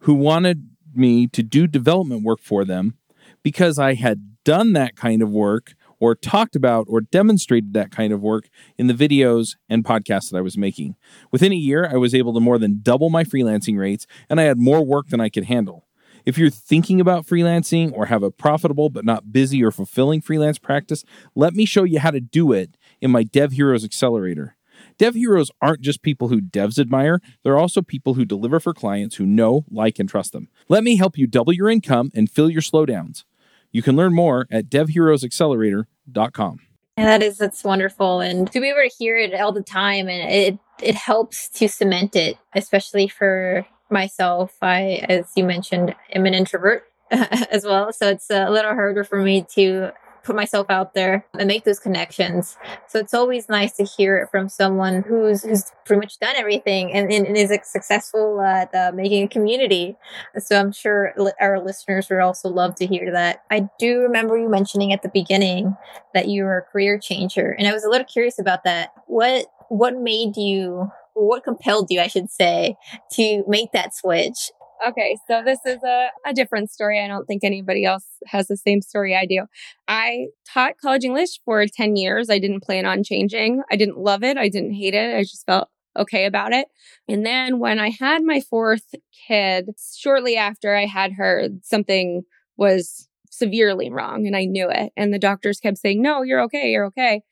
who 0.00 0.14
wanted 0.14 0.68
me 0.94 1.26
to 1.28 1.42
do 1.42 1.66
development 1.66 2.22
work 2.22 2.40
for 2.40 2.64
them 2.64 2.94
because 3.42 3.78
I 3.78 3.94
had 3.94 4.36
done 4.44 4.72
that 4.72 4.96
kind 4.96 5.22
of 5.22 5.30
work 5.30 5.74
or 5.98 6.14
talked 6.14 6.56
about 6.56 6.86
or 6.88 7.02
demonstrated 7.02 7.74
that 7.74 7.90
kind 7.90 8.12
of 8.12 8.22
work 8.22 8.48
in 8.78 8.86
the 8.86 8.94
videos 8.94 9.56
and 9.68 9.84
podcasts 9.84 10.30
that 10.30 10.38
I 10.38 10.40
was 10.40 10.56
making. 10.56 10.96
Within 11.30 11.52
a 11.52 11.56
year, 11.56 11.86
I 11.86 11.96
was 11.96 12.14
able 12.14 12.32
to 12.34 12.40
more 12.40 12.58
than 12.58 12.80
double 12.82 13.10
my 13.10 13.22
freelancing 13.22 13.78
rates 13.78 14.06
and 14.28 14.40
I 14.40 14.44
had 14.44 14.58
more 14.58 14.84
work 14.84 15.08
than 15.08 15.20
I 15.20 15.28
could 15.28 15.44
handle. 15.44 15.86
If 16.26 16.36
you're 16.36 16.50
thinking 16.50 17.00
about 17.00 17.26
freelancing 17.26 17.92
or 17.94 18.06
have 18.06 18.22
a 18.22 18.30
profitable 18.30 18.90
but 18.90 19.04
not 19.04 19.32
busy 19.32 19.62
or 19.62 19.70
fulfilling 19.70 20.20
freelance 20.20 20.58
practice, 20.58 21.04
let 21.34 21.54
me 21.54 21.64
show 21.64 21.84
you 21.84 21.98
how 21.98 22.10
to 22.10 22.20
do 22.20 22.52
it 22.52 22.76
in 23.00 23.10
my 23.10 23.22
Dev 23.22 23.52
Heroes 23.52 23.84
Accelerator. 23.84 24.56
Dev 25.00 25.14
heroes 25.14 25.50
aren't 25.62 25.80
just 25.80 26.02
people 26.02 26.28
who 26.28 26.42
devs 26.42 26.78
admire, 26.78 27.22
they're 27.42 27.56
also 27.56 27.80
people 27.80 28.12
who 28.12 28.26
deliver 28.26 28.60
for 28.60 28.74
clients 28.74 29.16
who 29.16 29.24
know, 29.24 29.64
like, 29.70 29.98
and 29.98 30.06
trust 30.06 30.32
them. 30.32 30.48
Let 30.68 30.84
me 30.84 30.96
help 30.96 31.16
you 31.16 31.26
double 31.26 31.54
your 31.54 31.70
income 31.70 32.10
and 32.14 32.30
fill 32.30 32.50
your 32.50 32.60
slowdowns. 32.60 33.24
You 33.72 33.80
can 33.80 33.96
learn 33.96 34.14
more 34.14 34.46
at 34.50 34.68
devheroesaccelerator.com. 34.68 36.58
And 36.98 37.06
that 37.08 37.22
is 37.22 37.38
that's 37.38 37.64
wonderful. 37.64 38.20
And 38.20 38.52
to 38.52 38.60
be 38.60 38.68
able 38.68 38.86
to 38.86 38.94
hear 38.98 39.16
it 39.16 39.32
all 39.32 39.52
the 39.52 39.62
time 39.62 40.06
and 40.06 40.30
it 40.30 40.58
it 40.82 40.96
helps 40.96 41.48
to 41.48 41.66
cement 41.66 42.14
it, 42.14 42.36
especially 42.54 43.08
for 43.08 43.66
myself. 43.88 44.54
I 44.60 45.06
as 45.08 45.32
you 45.34 45.44
mentioned, 45.44 45.94
am 46.12 46.26
an 46.26 46.34
introvert 46.34 46.84
as 47.10 47.64
well. 47.64 47.94
So 47.94 48.10
it's 48.10 48.28
a 48.28 48.50
little 48.50 48.74
harder 48.74 49.04
for 49.04 49.22
me 49.22 49.46
to 49.54 49.92
put 50.22 50.36
myself 50.36 50.66
out 50.70 50.94
there 50.94 51.24
and 51.38 51.48
make 51.48 51.64
those 51.64 51.78
connections. 51.78 52.56
So 52.88 52.98
it's 52.98 53.14
always 53.14 53.48
nice 53.48 53.72
to 53.76 53.84
hear 53.84 54.18
it 54.18 54.30
from 54.30 54.48
someone 54.48 55.02
who's 55.02 55.42
who's 55.42 55.72
pretty 55.84 56.00
much 56.00 56.18
done 56.18 56.36
everything 56.36 56.92
and, 56.92 57.10
and 57.12 57.36
is 57.36 57.52
successful 57.64 58.40
at 58.40 58.74
uh, 58.74 58.92
making 58.94 59.24
a 59.24 59.28
community. 59.28 59.96
So 60.38 60.58
I'm 60.58 60.72
sure 60.72 61.14
our 61.40 61.60
listeners 61.60 62.08
would 62.10 62.20
also 62.20 62.48
love 62.48 62.74
to 62.76 62.86
hear 62.86 63.12
that. 63.12 63.42
I 63.50 63.68
do 63.78 64.00
remember 64.00 64.38
you 64.38 64.48
mentioning 64.48 64.92
at 64.92 65.02
the 65.02 65.10
beginning 65.12 65.76
that 66.14 66.28
you 66.28 66.44
were 66.44 66.58
a 66.58 66.62
career 66.62 66.98
changer, 66.98 67.54
and 67.58 67.66
I 67.66 67.72
was 67.72 67.84
a 67.84 67.88
little 67.88 68.06
curious 68.06 68.38
about 68.38 68.64
that. 68.64 68.90
What 69.06 69.46
what 69.68 69.96
made 69.96 70.36
you 70.36 70.90
what 71.14 71.44
compelled 71.44 71.88
you, 71.90 72.00
I 72.00 72.06
should 72.06 72.30
say, 72.30 72.76
to 73.12 73.44
make 73.46 73.72
that 73.72 73.94
switch 73.94 74.50
Okay, 74.86 75.16
so 75.28 75.42
this 75.44 75.58
is 75.66 75.82
a, 75.84 76.08
a 76.24 76.32
different 76.32 76.70
story. 76.70 77.02
I 77.02 77.06
don't 77.06 77.26
think 77.26 77.44
anybody 77.44 77.84
else 77.84 78.06
has 78.26 78.46
the 78.46 78.56
same 78.56 78.80
story 78.80 79.14
I 79.14 79.26
do. 79.26 79.46
I 79.86 80.28
taught 80.50 80.78
college 80.80 81.04
English 81.04 81.40
for 81.44 81.66
10 81.66 81.96
years. 81.96 82.30
I 82.30 82.38
didn't 82.38 82.62
plan 82.62 82.86
on 82.86 83.02
changing. 83.04 83.62
I 83.70 83.76
didn't 83.76 83.98
love 83.98 84.22
it. 84.22 84.38
I 84.38 84.48
didn't 84.48 84.72
hate 84.72 84.94
it. 84.94 85.14
I 85.14 85.22
just 85.22 85.44
felt 85.44 85.68
okay 85.98 86.24
about 86.24 86.52
it. 86.52 86.68
And 87.08 87.26
then 87.26 87.58
when 87.58 87.78
I 87.78 87.90
had 87.90 88.22
my 88.22 88.40
fourth 88.40 88.94
kid, 89.26 89.70
shortly 89.98 90.36
after 90.36 90.74
I 90.74 90.86
had 90.86 91.12
her, 91.12 91.48
something 91.62 92.22
was 92.56 93.08
severely 93.30 93.90
wrong 93.90 94.26
and 94.26 94.36
I 94.36 94.44
knew 94.44 94.70
it. 94.70 94.92
And 94.96 95.12
the 95.12 95.18
doctors 95.18 95.60
kept 95.60 95.78
saying, 95.78 96.00
no, 96.00 96.22
you're 96.22 96.42
okay. 96.42 96.70
You're 96.70 96.86
okay. 96.86 97.22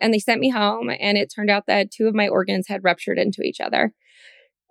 And 0.00 0.12
they 0.12 0.18
sent 0.18 0.40
me 0.40 0.50
home 0.50 0.90
and 0.90 1.16
it 1.18 1.32
turned 1.34 1.50
out 1.50 1.66
that 1.66 1.90
two 1.90 2.08
of 2.08 2.14
my 2.14 2.28
organs 2.28 2.66
had 2.68 2.84
ruptured 2.84 3.18
into 3.18 3.42
each 3.42 3.60
other. 3.60 3.92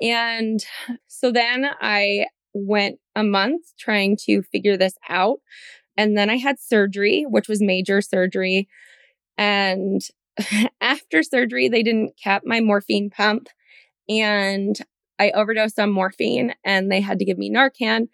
And 0.02 0.64
so 1.08 1.32
then 1.32 1.68
I 1.82 2.28
went 2.54 3.00
a 3.16 3.24
month 3.24 3.74
trying 3.80 4.18
to 4.26 4.42
figure 4.44 4.78
this 4.78 4.96
out. 5.10 5.40
And 5.96 6.18
then 6.18 6.30
I 6.30 6.38
had 6.38 6.60
surgery, 6.60 7.26
which 7.28 7.48
was 7.48 7.62
major 7.62 8.02
surgery. 8.02 8.68
And 9.38 10.02
after 10.82 11.24
surgery, 11.24 11.70
they 11.70 11.84
didn't 11.84 12.14
cap 12.22 12.44
my 12.46 12.60
morphine 12.60 13.10
pump. 13.10 13.48
And 14.08 14.78
I 15.20 15.32
overdosed 15.32 15.80
on 15.80 15.92
morphine 15.92 16.54
and 16.64 16.92
they 16.92 17.02
had 17.02 17.20
to 17.20 17.26
give 17.26 17.38
me 17.38 17.52
Narcan, 17.52 18.08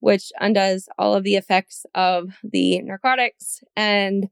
which 0.00 0.30
undoes 0.38 0.88
all 0.98 1.14
of 1.14 1.24
the 1.24 1.36
effects 1.36 1.86
of 1.94 2.30
the 2.42 2.80
narcotics. 2.82 3.60
And 3.76 4.28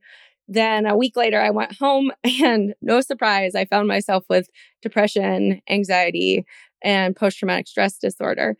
then 0.46 0.86
a 0.86 0.96
week 0.96 1.16
later, 1.16 1.40
I 1.40 1.50
went 1.50 1.76
home 1.76 2.10
and 2.42 2.74
no 2.80 3.00
surprise, 3.00 3.54
I 3.54 3.64
found 3.64 3.88
myself 3.88 4.24
with 4.28 4.48
depression, 4.82 5.60
anxiety, 5.68 6.46
and 6.82 7.16
post 7.16 7.38
traumatic 7.38 7.66
stress 7.66 7.98
disorder. 7.98 8.56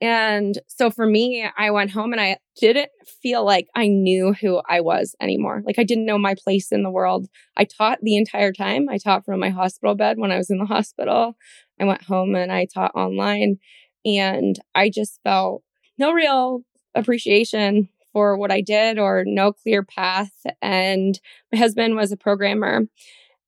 And 0.00 0.58
so 0.66 0.90
for 0.90 1.06
me, 1.06 1.48
I 1.56 1.70
went 1.70 1.90
home 1.90 2.12
and 2.12 2.20
I 2.20 2.36
didn't 2.60 2.90
feel 3.22 3.44
like 3.44 3.68
I 3.74 3.88
knew 3.88 4.34
who 4.34 4.60
I 4.68 4.80
was 4.80 5.14
anymore. 5.20 5.62
Like 5.64 5.78
I 5.78 5.84
didn't 5.84 6.06
know 6.06 6.18
my 6.18 6.34
place 6.34 6.72
in 6.72 6.82
the 6.82 6.90
world. 6.90 7.26
I 7.56 7.64
taught 7.64 8.00
the 8.02 8.16
entire 8.16 8.52
time. 8.52 8.88
I 8.88 8.98
taught 8.98 9.24
from 9.24 9.40
my 9.40 9.50
hospital 9.50 9.94
bed 9.94 10.18
when 10.18 10.32
I 10.32 10.36
was 10.36 10.50
in 10.50 10.58
the 10.58 10.66
hospital. 10.66 11.36
I 11.80 11.84
went 11.84 12.02
home 12.02 12.34
and 12.34 12.52
I 12.52 12.66
taught 12.66 12.94
online. 12.94 13.58
And 14.04 14.58
I 14.74 14.90
just 14.90 15.20
felt 15.24 15.62
no 15.96 16.12
real 16.12 16.64
appreciation 16.94 17.88
for 18.12 18.36
what 18.36 18.50
I 18.50 18.60
did 18.60 18.98
or 18.98 19.24
no 19.26 19.52
clear 19.52 19.82
path. 19.82 20.32
And 20.60 21.18
my 21.52 21.58
husband 21.58 21.96
was 21.96 22.12
a 22.12 22.16
programmer 22.16 22.82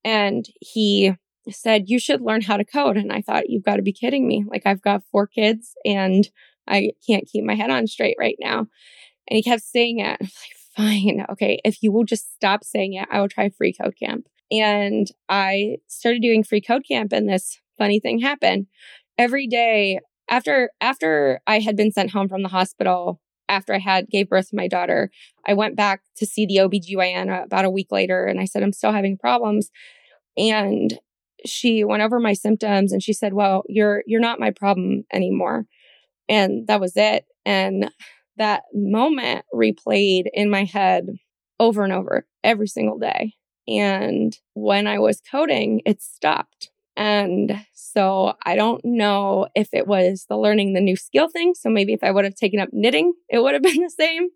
and 0.04 0.46
he 0.60 1.12
said, 1.50 1.88
You 1.88 1.98
should 1.98 2.20
learn 2.20 2.42
how 2.42 2.56
to 2.56 2.64
code. 2.64 2.96
And 2.96 3.12
I 3.12 3.22
thought, 3.22 3.48
You've 3.48 3.64
got 3.64 3.76
to 3.76 3.82
be 3.82 3.92
kidding 3.92 4.26
me. 4.26 4.44
Like, 4.46 4.62
I've 4.66 4.82
got 4.82 5.04
four 5.10 5.26
kids 5.26 5.74
and 5.84 6.28
I 6.68 6.92
can't 7.06 7.26
keep 7.26 7.44
my 7.44 7.54
head 7.54 7.70
on 7.70 7.86
straight 7.86 8.16
right 8.18 8.36
now. 8.40 8.66
And 9.28 9.36
he 9.36 9.42
kept 9.42 9.62
saying 9.62 10.00
it. 10.00 10.18
I'm 10.20 10.26
like, 10.26 10.56
Fine. 10.76 11.26
Okay. 11.30 11.58
If 11.64 11.82
you 11.82 11.90
will 11.90 12.04
just 12.04 12.34
stop 12.34 12.62
saying 12.62 12.94
it, 12.94 13.08
I 13.10 13.20
will 13.20 13.28
try 13.28 13.48
free 13.48 13.72
code 13.72 13.94
camp. 13.98 14.26
And 14.50 15.06
I 15.28 15.78
started 15.86 16.22
doing 16.22 16.44
free 16.44 16.60
code 16.60 16.84
camp 16.86 17.12
and 17.12 17.28
this 17.28 17.58
funny 17.78 17.98
thing 17.98 18.20
happened. 18.20 18.66
Every 19.18 19.46
day 19.46 20.00
after 20.28 20.70
after 20.80 21.40
I 21.46 21.60
had 21.60 21.76
been 21.76 21.92
sent 21.92 22.10
home 22.10 22.28
from 22.28 22.42
the 22.42 22.48
hospital 22.48 23.20
after 23.48 23.74
I 23.74 23.78
had 23.78 24.10
gave 24.10 24.28
birth 24.28 24.50
to 24.50 24.56
my 24.56 24.68
daughter, 24.68 25.10
I 25.46 25.54
went 25.54 25.76
back 25.76 26.02
to 26.16 26.26
see 26.26 26.46
the 26.46 26.56
OBGYN 26.56 27.44
about 27.44 27.64
a 27.64 27.70
week 27.70 27.90
later 27.90 28.26
and 28.26 28.40
I 28.40 28.44
said, 28.44 28.62
I'm 28.62 28.72
still 28.72 28.92
having 28.92 29.16
problems. 29.16 29.70
And 30.36 30.98
she 31.48 31.84
went 31.84 32.02
over 32.02 32.20
my 32.20 32.32
symptoms 32.32 32.92
and 32.92 33.02
she 33.02 33.12
said, 33.12 33.32
Well, 33.32 33.64
you're 33.68 34.02
you're 34.06 34.20
not 34.20 34.40
my 34.40 34.50
problem 34.50 35.04
anymore. 35.12 35.66
And 36.28 36.66
that 36.66 36.80
was 36.80 36.92
it. 36.96 37.24
And 37.44 37.90
that 38.36 38.64
moment 38.74 39.44
replayed 39.54 40.24
in 40.32 40.50
my 40.50 40.64
head 40.64 41.06
over 41.58 41.84
and 41.84 41.92
over 41.92 42.26
every 42.44 42.68
single 42.68 42.98
day. 42.98 43.34
And 43.68 44.36
when 44.54 44.86
I 44.86 44.98
was 44.98 45.20
coding, 45.30 45.82
it 45.86 46.02
stopped. 46.02 46.70
And 46.96 47.64
so 47.74 48.34
I 48.44 48.56
don't 48.56 48.82
know 48.84 49.48
if 49.54 49.68
it 49.72 49.86
was 49.86 50.26
the 50.28 50.38
learning 50.38 50.72
the 50.72 50.80
new 50.80 50.96
skill 50.96 51.28
thing. 51.28 51.54
So 51.54 51.68
maybe 51.68 51.92
if 51.92 52.02
I 52.02 52.10
would 52.10 52.24
have 52.24 52.34
taken 52.34 52.60
up 52.60 52.70
knitting, 52.72 53.12
it 53.28 53.40
would 53.40 53.54
have 53.54 53.62
been 53.62 53.82
the 53.82 53.90
same. 53.90 54.28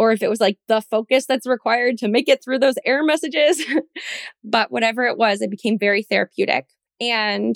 Or 0.00 0.12
if 0.12 0.22
it 0.22 0.30
was 0.30 0.40
like 0.40 0.56
the 0.66 0.80
focus 0.80 1.26
that's 1.26 1.46
required 1.46 1.98
to 1.98 2.08
make 2.08 2.26
it 2.26 2.42
through 2.42 2.60
those 2.60 2.76
error 2.86 3.04
messages. 3.04 3.62
but 4.42 4.72
whatever 4.72 5.04
it 5.04 5.18
was, 5.18 5.42
it 5.42 5.50
became 5.50 5.78
very 5.78 6.02
therapeutic. 6.02 6.64
And 7.02 7.54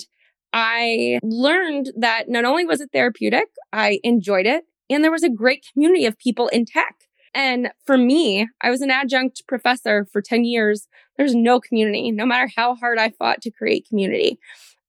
I 0.53 1.17
learned 1.23 1.91
that 1.97 2.29
not 2.29 2.45
only 2.45 2.63
was 2.63 2.81
it 2.81 2.91
therapeutic, 2.93 3.47
I 3.73 3.99
enjoyed 4.03 4.45
it. 4.45 4.63
And 4.91 5.03
there 5.03 5.11
was 5.11 5.23
a 5.23 5.29
great 5.29 5.65
community 5.73 6.05
of 6.05 6.19
people 6.19 6.47
in 6.49 6.65
tech. 6.65 6.93
And 7.33 7.71
for 7.83 7.97
me, 7.97 8.47
I 8.61 8.69
was 8.69 8.81
an 8.81 8.91
adjunct 8.91 9.41
professor 9.47 10.05
for 10.13 10.21
10 10.21 10.45
years. 10.45 10.87
There's 11.17 11.33
no 11.33 11.59
community, 11.59 12.11
no 12.11 12.27
matter 12.27 12.47
how 12.55 12.75
hard 12.75 12.99
I 12.99 13.09
fought 13.09 13.41
to 13.41 13.51
create 13.51 13.87
community. 13.89 14.37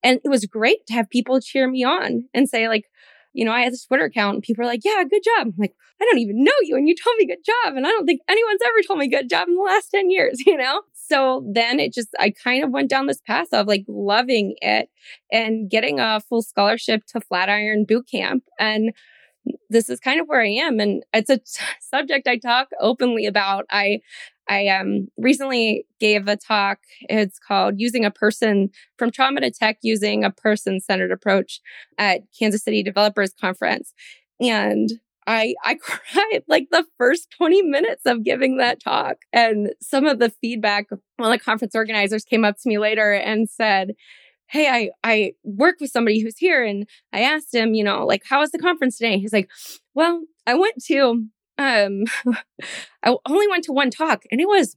And 0.02 0.20
it 0.22 0.28
was 0.28 0.44
great 0.44 0.86
to 0.88 0.92
have 0.92 1.08
people 1.08 1.40
cheer 1.40 1.70
me 1.70 1.84
on 1.84 2.28
and 2.34 2.50
say, 2.50 2.68
like, 2.68 2.84
you 3.36 3.44
know, 3.44 3.52
I 3.52 3.60
had 3.60 3.72
this 3.74 3.84
Twitter 3.84 4.04
account 4.04 4.36
and 4.36 4.42
people 4.42 4.64
are 4.64 4.66
like, 4.66 4.80
yeah, 4.82 5.04
good 5.04 5.22
job. 5.22 5.48
I'm 5.48 5.54
like, 5.58 5.74
I 6.00 6.06
don't 6.06 6.18
even 6.18 6.42
know 6.42 6.52
you 6.62 6.74
and 6.74 6.88
you 6.88 6.94
told 6.94 7.16
me 7.18 7.26
good 7.26 7.44
job. 7.44 7.76
And 7.76 7.86
I 7.86 7.90
don't 7.90 8.06
think 8.06 8.22
anyone's 8.28 8.62
ever 8.64 8.82
told 8.86 8.98
me 8.98 9.08
good 9.08 9.28
job 9.28 9.46
in 9.46 9.56
the 9.56 9.62
last 9.62 9.90
10 9.90 10.10
years, 10.10 10.42
you 10.46 10.56
know? 10.56 10.80
So 10.94 11.46
then 11.52 11.78
it 11.78 11.92
just, 11.92 12.08
I 12.18 12.30
kind 12.30 12.64
of 12.64 12.70
went 12.70 12.88
down 12.88 13.06
this 13.06 13.20
path 13.20 13.48
of 13.52 13.66
like 13.66 13.84
loving 13.88 14.56
it 14.62 14.88
and 15.30 15.70
getting 15.70 16.00
a 16.00 16.20
full 16.20 16.40
scholarship 16.40 17.04
to 17.08 17.20
Flatiron 17.20 17.84
Boot 17.84 18.08
Camp. 18.10 18.42
And 18.58 18.94
this 19.68 19.90
is 19.90 20.00
kind 20.00 20.18
of 20.18 20.26
where 20.28 20.40
I 20.40 20.48
am. 20.48 20.80
And 20.80 21.04
it's 21.12 21.30
a 21.30 21.38
subject 21.80 22.26
I 22.26 22.38
talk 22.38 22.68
openly 22.80 23.26
about. 23.26 23.66
I, 23.70 24.00
I 24.48 24.68
um, 24.68 25.08
recently 25.16 25.86
gave 25.98 26.28
a 26.28 26.36
talk. 26.36 26.78
It's 27.02 27.38
called 27.38 27.74
Using 27.78 28.04
a 28.04 28.10
Person 28.10 28.70
from 28.98 29.10
Trauma 29.10 29.40
to 29.40 29.50
Tech 29.50 29.78
Using 29.82 30.24
a 30.24 30.30
Person 30.30 30.80
Centered 30.80 31.10
Approach 31.10 31.60
at 31.98 32.20
Kansas 32.38 32.62
City 32.62 32.82
Developers 32.82 33.32
Conference. 33.40 33.92
And 34.40 34.90
I, 35.26 35.54
I 35.64 35.74
cried 35.80 36.42
like 36.48 36.68
the 36.70 36.84
first 36.98 37.30
20 37.36 37.62
minutes 37.62 38.02
of 38.06 38.24
giving 38.24 38.58
that 38.58 38.82
talk. 38.82 39.18
And 39.32 39.72
some 39.80 40.06
of 40.06 40.18
the 40.18 40.30
feedback, 40.30 40.86
one 41.16 41.32
of 41.32 41.38
the 41.38 41.44
conference 41.44 41.74
organizers 41.74 42.24
came 42.24 42.44
up 42.44 42.56
to 42.56 42.68
me 42.68 42.78
later 42.78 43.12
and 43.12 43.48
said, 43.48 43.94
hey, 44.48 44.68
I, 44.68 44.90
I 45.02 45.32
work 45.42 45.76
with 45.80 45.90
somebody 45.90 46.20
who's 46.20 46.38
here. 46.38 46.64
And 46.64 46.86
I 47.12 47.22
asked 47.22 47.52
him, 47.52 47.74
you 47.74 47.82
know, 47.82 48.06
like, 48.06 48.22
how 48.24 48.40
was 48.40 48.52
the 48.52 48.58
conference 48.58 48.96
today? 48.96 49.18
He's 49.18 49.32
like, 49.32 49.50
well, 49.94 50.22
I 50.46 50.54
went 50.54 50.82
to, 50.84 51.26
um, 51.58 52.04
I 53.02 53.16
only 53.26 53.48
went 53.48 53.64
to 53.64 53.72
one 53.72 53.90
talk 53.90 54.24
and 54.30 54.40
it 54.40 54.48
was 54.48 54.76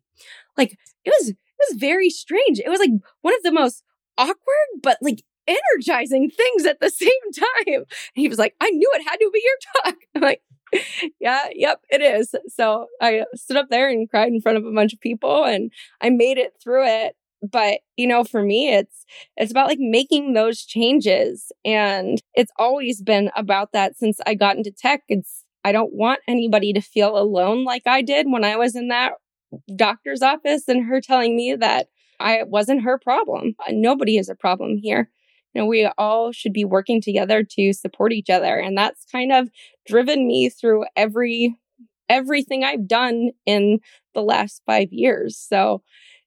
like, 0.57 0.77
it 1.05 1.13
was, 1.19 1.29
it 1.29 1.37
was 1.69 1.79
very 1.79 2.09
strange. 2.09 2.59
It 2.59 2.69
was 2.69 2.79
like 2.79 2.91
one 3.21 3.33
of 3.35 3.43
the 3.43 3.51
most 3.51 3.83
awkward, 4.17 4.35
but 4.81 4.97
like 5.01 5.23
energizing 5.47 6.29
things 6.29 6.65
at 6.65 6.79
the 6.79 6.89
same 6.89 7.09
time. 7.35 7.75
And 7.75 7.85
he 8.13 8.27
was 8.27 8.37
like, 8.37 8.55
I 8.61 8.69
knew 8.69 8.89
it 8.93 9.03
had 9.03 9.17
to 9.17 9.31
be 9.33 9.43
your 9.43 9.83
talk. 9.83 9.95
I'm 10.15 10.21
like, 10.21 10.41
yeah, 11.19 11.47
yep, 11.53 11.81
it 11.89 12.01
is. 12.01 12.35
So 12.47 12.87
I 13.01 13.25
stood 13.35 13.57
up 13.57 13.69
there 13.69 13.89
and 13.89 14.09
cried 14.09 14.31
in 14.31 14.41
front 14.41 14.57
of 14.57 14.65
a 14.65 14.71
bunch 14.71 14.93
of 14.93 14.99
people 14.99 15.43
and 15.43 15.71
I 15.99 16.09
made 16.09 16.37
it 16.37 16.53
through 16.61 16.85
it 16.85 17.15
but 17.41 17.79
you 17.95 18.05
know 18.07 18.23
for 18.23 18.43
me 18.43 18.73
it's 18.73 19.05
it's 19.37 19.51
about 19.51 19.67
like 19.67 19.79
making 19.79 20.33
those 20.33 20.65
changes 20.65 21.51
and 21.63 22.21
it's 22.33 22.51
always 22.57 23.01
been 23.01 23.31
about 23.35 23.71
that 23.71 23.97
since 23.97 24.19
i 24.27 24.33
got 24.33 24.57
into 24.57 24.71
tech 24.71 25.03
it's 25.07 25.45
i 25.63 25.71
don't 25.71 25.93
want 25.93 26.19
anybody 26.27 26.73
to 26.73 26.81
feel 26.81 27.17
alone 27.17 27.63
like 27.63 27.83
i 27.85 28.01
did 28.01 28.27
when 28.29 28.43
i 28.43 28.55
was 28.55 28.75
in 28.75 28.87
that 28.89 29.13
doctor's 29.75 30.21
office 30.21 30.67
and 30.67 30.85
her 30.85 31.01
telling 31.01 31.35
me 31.35 31.55
that 31.55 31.87
i 32.19 32.43
wasn't 32.43 32.83
her 32.83 32.99
problem. 32.99 33.55
Uh, 33.67 33.71
nobody 33.71 34.17
is 34.17 34.29
a 34.29 34.35
problem 34.35 34.77
here. 34.77 35.09
You 35.53 35.61
know 35.61 35.67
we 35.67 35.85
all 35.97 36.31
should 36.31 36.53
be 36.53 36.65
working 36.65 37.01
together 37.01 37.43
to 37.43 37.73
support 37.73 38.13
each 38.13 38.29
other. 38.29 38.55
And 38.57 38.77
that's 38.77 39.05
kind 39.11 39.31
of 39.31 39.49
driven 39.87 40.27
me 40.27 40.49
through 40.49 40.85
every 40.95 41.55
everything 42.07 42.63
i've 42.63 42.87
done 42.87 43.31
in 43.45 43.79
the 44.13 44.21
last 44.21 44.61
5 44.65 44.89
years. 44.91 45.37
So 45.37 45.81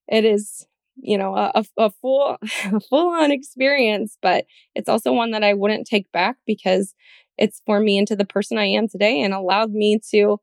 it 0.09 0.25
is 0.25 0.67
you 0.97 1.17
know 1.17 1.35
a, 1.35 1.65
a 1.79 1.91
full 1.91 2.37
a 2.73 2.81
full 2.81 3.09
on 3.15 3.31
experience 3.31 4.19
but 4.21 4.45
it's 4.75 4.89
also 4.89 5.13
one 5.13 5.31
that 5.31 5.43
i 5.43 5.55
wouldn't 5.55 5.87
take 5.87 6.11
back 6.13 6.37
because 6.47 6.95
it's 7.39 7.63
formed 7.67 7.85
me 7.85 7.99
into 7.99 8.17
the 8.17 8.25
person 8.25 8.59
i 8.59 8.65
am 8.65 8.89
today 8.89 9.21
and 9.21 9.35
allowed 9.35 9.73
me 9.73 9.99
to 10.11 10.39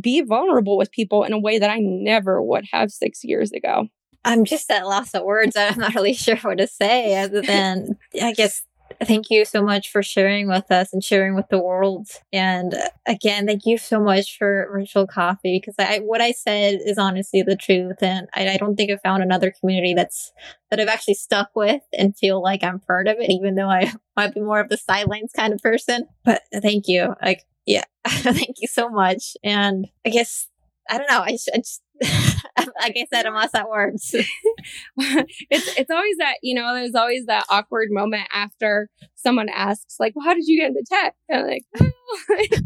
be 0.00 0.20
vulnerable 0.20 0.76
with 0.76 0.90
people 0.90 1.24
in 1.24 1.32
a 1.32 1.38
way 1.38 1.58
that 1.58 1.70
i 1.70 1.78
never 1.80 2.42
would 2.42 2.64
have 2.72 2.90
six 2.90 3.24
years 3.24 3.52
ago. 3.52 3.86
I'm 4.22 4.44
just 4.44 4.70
at 4.70 4.86
loss 4.86 5.14
of 5.14 5.24
words. 5.24 5.56
I'm 5.56 5.78
not 5.78 5.94
really 5.94 6.12
sure 6.14 6.36
what 6.36 6.58
to 6.58 6.66
say 6.66 7.16
other 7.22 7.40
than 7.40 7.96
i 8.20 8.32
guess 8.32 8.62
thank 9.02 9.30
you 9.30 9.44
so 9.44 9.62
much 9.62 9.90
for 9.90 10.02
sharing 10.02 10.48
with 10.48 10.70
us 10.70 10.92
and 10.92 11.02
sharing 11.02 11.34
with 11.34 11.48
the 11.48 11.58
world. 11.58 12.08
And 12.32 12.74
again, 13.06 13.46
thank 13.46 13.66
you 13.66 13.78
so 13.78 14.00
much 14.00 14.36
for 14.38 14.68
virtual 14.72 15.06
coffee 15.06 15.60
because 15.60 15.74
I 15.78 15.98
what 15.98 16.20
I 16.20 16.32
said 16.32 16.80
is 16.84 16.98
honestly 16.98 17.42
the 17.42 17.56
truth, 17.56 18.02
and 18.02 18.28
I, 18.34 18.48
I 18.50 18.56
don't 18.56 18.76
think 18.76 18.90
I 18.90 18.96
found 18.96 19.22
another 19.22 19.52
community 19.58 19.94
that's 19.94 20.32
that 20.70 20.80
I've 20.80 20.88
actually 20.88 21.14
stuck 21.14 21.50
with 21.54 21.82
and 21.96 22.16
feel 22.16 22.42
like 22.42 22.62
I'm 22.62 22.80
part 22.80 23.08
of 23.08 23.16
it, 23.18 23.30
even 23.30 23.54
though 23.54 23.70
I 23.70 23.92
might 24.16 24.34
be 24.34 24.40
more 24.40 24.60
of 24.60 24.68
the 24.68 24.76
sidelines 24.76 25.32
kind 25.34 25.52
of 25.52 25.60
person. 25.60 26.06
But 26.24 26.42
thank 26.62 26.88
you, 26.88 27.14
like 27.22 27.44
yeah, 27.66 27.84
thank 28.06 28.56
you 28.60 28.68
so 28.68 28.88
much. 28.88 29.36
And 29.42 29.88
I 30.04 30.10
guess 30.10 30.48
I 30.88 30.98
don't 30.98 31.10
know. 31.10 31.20
I, 31.20 31.36
I 31.54 31.58
just 31.58 31.82
like 32.80 32.96
I 32.96 33.06
said, 33.12 33.26
I'm 33.26 33.34
lost 33.34 33.54
at 33.54 33.68
words. 33.68 34.10
it's 34.96 35.78
it's 35.78 35.90
always 35.90 36.16
that 36.18 36.36
you 36.42 36.54
know. 36.54 36.74
There's 36.74 36.94
always 36.94 37.26
that 37.26 37.44
awkward 37.50 37.88
moment 37.90 38.28
after 38.32 38.88
someone 39.14 39.48
asks, 39.48 39.96
like, 40.00 40.14
"Well, 40.16 40.24
how 40.24 40.34
did 40.34 40.46
you 40.46 40.58
get 40.58 40.68
into 40.68 40.84
tech?" 40.88 41.14
And 41.28 41.46
like, 41.46 41.64
well, 41.78 41.90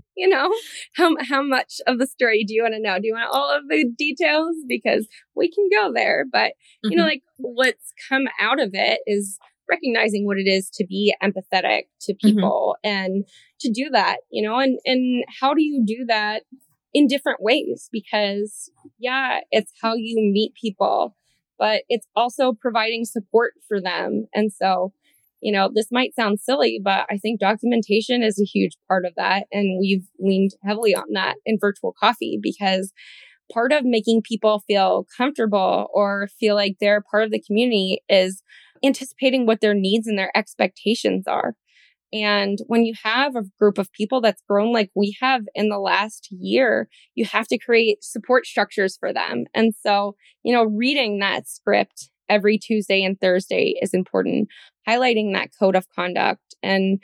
you 0.16 0.28
know, 0.28 0.52
how 0.94 1.16
how 1.20 1.42
much 1.42 1.80
of 1.86 1.98
the 1.98 2.06
story 2.06 2.44
do 2.44 2.54
you 2.54 2.62
want 2.62 2.74
to 2.74 2.80
know? 2.80 2.96
Do 2.98 3.06
you 3.06 3.14
want 3.14 3.30
all 3.32 3.50
of 3.56 3.64
the 3.68 3.90
details? 3.96 4.56
Because 4.68 5.08
we 5.34 5.50
can 5.50 5.68
go 5.70 5.92
there, 5.92 6.24
but 6.30 6.52
you 6.82 6.90
mm-hmm. 6.90 6.98
know, 6.98 7.04
like 7.04 7.22
what's 7.36 7.92
come 8.08 8.26
out 8.40 8.60
of 8.60 8.70
it 8.72 9.00
is 9.06 9.38
recognizing 9.68 10.26
what 10.26 10.36
it 10.36 10.46
is 10.46 10.70
to 10.70 10.86
be 10.86 11.14
empathetic 11.22 11.84
to 12.02 12.12
mm-hmm. 12.12 12.28
people 12.28 12.76
mm-hmm. 12.84 12.96
and 12.96 13.24
to 13.60 13.70
do 13.70 13.88
that, 13.90 14.18
you 14.30 14.46
know, 14.46 14.58
and 14.58 14.78
and 14.84 15.24
how 15.40 15.54
do 15.54 15.62
you 15.62 15.82
do 15.84 16.04
that 16.06 16.42
in 16.94 17.08
different 17.08 17.42
ways 17.42 17.88
because 17.92 18.70
yeah, 18.98 19.40
it's 19.50 19.72
how 19.82 19.94
you 19.94 20.16
meet 20.32 20.54
people, 20.54 21.16
but 21.58 21.82
it's 21.88 22.06
also 22.16 22.52
providing 22.52 23.04
support 23.04 23.52
for 23.68 23.80
them. 23.80 24.26
And 24.32 24.52
so, 24.52 24.92
you 25.42 25.52
know, 25.52 25.68
this 25.74 25.88
might 25.90 26.14
sound 26.14 26.40
silly, 26.40 26.80
but 26.82 27.06
I 27.10 27.18
think 27.18 27.40
documentation 27.40 28.22
is 28.22 28.40
a 28.40 28.44
huge 28.44 28.76
part 28.88 29.04
of 29.04 29.12
that. 29.16 29.46
And 29.52 29.78
we've 29.80 30.06
leaned 30.18 30.52
heavily 30.64 30.94
on 30.94 31.12
that 31.12 31.34
in 31.44 31.58
virtual 31.60 31.92
coffee 31.98 32.38
because 32.40 32.92
part 33.52 33.72
of 33.72 33.84
making 33.84 34.22
people 34.22 34.62
feel 34.66 35.06
comfortable 35.16 35.88
or 35.92 36.28
feel 36.40 36.54
like 36.54 36.76
they're 36.80 37.02
part 37.02 37.24
of 37.24 37.30
the 37.30 37.42
community 37.42 38.02
is 38.08 38.42
anticipating 38.84 39.46
what 39.46 39.60
their 39.60 39.74
needs 39.74 40.06
and 40.06 40.18
their 40.18 40.36
expectations 40.36 41.26
are. 41.26 41.54
And 42.14 42.58
when 42.68 42.84
you 42.84 42.94
have 43.02 43.34
a 43.34 43.42
group 43.58 43.76
of 43.76 43.92
people 43.92 44.20
that's 44.20 44.42
grown 44.48 44.72
like 44.72 44.90
we 44.94 45.16
have 45.20 45.42
in 45.54 45.68
the 45.68 45.80
last 45.80 46.28
year, 46.30 46.88
you 47.16 47.24
have 47.24 47.48
to 47.48 47.58
create 47.58 48.04
support 48.04 48.46
structures 48.46 48.96
for 48.96 49.12
them. 49.12 49.46
And 49.52 49.74
so, 49.84 50.14
you 50.44 50.54
know, 50.54 50.62
reading 50.62 51.18
that 51.18 51.48
script 51.48 52.10
every 52.28 52.56
Tuesday 52.56 53.02
and 53.02 53.20
Thursday 53.20 53.74
is 53.82 53.92
important, 53.92 54.48
highlighting 54.88 55.32
that 55.34 55.50
code 55.58 55.74
of 55.74 55.88
conduct 55.90 56.54
and 56.62 57.00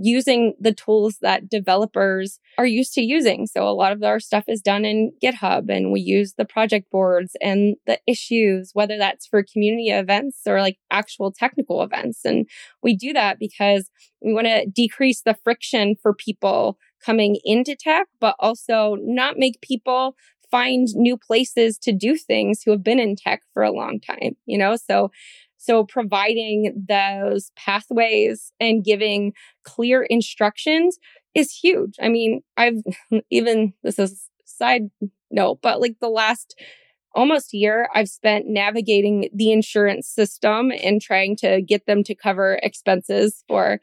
using 0.00 0.54
the 0.58 0.72
tools 0.72 1.18
that 1.22 1.48
developers 1.48 2.38
are 2.58 2.66
used 2.66 2.92
to 2.94 3.02
using. 3.02 3.46
So 3.46 3.66
a 3.66 3.70
lot 3.70 3.92
of 3.92 4.02
our 4.02 4.20
stuff 4.20 4.44
is 4.48 4.60
done 4.60 4.84
in 4.84 5.12
GitHub 5.22 5.68
and 5.68 5.92
we 5.92 6.00
use 6.00 6.34
the 6.34 6.44
project 6.44 6.90
boards 6.90 7.36
and 7.40 7.76
the 7.86 7.98
issues, 8.06 8.70
whether 8.74 8.96
that's 8.96 9.26
for 9.26 9.44
community 9.44 9.90
events 9.90 10.40
or 10.46 10.60
like 10.60 10.78
actual 10.90 11.32
technical 11.32 11.82
events. 11.82 12.20
And 12.24 12.48
we 12.82 12.96
do 12.96 13.12
that 13.12 13.38
because 13.38 13.90
we 14.20 14.32
want 14.32 14.46
to 14.46 14.66
decrease 14.66 15.22
the 15.22 15.36
friction 15.44 15.96
for 16.00 16.14
people 16.14 16.78
coming 17.04 17.36
into 17.44 17.76
tech, 17.76 18.06
but 18.20 18.36
also 18.38 18.96
not 19.00 19.38
make 19.38 19.60
people 19.60 20.16
find 20.52 20.88
new 20.94 21.16
places 21.16 21.78
to 21.78 21.92
do 21.92 22.14
things 22.14 22.62
who 22.62 22.70
have 22.70 22.84
been 22.84 23.00
in 23.00 23.16
tech 23.16 23.40
for 23.54 23.62
a 23.62 23.72
long 23.72 23.98
time, 23.98 24.36
you 24.44 24.58
know? 24.58 24.76
So 24.76 25.10
so 25.62 25.84
providing 25.84 26.84
those 26.88 27.52
pathways 27.56 28.52
and 28.58 28.84
giving 28.84 29.32
clear 29.62 30.02
instructions 30.02 30.98
is 31.36 31.52
huge. 31.52 31.94
I 32.02 32.08
mean, 32.08 32.42
I've 32.56 32.82
even, 33.30 33.72
this 33.84 33.98
is 33.98 34.28
side 34.44 34.90
note, 35.30 35.60
but 35.62 35.80
like 35.80 35.96
the 36.00 36.08
last 36.08 36.60
almost 37.14 37.54
year 37.54 37.88
I've 37.94 38.08
spent 38.08 38.46
navigating 38.48 39.28
the 39.32 39.52
insurance 39.52 40.08
system 40.08 40.72
and 40.82 41.00
trying 41.00 41.36
to 41.36 41.62
get 41.62 41.86
them 41.86 42.02
to 42.04 42.14
cover 42.14 42.58
expenses 42.60 43.44
for 43.46 43.80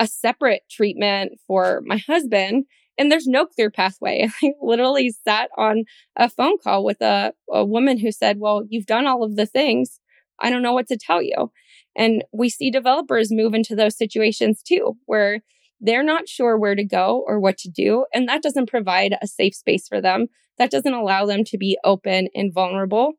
a 0.00 0.08
separate 0.08 0.62
treatment 0.68 1.38
for 1.46 1.80
my 1.84 1.98
husband. 1.98 2.64
And 2.98 3.10
there's 3.10 3.28
no 3.28 3.46
clear 3.46 3.70
pathway. 3.70 4.28
I 4.42 4.52
literally 4.60 5.14
sat 5.24 5.50
on 5.56 5.84
a 6.16 6.28
phone 6.28 6.58
call 6.58 6.84
with 6.84 7.00
a, 7.00 7.32
a 7.48 7.64
woman 7.64 7.98
who 7.98 8.10
said, 8.10 8.40
Well, 8.40 8.64
you've 8.68 8.86
done 8.86 9.06
all 9.06 9.22
of 9.22 9.36
the 9.36 9.46
things. 9.46 9.99
I 10.40 10.50
don't 10.50 10.62
know 10.62 10.72
what 10.72 10.88
to 10.88 10.98
tell 10.98 11.22
you. 11.22 11.52
And 11.96 12.24
we 12.32 12.48
see 12.48 12.70
developers 12.70 13.32
move 13.32 13.54
into 13.54 13.74
those 13.74 13.96
situations 13.96 14.62
too, 14.62 14.96
where 15.06 15.40
they're 15.80 16.04
not 16.04 16.28
sure 16.28 16.58
where 16.58 16.74
to 16.74 16.84
go 16.84 17.24
or 17.26 17.40
what 17.40 17.58
to 17.58 17.70
do. 17.70 18.04
And 18.14 18.28
that 18.28 18.42
doesn't 18.42 18.68
provide 18.68 19.16
a 19.20 19.26
safe 19.26 19.54
space 19.54 19.88
for 19.88 20.00
them. 20.00 20.26
That 20.58 20.70
doesn't 20.70 20.92
allow 20.92 21.26
them 21.26 21.42
to 21.44 21.58
be 21.58 21.78
open 21.84 22.28
and 22.34 22.52
vulnerable. 22.52 23.14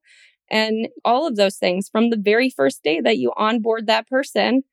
And 0.50 0.90
all 1.04 1.28
of 1.28 1.38
those 1.38 1.58
things 1.58 1.90
from 1.90 2.10
the 2.10 2.20
very 2.20 2.50
first 2.50 2.84
day 2.84 3.02
that 3.02 3.18
you 3.18 3.34
onboard 3.36 3.88
that 3.88 4.08
person 4.08 4.64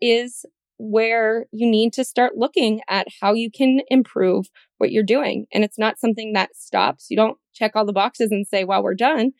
is 0.00 0.44
where 0.78 1.46
you 1.52 1.68
need 1.68 1.92
to 1.94 2.04
start 2.04 2.36
looking 2.36 2.80
at 2.88 3.06
how 3.20 3.34
you 3.34 3.50
can 3.50 3.80
improve 3.88 4.46
what 4.78 4.90
you're 4.90 5.02
doing. 5.02 5.46
And 5.52 5.64
it's 5.64 5.78
not 5.78 5.98
something 5.98 6.32
that 6.32 6.56
stops. 6.56 7.06
You 7.08 7.16
don't 7.16 7.38
check 7.54 7.72
all 7.74 7.86
the 7.86 7.92
boxes 7.92 8.30
and 8.30 8.46
say, 8.46 8.64
well, 8.64 8.82
we're 8.82 8.94
done 8.94 9.32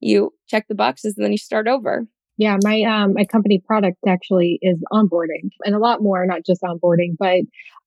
you 0.00 0.32
check 0.48 0.66
the 0.68 0.74
boxes 0.74 1.14
and 1.16 1.24
then 1.24 1.32
you 1.32 1.38
start 1.38 1.68
over. 1.68 2.06
Yeah, 2.38 2.58
my 2.62 2.82
um 2.82 3.14
my 3.14 3.24
company 3.24 3.62
product 3.66 3.98
actually 4.06 4.58
is 4.60 4.78
onboarding 4.92 5.50
and 5.64 5.74
a 5.74 5.78
lot 5.78 6.02
more, 6.02 6.26
not 6.26 6.44
just 6.44 6.62
onboarding, 6.62 7.16
but 7.18 7.40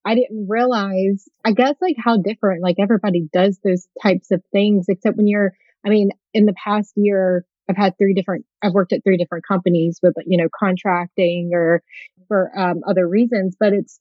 I 0.05 0.15
didn't 0.15 0.47
realize 0.49 1.27
I 1.45 1.51
guess 1.51 1.75
like 1.81 1.97
how 2.03 2.17
different 2.17 2.63
like 2.63 2.77
everybody 2.79 3.29
does 3.31 3.59
those 3.63 3.87
types 4.01 4.31
of 4.31 4.41
things 4.51 4.85
except 4.89 5.17
when 5.17 5.27
you're 5.27 5.53
I 5.85 5.89
mean, 5.89 6.09
in 6.33 6.45
the 6.45 6.53
past 6.53 6.93
year 6.95 7.45
I've 7.69 7.77
had 7.77 7.97
three 7.97 8.15
different 8.15 8.45
I've 8.63 8.73
worked 8.73 8.91
at 8.91 9.03
three 9.03 9.17
different 9.17 9.45
companies 9.47 9.99
with 10.01 10.13
you 10.25 10.41
know 10.41 10.49
contracting 10.57 11.51
or 11.53 11.83
for 12.27 12.51
um, 12.57 12.81
other 12.87 13.07
reasons, 13.07 13.55
but 13.59 13.73
it's 13.73 13.99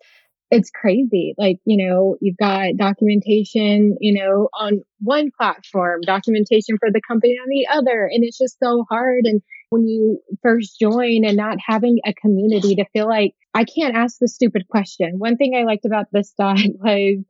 it's 0.51 0.71
crazy. 0.71 1.35
Like, 1.37 1.59
you 1.65 1.87
know, 1.87 2.17
you've 2.21 2.37
got 2.37 2.77
documentation, 2.77 3.97
you 4.01 4.19
know, 4.19 4.49
on 4.59 4.83
one 5.01 5.31
platform, 5.37 6.01
documentation 6.03 6.79
for 6.79 6.91
the 6.91 7.03
company 7.07 7.35
on 7.35 7.49
the 7.49 7.67
other. 7.71 8.09
And 8.11 8.25
it's 8.25 8.39
just 8.39 8.57
so 8.63 8.85
hard. 8.89 9.25
And 9.25 9.43
when 9.71 9.87
you 9.87 10.21
first 10.43 10.79
join 10.81 11.25
and 11.25 11.37
not 11.37 11.59
having 11.65 11.99
a 12.07 12.15
community 12.15 12.77
to 12.77 12.87
feel 12.93 13.07
like 13.07 13.35
I 13.55 13.65
can't 13.65 13.97
ask 13.97 14.19
the 14.19 14.29
stupid 14.29 14.69
question. 14.69 15.19
One 15.19 15.37
thing 15.37 15.55
I 15.55 15.65
liked 15.65 15.85
about 15.85 16.07
this 16.13 16.33
dot 16.39 16.59
was 16.81 17.25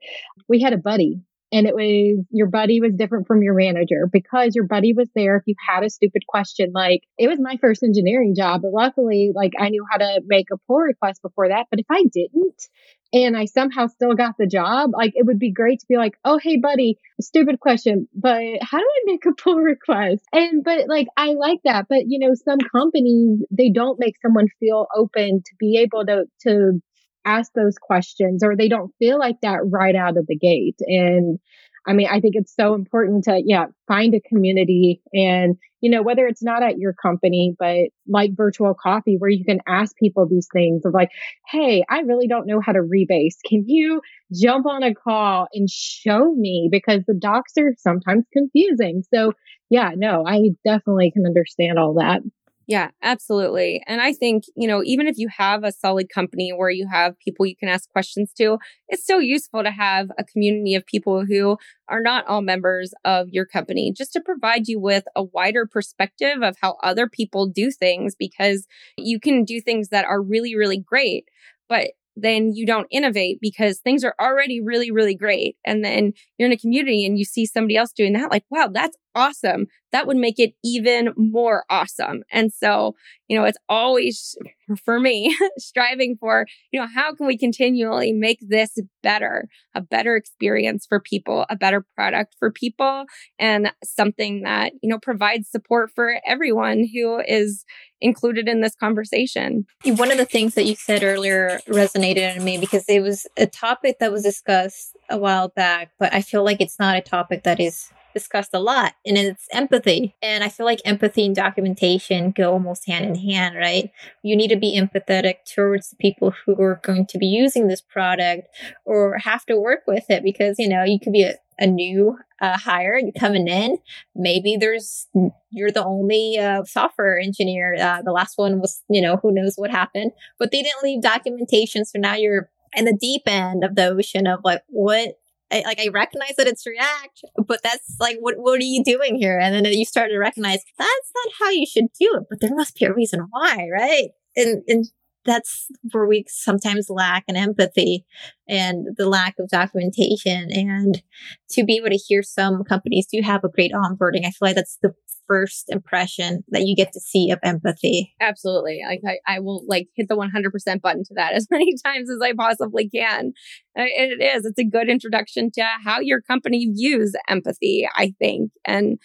we 0.48 0.60
had 0.60 0.72
a 0.72 0.78
buddy 0.78 1.20
and 1.52 1.66
it 1.66 1.74
was 1.74 2.26
your 2.30 2.48
buddy 2.48 2.80
was 2.80 2.94
different 2.94 3.26
from 3.26 3.42
your 3.42 3.54
manager 3.54 4.08
because 4.12 4.54
your 4.54 4.66
buddy 4.66 4.92
was 4.92 5.08
there 5.14 5.36
if 5.36 5.42
you 5.46 5.54
had 5.66 5.82
a 5.82 5.90
stupid 5.90 6.22
question 6.26 6.72
like 6.74 7.02
it 7.18 7.28
was 7.28 7.38
my 7.40 7.56
first 7.60 7.82
engineering 7.82 8.34
job 8.36 8.62
but 8.62 8.72
luckily 8.72 9.30
like 9.34 9.52
i 9.58 9.68
knew 9.68 9.84
how 9.90 9.98
to 9.98 10.20
make 10.26 10.46
a 10.52 10.56
pull 10.66 10.78
request 10.78 11.22
before 11.22 11.48
that 11.48 11.66
but 11.70 11.80
if 11.80 11.86
i 11.90 12.02
didn't 12.12 12.68
and 13.12 13.36
i 13.36 13.44
somehow 13.44 13.86
still 13.86 14.14
got 14.14 14.34
the 14.38 14.46
job 14.46 14.90
like 14.92 15.12
it 15.14 15.26
would 15.26 15.38
be 15.38 15.52
great 15.52 15.80
to 15.80 15.86
be 15.88 15.96
like 15.96 16.14
oh 16.24 16.38
hey 16.42 16.56
buddy 16.56 16.96
stupid 17.20 17.60
question 17.60 18.08
but 18.14 18.42
how 18.62 18.78
do 18.78 18.84
i 18.84 19.02
make 19.06 19.24
a 19.26 19.32
pull 19.32 19.56
request 19.56 20.22
and 20.32 20.62
but 20.64 20.88
like 20.88 21.06
i 21.16 21.32
like 21.32 21.58
that 21.64 21.86
but 21.88 22.04
you 22.06 22.18
know 22.18 22.34
some 22.34 22.58
companies 22.72 23.40
they 23.50 23.70
don't 23.70 23.98
make 23.98 24.14
someone 24.20 24.46
feel 24.60 24.86
open 24.96 25.42
to 25.44 25.52
be 25.58 25.78
able 25.78 26.04
to 26.04 26.24
to 26.40 26.80
ask 27.28 27.52
those 27.52 27.76
questions 27.78 28.42
or 28.42 28.56
they 28.56 28.68
don't 28.68 28.92
feel 28.98 29.18
like 29.18 29.36
that 29.42 29.60
right 29.64 29.94
out 29.94 30.16
of 30.16 30.26
the 30.26 30.36
gate. 30.36 30.78
And 30.80 31.38
I 31.86 31.92
mean, 31.92 32.08
I 32.10 32.20
think 32.20 32.34
it's 32.36 32.54
so 32.54 32.74
important 32.74 33.24
to, 33.24 33.40
yeah, 33.44 33.66
find 33.86 34.14
a 34.14 34.20
community 34.20 35.00
and, 35.12 35.56
you 35.80 35.90
know, 35.90 36.02
whether 36.02 36.26
it's 36.26 36.42
not 36.42 36.62
at 36.62 36.78
your 36.78 36.92
company, 36.92 37.54
but 37.58 37.88
like 38.06 38.36
virtual 38.36 38.74
coffee 38.74 39.16
where 39.18 39.30
you 39.30 39.44
can 39.44 39.60
ask 39.66 39.96
people 39.96 40.26
these 40.28 40.48
things 40.52 40.84
of 40.84 40.92
like, 40.92 41.10
Hey, 41.50 41.84
I 41.88 42.00
really 42.00 42.28
don't 42.28 42.46
know 42.46 42.60
how 42.60 42.72
to 42.72 42.80
rebase. 42.80 43.36
Can 43.46 43.64
you 43.66 44.00
jump 44.32 44.66
on 44.66 44.82
a 44.82 44.94
call 44.94 45.46
and 45.52 45.68
show 45.70 46.34
me? 46.34 46.68
Because 46.70 47.02
the 47.06 47.14
docs 47.14 47.52
are 47.58 47.74
sometimes 47.78 48.24
confusing. 48.32 49.02
So 49.14 49.32
yeah, 49.70 49.92
no, 49.96 50.24
I 50.26 50.50
definitely 50.64 51.10
can 51.12 51.26
understand 51.26 51.78
all 51.78 51.94
that. 51.94 52.22
Yeah, 52.68 52.90
absolutely. 53.02 53.82
And 53.86 54.02
I 54.02 54.12
think, 54.12 54.44
you 54.54 54.68
know, 54.68 54.82
even 54.84 55.06
if 55.08 55.16
you 55.16 55.28
have 55.34 55.64
a 55.64 55.72
solid 55.72 56.10
company 56.14 56.50
where 56.54 56.68
you 56.68 56.86
have 56.92 57.18
people 57.18 57.46
you 57.46 57.56
can 57.56 57.70
ask 57.70 57.88
questions 57.90 58.30
to, 58.34 58.58
it's 58.88 59.06
so 59.06 59.18
useful 59.18 59.62
to 59.64 59.70
have 59.70 60.10
a 60.18 60.24
community 60.24 60.74
of 60.74 60.84
people 60.84 61.24
who 61.24 61.56
are 61.88 62.02
not 62.02 62.26
all 62.26 62.42
members 62.42 62.92
of 63.06 63.28
your 63.30 63.46
company 63.46 63.90
just 63.96 64.12
to 64.12 64.20
provide 64.20 64.68
you 64.68 64.78
with 64.78 65.04
a 65.16 65.22
wider 65.22 65.64
perspective 65.66 66.42
of 66.42 66.56
how 66.60 66.76
other 66.82 67.08
people 67.08 67.46
do 67.46 67.70
things 67.70 68.14
because 68.18 68.66
you 68.98 69.18
can 69.18 69.44
do 69.44 69.62
things 69.62 69.88
that 69.88 70.04
are 70.04 70.20
really, 70.20 70.54
really 70.54 70.78
great. 70.78 71.24
But 71.70 71.92
then 72.16 72.52
you 72.52 72.66
don't 72.66 72.88
innovate 72.90 73.38
because 73.40 73.78
things 73.78 74.02
are 74.04 74.14
already 74.20 74.60
really, 74.60 74.90
really 74.90 75.14
great. 75.14 75.56
And 75.64 75.84
then 75.84 76.12
you're 76.36 76.46
in 76.48 76.52
a 76.52 76.56
community 76.58 77.06
and 77.06 77.16
you 77.18 77.24
see 77.24 77.46
somebody 77.46 77.76
else 77.76 77.92
doing 77.92 78.12
that, 78.14 78.30
like, 78.30 78.44
wow, 78.50 78.68
that's 78.72 78.96
awesome. 79.14 79.66
That 79.90 80.06
would 80.06 80.16
make 80.16 80.38
it 80.38 80.52
even 80.62 81.12
more 81.16 81.64
awesome. 81.70 82.22
And 82.30 82.52
so, 82.52 82.94
you 83.26 83.38
know, 83.38 83.44
it's 83.44 83.58
always 83.68 84.36
for 84.84 85.00
me 85.00 85.36
striving 85.56 86.16
for, 86.20 86.46
you 86.72 86.80
know, 86.80 86.86
how 86.86 87.14
can 87.14 87.26
we 87.26 87.38
continually 87.38 88.12
make 88.12 88.38
this 88.46 88.78
better, 89.02 89.48
a 89.74 89.80
better 89.80 90.16
experience 90.16 90.86
for 90.86 91.00
people, 91.00 91.46
a 91.48 91.56
better 91.56 91.84
product 91.94 92.36
for 92.38 92.50
people, 92.50 93.04
and 93.38 93.72
something 93.82 94.42
that, 94.42 94.72
you 94.82 94.88
know, 94.88 94.98
provides 94.98 95.48
support 95.48 95.90
for 95.94 96.20
everyone 96.26 96.86
who 96.92 97.20
is 97.26 97.64
included 98.00 98.48
in 98.48 98.60
this 98.60 98.74
conversation. 98.76 99.66
One 99.84 100.10
of 100.10 100.18
the 100.18 100.24
things 100.24 100.54
that 100.54 100.66
you 100.66 100.76
said 100.76 101.02
earlier 101.02 101.60
resonated 101.66 102.36
in 102.36 102.44
me 102.44 102.58
because 102.58 102.84
it 102.88 103.00
was 103.00 103.26
a 103.36 103.46
topic 103.46 103.98
that 104.00 104.12
was 104.12 104.22
discussed 104.22 104.96
a 105.10 105.18
while 105.18 105.48
back, 105.48 105.90
but 105.98 106.14
I 106.14 106.22
feel 106.22 106.44
like 106.44 106.60
it's 106.60 106.78
not 106.78 106.96
a 106.96 107.00
topic 107.00 107.42
that 107.44 107.58
is 107.58 107.90
discussed 108.18 108.54
a 108.54 108.58
lot, 108.58 108.94
and 109.06 109.16
it's 109.16 109.46
empathy. 109.52 110.16
And 110.22 110.42
I 110.42 110.48
feel 110.48 110.66
like 110.66 110.80
empathy 110.84 111.24
and 111.26 111.34
documentation 111.34 112.32
go 112.32 112.52
almost 112.52 112.86
hand 112.86 113.04
in 113.04 113.14
hand, 113.14 113.56
right? 113.56 113.90
You 114.22 114.36
need 114.36 114.48
to 114.48 114.56
be 114.56 114.78
empathetic 114.78 115.44
towards 115.54 115.90
the 115.90 115.96
people 115.96 116.34
who 116.44 116.60
are 116.60 116.80
going 116.82 117.06
to 117.06 117.18
be 117.18 117.26
using 117.26 117.68
this 117.68 117.80
product 117.80 118.48
or 118.84 119.18
have 119.18 119.44
to 119.46 119.56
work 119.56 119.82
with 119.86 120.04
it 120.10 120.22
because, 120.22 120.56
you 120.58 120.68
know, 120.68 120.84
you 120.84 120.98
could 120.98 121.12
be 121.12 121.24
a, 121.24 121.34
a 121.58 121.66
new 121.66 122.18
uh, 122.40 122.56
hire, 122.56 123.00
coming 123.18 123.48
in. 123.48 123.78
Maybe 124.14 124.56
there's 124.56 125.06
you're 125.50 125.72
the 125.72 125.84
only 125.84 126.38
uh, 126.38 126.64
software 126.64 127.18
engineer. 127.18 127.76
Uh, 127.80 128.02
the 128.02 128.12
last 128.12 128.38
one 128.38 128.60
was, 128.60 128.82
you 128.88 129.00
know, 129.00 129.16
who 129.16 129.32
knows 129.32 129.54
what 129.56 129.70
happened, 129.70 130.12
but 130.38 130.50
they 130.50 130.62
didn't 130.62 130.82
leave 130.82 131.02
documentation, 131.02 131.84
so 131.84 131.98
now 131.98 132.14
you're 132.14 132.50
in 132.74 132.84
the 132.84 132.96
deep 133.00 133.22
end 133.26 133.64
of 133.64 133.74
the 133.74 133.88
ocean 133.88 134.26
of 134.26 134.40
like 134.44 134.62
what 134.68 135.18
I, 135.50 135.62
like 135.64 135.80
I 135.80 135.88
recognize 135.88 136.34
that 136.36 136.46
it's 136.46 136.66
React, 136.66 137.24
but 137.46 137.60
that's 137.62 137.96
like, 138.00 138.18
what 138.20 138.34
what 138.38 138.60
are 138.60 138.64
you 138.64 138.82
doing 138.84 139.16
here? 139.16 139.38
And 139.38 139.54
then 139.54 139.72
you 139.72 139.84
start 139.84 140.10
to 140.10 140.18
recognize 140.18 140.60
that's 140.78 141.12
not 141.14 141.34
how 141.40 141.50
you 141.50 141.66
should 141.66 141.86
do 141.98 142.18
it, 142.20 142.24
but 142.28 142.40
there 142.40 142.54
must 142.54 142.76
be 142.76 142.84
a 142.84 142.92
reason 142.92 143.26
why, 143.30 143.66
right? 143.72 144.08
And 144.36 144.62
and 144.68 144.84
that's 145.24 145.66
where 145.92 146.06
we 146.06 146.24
sometimes 146.26 146.88
lack 146.88 147.24
an 147.28 147.36
empathy 147.36 148.04
and 148.48 148.88
the 148.96 149.08
lack 149.08 149.34
of 149.38 149.48
documentation. 149.48 150.48
And 150.50 151.02
to 151.50 151.64
be 151.64 151.76
able 151.76 151.90
to 151.90 151.96
hear 151.96 152.22
some 152.22 152.64
companies 152.64 153.06
do 153.06 153.20
have 153.22 153.44
a 153.44 153.48
great 153.48 153.72
onboarding, 153.72 154.24
I 154.24 154.30
feel 154.30 154.48
like 154.48 154.56
that's 154.56 154.78
the 154.82 154.94
first 155.28 155.66
impression 155.68 156.42
that 156.48 156.62
you 156.62 156.74
get 156.74 156.92
to 156.92 157.00
see 157.00 157.30
of 157.30 157.38
empathy. 157.44 158.14
Absolutely. 158.20 158.80
Like 158.86 159.02
I, 159.06 159.36
I 159.36 159.40
will 159.40 159.64
like 159.68 159.88
hit 159.94 160.08
the 160.08 160.16
100% 160.16 160.80
button 160.80 161.04
to 161.04 161.14
that 161.14 161.32
as 161.34 161.46
many 161.50 161.74
times 161.84 162.10
as 162.10 162.20
I 162.22 162.32
possibly 162.32 162.88
can. 162.88 163.32
It 163.74 164.20
is. 164.20 164.44
It's 164.44 164.58
a 164.58 164.64
good 164.64 164.88
introduction 164.88 165.50
to 165.52 165.62
how 165.84 166.00
your 166.00 166.20
company 166.20 166.66
views 166.66 167.14
empathy, 167.28 167.88
I 167.94 168.14
think. 168.18 168.50
And 168.64 168.98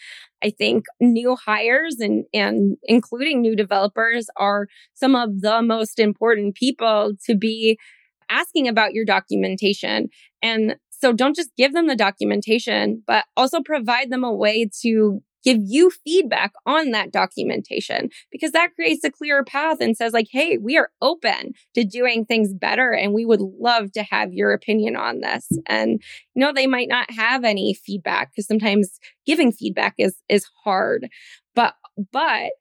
I 0.44 0.50
think 0.50 0.86
new 1.00 1.36
hires 1.36 1.98
and, 2.00 2.26
and 2.34 2.78
including 2.84 3.42
new 3.42 3.56
developers 3.56 4.28
are 4.38 4.68
some 4.94 5.16
of 5.16 5.42
the 5.42 5.62
most 5.62 6.00
important 6.00 6.56
people 6.56 7.14
to 7.26 7.36
be 7.36 7.78
asking 8.30 8.68
about 8.68 8.94
your 8.94 9.06
documentation. 9.06 10.10
And 10.42 10.76
so 10.90 11.14
don't 11.14 11.36
just 11.36 11.52
give 11.58 11.74
them 11.74 11.88
the 11.88 11.96
documentation, 11.96 13.04
but 13.06 13.26
also 13.36 13.62
provide 13.62 14.10
them 14.10 14.24
a 14.24 14.34
way 14.34 14.70
to 14.82 15.22
give 15.44 15.60
you 15.62 15.90
feedback 15.90 16.54
on 16.66 16.92
that 16.92 17.12
documentation 17.12 18.10
because 18.32 18.52
that 18.52 18.74
creates 18.76 19.04
a 19.04 19.12
clearer 19.12 19.44
path 19.44 19.78
and 19.82 19.96
says 19.96 20.14
like, 20.14 20.28
Hey, 20.32 20.58
we 20.58 20.78
are 20.78 20.90
open 21.02 21.54
to 21.76 21.84
doing 21.84 22.26
things 22.26 22.54
better. 22.54 22.92
And 22.92 23.14
we 23.14 23.26
would 23.26 23.42
love 23.42 23.92
to 23.94 24.04
have 24.04 24.34
your 24.34 24.54
opinion 24.54 24.96
on 24.96 25.22
this. 25.22 25.48
And, 25.68 26.02
you 26.34 26.40
know, 26.40 26.54
they 26.54 26.68
might 26.68 26.88
not 26.88 27.12
have 27.12 27.44
any 27.44 27.74
feedback 27.74 28.32
because 28.32 28.48
sometimes 28.48 29.00
giving 29.26 29.52
feedback 29.52 29.96
is, 29.98 30.16
is 30.30 30.46
hard, 30.64 31.10
but, 31.56 31.76
but 32.12 32.52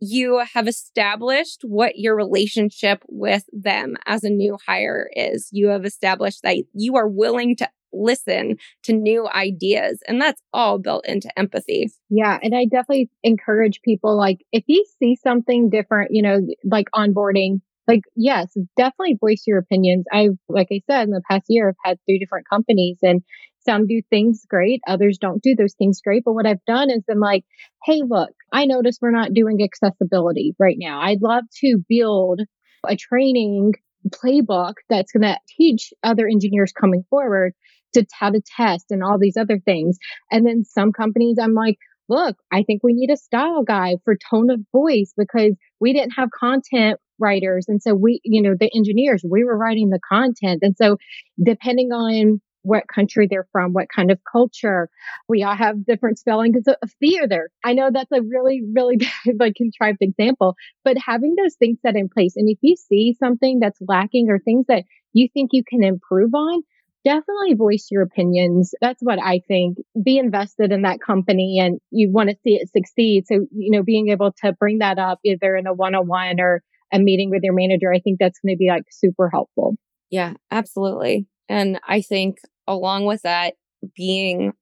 you 0.00 0.42
have 0.54 0.66
established 0.66 1.60
what 1.62 1.98
your 1.98 2.16
relationship 2.16 3.04
with 3.08 3.44
them 3.52 3.96
as 4.06 4.24
a 4.24 4.30
new 4.30 4.56
hire 4.66 5.10
is. 5.14 5.48
You 5.52 5.68
have 5.68 5.84
established 5.84 6.42
that 6.42 6.56
you 6.72 6.96
are 6.96 7.06
willing 7.06 7.54
to 7.56 7.68
listen 7.92 8.56
to 8.84 8.92
new 8.92 9.28
ideas. 9.28 10.00
And 10.06 10.20
that's 10.20 10.40
all 10.52 10.78
built 10.78 11.06
into 11.06 11.30
empathy. 11.38 11.90
Yeah. 12.08 12.38
And 12.42 12.54
I 12.54 12.64
definitely 12.64 13.10
encourage 13.22 13.80
people 13.82 14.16
like 14.16 14.38
if 14.52 14.64
you 14.66 14.84
see 14.98 15.16
something 15.16 15.70
different, 15.70 16.10
you 16.12 16.22
know, 16.22 16.40
like 16.64 16.86
onboarding, 16.94 17.60
like, 17.88 18.02
yes, 18.14 18.56
definitely 18.76 19.18
voice 19.20 19.42
your 19.46 19.58
opinions. 19.58 20.04
I've, 20.12 20.38
like 20.48 20.68
I 20.70 20.80
said, 20.88 21.08
in 21.08 21.10
the 21.10 21.22
past 21.28 21.46
year, 21.48 21.70
I've 21.70 21.90
had 21.90 21.98
three 22.06 22.20
different 22.20 22.48
companies 22.48 22.98
and 23.02 23.22
some 23.66 23.86
do 23.86 24.00
things 24.10 24.46
great. 24.48 24.80
Others 24.86 25.18
don't 25.18 25.42
do 25.42 25.54
those 25.56 25.74
things 25.74 26.00
great. 26.00 26.22
But 26.24 26.34
what 26.34 26.46
I've 26.46 26.64
done 26.66 26.90
is 26.90 27.02
been 27.06 27.20
like, 27.20 27.44
Hey, 27.84 28.02
look, 28.06 28.30
I 28.52 28.64
notice 28.64 28.98
we're 29.00 29.10
not 29.10 29.34
doing 29.34 29.62
accessibility 29.62 30.54
right 30.58 30.76
now. 30.78 31.00
I'd 31.00 31.22
love 31.22 31.44
to 31.62 31.82
build 31.88 32.42
a 32.86 32.96
training 32.96 33.72
playbook 34.08 34.74
that's 34.88 35.12
going 35.12 35.22
to 35.22 35.38
teach 35.56 35.92
other 36.02 36.26
engineers 36.26 36.72
coming 36.72 37.04
forward 37.10 37.54
to 37.94 38.04
how 38.12 38.30
to 38.30 38.40
test 38.56 38.86
and 38.90 39.02
all 39.02 39.18
these 39.18 39.36
other 39.36 39.58
things. 39.58 39.98
And 40.30 40.46
then 40.46 40.64
some 40.64 40.92
companies, 40.92 41.38
I'm 41.40 41.54
like, 41.54 41.78
look, 42.08 42.36
I 42.52 42.62
think 42.64 42.82
we 42.82 42.92
need 42.92 43.10
a 43.10 43.16
style 43.16 43.62
guide 43.62 43.98
for 44.04 44.16
tone 44.30 44.50
of 44.50 44.60
voice 44.72 45.12
because 45.16 45.54
we 45.80 45.92
didn't 45.92 46.12
have 46.12 46.30
content 46.30 46.98
writers. 47.18 47.66
And 47.68 47.80
so 47.82 47.94
we, 47.94 48.20
you 48.24 48.42
know, 48.42 48.54
the 48.58 48.70
engineers, 48.74 49.22
we 49.28 49.44
were 49.44 49.56
writing 49.56 49.90
the 49.90 50.00
content. 50.08 50.60
And 50.62 50.74
so 50.76 50.96
depending 51.42 51.92
on 51.92 52.40
what 52.62 52.84
country 52.94 53.26
they're 53.28 53.46
from, 53.52 53.72
what 53.72 53.86
kind 53.94 54.10
of 54.10 54.18
culture. 54.30 54.88
We 55.28 55.42
all 55.42 55.54
have 55.54 55.84
different 55.86 56.18
spellings 56.18 56.66
of 56.66 56.90
theater. 57.00 57.50
I 57.64 57.72
know 57.72 57.90
that's 57.92 58.12
a 58.12 58.22
really, 58.22 58.62
really 58.74 58.96
bad, 59.24 59.36
like 59.38 59.54
contrived 59.54 59.98
example, 60.00 60.56
but 60.84 60.96
having 60.98 61.34
those 61.36 61.54
things 61.54 61.78
set 61.82 61.96
in 61.96 62.08
place. 62.08 62.34
And 62.36 62.48
if 62.48 62.58
you 62.60 62.76
see 62.76 63.16
something 63.18 63.60
that's 63.60 63.80
lacking 63.86 64.28
or 64.28 64.38
things 64.38 64.66
that 64.68 64.84
you 65.12 65.28
think 65.32 65.50
you 65.52 65.64
can 65.64 65.82
improve 65.82 66.34
on, 66.34 66.62
definitely 67.04 67.54
voice 67.54 67.88
your 67.90 68.02
opinions. 68.02 68.72
That's 68.80 69.00
what 69.02 69.18
I 69.22 69.40
think. 69.46 69.78
Be 70.02 70.18
invested 70.18 70.72
in 70.72 70.82
that 70.82 71.00
company 71.00 71.58
and 71.60 71.80
you 71.90 72.10
want 72.12 72.30
to 72.30 72.36
see 72.44 72.54
it 72.54 72.70
succeed. 72.70 73.24
So, 73.26 73.46
you 73.52 73.70
know, 73.70 73.82
being 73.82 74.08
able 74.08 74.32
to 74.44 74.52
bring 74.52 74.78
that 74.78 74.98
up 74.98 75.18
either 75.24 75.56
in 75.56 75.66
a 75.66 75.72
one 75.72 75.94
on 75.94 76.06
one 76.06 76.40
or 76.40 76.62
a 76.92 76.98
meeting 76.98 77.30
with 77.30 77.42
your 77.42 77.54
manager, 77.54 77.92
I 77.92 78.00
think 78.00 78.18
that's 78.18 78.38
going 78.40 78.54
to 78.54 78.58
be 78.58 78.68
like 78.68 78.84
super 78.90 79.30
helpful. 79.30 79.76
Yeah, 80.10 80.34
absolutely. 80.50 81.26
And 81.48 81.80
I 81.86 82.00
think 82.00 82.38
along 82.66 83.06
with 83.06 83.22
that, 83.22 83.54
being 83.96 84.52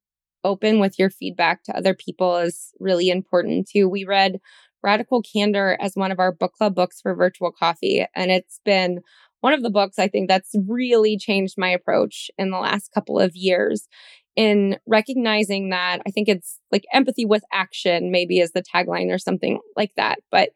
open 0.45 0.79
with 0.79 0.99
your 0.99 1.11
feedback 1.11 1.65
to 1.65 1.77
other 1.77 1.95
people 1.95 2.37
is 2.37 2.73
really 2.79 3.11
important 3.11 3.69
too. 3.69 3.89
We 3.89 4.05
read 4.05 4.39
Radical 4.83 5.23
Candor 5.23 5.77
as 5.81 5.93
one 5.95 6.13
of 6.13 6.21
our 6.21 6.33
book 6.33 6.53
club 6.53 6.75
books 6.75 7.01
for 7.01 7.15
virtual 7.15 7.51
coffee, 7.51 8.07
and 8.15 8.31
it's 8.31 8.61
been 8.65 9.01
one 9.41 9.53
of 9.53 9.63
the 9.63 9.71
books 9.71 9.99
I 9.99 10.09
think 10.09 10.29
that's 10.29 10.55
really 10.67 11.17
changed 11.17 11.55
my 11.57 11.69
approach 11.69 12.31
in 12.39 12.51
the 12.51 12.59
last 12.59 12.93
couple 12.93 13.19
of 13.19 13.37
years 13.37 13.89
in 14.37 14.79
recognizing 14.87 15.71
that 15.71 16.01
I 16.07 16.11
think 16.11 16.29
it's 16.29 16.61
like 16.71 16.85
empathy 16.93 17.25
with 17.25 17.43
action, 17.53 18.13
maybe 18.13 18.39
is 18.39 18.53
the 18.53 18.63
tagline 18.63 19.13
or 19.13 19.19
something 19.19 19.59
like 19.77 19.91
that. 19.97 20.21
But 20.31 20.51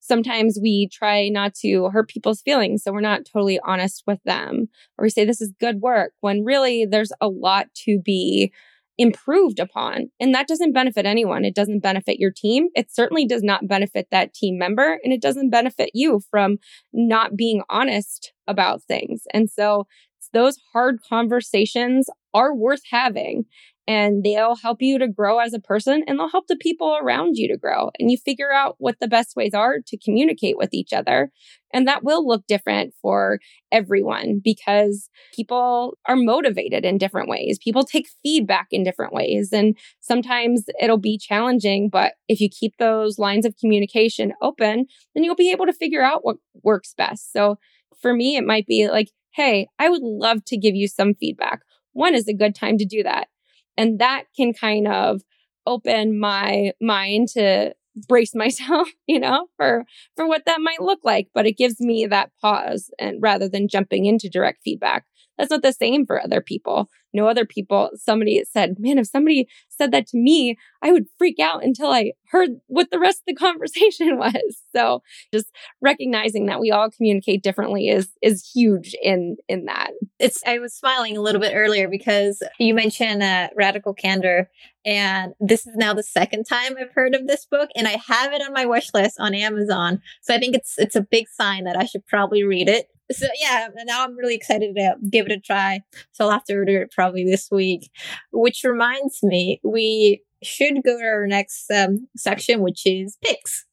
sometimes 0.00 0.58
we 0.60 0.88
try 0.92 1.28
not 1.28 1.54
to 1.56 1.88
hurt 1.90 2.08
people's 2.08 2.40
feelings. 2.40 2.82
So 2.82 2.92
we're 2.92 3.00
not 3.00 3.26
totally 3.30 3.60
honest 3.64 4.04
with 4.06 4.22
them, 4.24 4.68
or 4.96 5.02
we 5.02 5.10
say 5.10 5.24
this 5.24 5.40
is 5.40 5.52
good 5.60 5.80
work 5.80 6.12
when 6.20 6.44
really 6.44 6.86
there's 6.86 7.12
a 7.20 7.28
lot 7.28 7.66
to 7.84 7.98
be 7.98 8.52
improved 8.98 9.58
upon. 9.58 10.10
And 10.20 10.34
that 10.34 10.48
doesn't 10.48 10.72
benefit 10.72 11.06
anyone. 11.06 11.44
It 11.44 11.54
doesn't 11.54 11.80
benefit 11.82 12.18
your 12.18 12.30
team. 12.30 12.68
It 12.74 12.92
certainly 12.92 13.26
does 13.26 13.42
not 13.42 13.68
benefit 13.68 14.08
that 14.10 14.34
team 14.34 14.58
member. 14.58 14.98
And 15.04 15.12
it 15.12 15.20
doesn't 15.20 15.50
benefit 15.50 15.90
you 15.94 16.20
from 16.30 16.58
not 16.92 17.36
being 17.36 17.62
honest 17.68 18.32
about 18.46 18.82
things. 18.82 19.24
And 19.32 19.50
so 19.50 19.86
those 20.32 20.58
hard 20.72 20.98
conversations 21.08 22.08
are 22.34 22.54
worth 22.54 22.82
having 22.90 23.44
and 23.88 24.24
they'll 24.24 24.56
help 24.56 24.82
you 24.82 24.98
to 24.98 25.06
grow 25.06 25.38
as 25.38 25.54
a 25.54 25.60
person 25.60 26.02
and 26.06 26.18
they'll 26.18 26.30
help 26.30 26.48
the 26.48 26.56
people 26.56 26.96
around 27.00 27.36
you 27.36 27.46
to 27.48 27.56
grow. 27.56 27.90
And 27.98 28.10
you 28.10 28.18
figure 28.18 28.52
out 28.52 28.74
what 28.78 28.96
the 29.00 29.06
best 29.08 29.36
ways 29.36 29.54
are 29.54 29.76
to 29.86 29.98
communicate 29.98 30.56
with 30.58 30.74
each 30.74 30.92
other. 30.92 31.30
And 31.72 31.86
that 31.86 32.02
will 32.02 32.26
look 32.26 32.46
different 32.46 32.94
for 33.00 33.38
everyone 33.70 34.40
because 34.42 35.08
people 35.34 35.96
are 36.06 36.16
motivated 36.16 36.84
in 36.84 36.98
different 36.98 37.28
ways. 37.28 37.58
People 37.62 37.84
take 37.84 38.08
feedback 38.22 38.68
in 38.70 38.82
different 38.82 39.12
ways. 39.12 39.52
And 39.52 39.76
sometimes 40.00 40.64
it'll 40.80 40.98
be 40.98 41.18
challenging, 41.18 41.88
but 41.88 42.14
if 42.28 42.40
you 42.40 42.48
keep 42.48 42.76
those 42.78 43.18
lines 43.18 43.46
of 43.46 43.56
communication 43.56 44.32
open, 44.42 44.86
then 45.14 45.22
you'll 45.22 45.36
be 45.36 45.52
able 45.52 45.66
to 45.66 45.72
figure 45.72 46.02
out 46.02 46.24
what 46.24 46.36
works 46.62 46.92
best. 46.96 47.32
So 47.32 47.58
for 48.00 48.14
me, 48.14 48.36
it 48.36 48.44
might 48.44 48.66
be 48.66 48.88
like, 48.88 49.10
Hey, 49.32 49.68
I 49.78 49.90
would 49.90 50.02
love 50.02 50.44
to 50.46 50.56
give 50.56 50.74
you 50.74 50.88
some 50.88 51.14
feedback. 51.14 51.60
When 51.92 52.14
is 52.14 52.26
a 52.26 52.34
good 52.34 52.54
time 52.54 52.78
to 52.78 52.86
do 52.86 53.02
that? 53.02 53.28
And 53.76 53.98
that 53.98 54.24
can 54.36 54.52
kind 54.52 54.88
of 54.88 55.22
open 55.66 56.18
my 56.18 56.72
mind 56.80 57.28
to 57.28 57.74
brace 58.08 58.34
myself, 58.34 58.88
you 59.06 59.20
know, 59.20 59.48
for 59.56 59.84
for 60.16 60.26
what 60.26 60.44
that 60.46 60.60
might 60.60 60.80
look 60.82 61.00
like, 61.04 61.28
but 61.34 61.46
it 61.46 61.56
gives 61.56 61.80
me 61.80 62.06
that 62.06 62.30
pause 62.40 62.90
and 62.98 63.22
rather 63.22 63.48
than 63.48 63.68
jumping 63.68 64.06
into 64.06 64.28
direct 64.28 64.62
feedback. 64.64 65.04
That's 65.38 65.50
not 65.50 65.62
the 65.62 65.72
same 65.72 66.06
for 66.06 66.22
other 66.22 66.40
people. 66.40 66.88
No 67.12 67.28
other 67.28 67.46
people, 67.46 67.90
somebody 67.94 68.44
said, 68.44 68.76
man, 68.78 68.98
if 68.98 69.06
somebody 69.06 69.48
said 69.68 69.90
that 69.92 70.06
to 70.08 70.18
me, 70.18 70.56
I 70.82 70.92
would 70.92 71.06
freak 71.16 71.38
out 71.38 71.64
until 71.64 71.90
I 71.90 72.12
heard 72.30 72.50
what 72.66 72.90
the 72.90 72.98
rest 72.98 73.20
of 73.20 73.24
the 73.26 73.34
conversation 73.46 74.18
was. 74.18 74.60
So 74.74 75.02
just 75.32 75.46
recognizing 75.80 76.46
that 76.46 76.60
we 76.60 76.70
all 76.70 76.90
communicate 76.90 77.42
differently 77.42 77.88
is, 77.88 78.08
is 78.20 78.48
huge 78.54 78.94
in, 79.02 79.36
in 79.48 79.64
that. 79.64 79.92
It's, 80.18 80.42
I 80.46 80.58
was 80.58 80.74
smiling 80.74 81.16
a 81.16 81.22
little 81.22 81.40
bit 81.40 81.54
earlier 81.54 81.88
because 81.88 82.42
you 82.58 82.74
mentioned 82.74 83.22
uh, 83.22 83.48
radical 83.56 83.94
candor 83.94 84.50
and 84.84 85.32
this 85.40 85.66
is 85.66 85.74
now 85.74 85.94
the 85.94 86.02
second 86.02 86.44
time 86.44 86.76
I've 86.78 86.92
heard 86.92 87.14
of 87.14 87.26
this 87.26 87.46
book 87.46 87.70
and 87.74 87.88
I 87.88 87.98
have 88.06 88.32
it 88.32 88.42
on 88.42 88.52
my 88.52 88.66
wish 88.66 88.92
list 88.92 89.16
on 89.18 89.34
Amazon. 89.34 90.02
So 90.20 90.34
I 90.34 90.38
think 90.38 90.54
it's, 90.54 90.78
it's 90.78 90.96
a 90.96 91.00
big 91.00 91.28
sign 91.28 91.64
that 91.64 91.76
I 91.76 91.86
should 91.86 92.06
probably 92.06 92.44
read 92.44 92.68
it 92.68 92.88
so 93.10 93.26
yeah, 93.40 93.68
now 93.84 94.04
I'm 94.04 94.16
really 94.16 94.34
excited 94.34 94.74
to 94.76 94.96
give 95.10 95.26
it 95.26 95.32
a 95.32 95.40
try. 95.40 95.80
So 96.12 96.24
I'll 96.24 96.32
have 96.32 96.44
to 96.44 96.54
order 96.54 96.82
it 96.82 96.92
probably 96.92 97.24
this 97.24 97.48
week. 97.50 97.90
Which 98.32 98.62
reminds 98.64 99.22
me, 99.22 99.60
we 99.62 100.22
should 100.42 100.82
go 100.84 100.98
to 100.98 101.04
our 101.04 101.26
next 101.26 101.70
um, 101.70 102.08
section, 102.16 102.60
which 102.60 102.86
is 102.86 103.16
picks. 103.22 103.64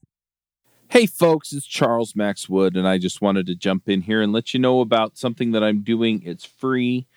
Hey 0.90 1.08
folks, 1.08 1.52
it's 1.54 1.66
Charles 1.66 2.16
Max 2.16 2.48
Wood, 2.48 2.78
and 2.78 2.88
I 2.88 3.00
just 3.00 3.20
wanted 3.20 3.48
to 3.48 3.56
jump 3.56 3.90
in 3.90 4.02
here 4.02 4.22
and 4.22 4.32
let 4.32 4.54
you 4.54 4.60
know 4.60 4.80
about 4.80 5.18
something 5.18 5.52
that 5.52 5.64
I'm 5.64 5.82
doing. 5.82 6.22
It's 6.24 6.46
free. 6.46 7.08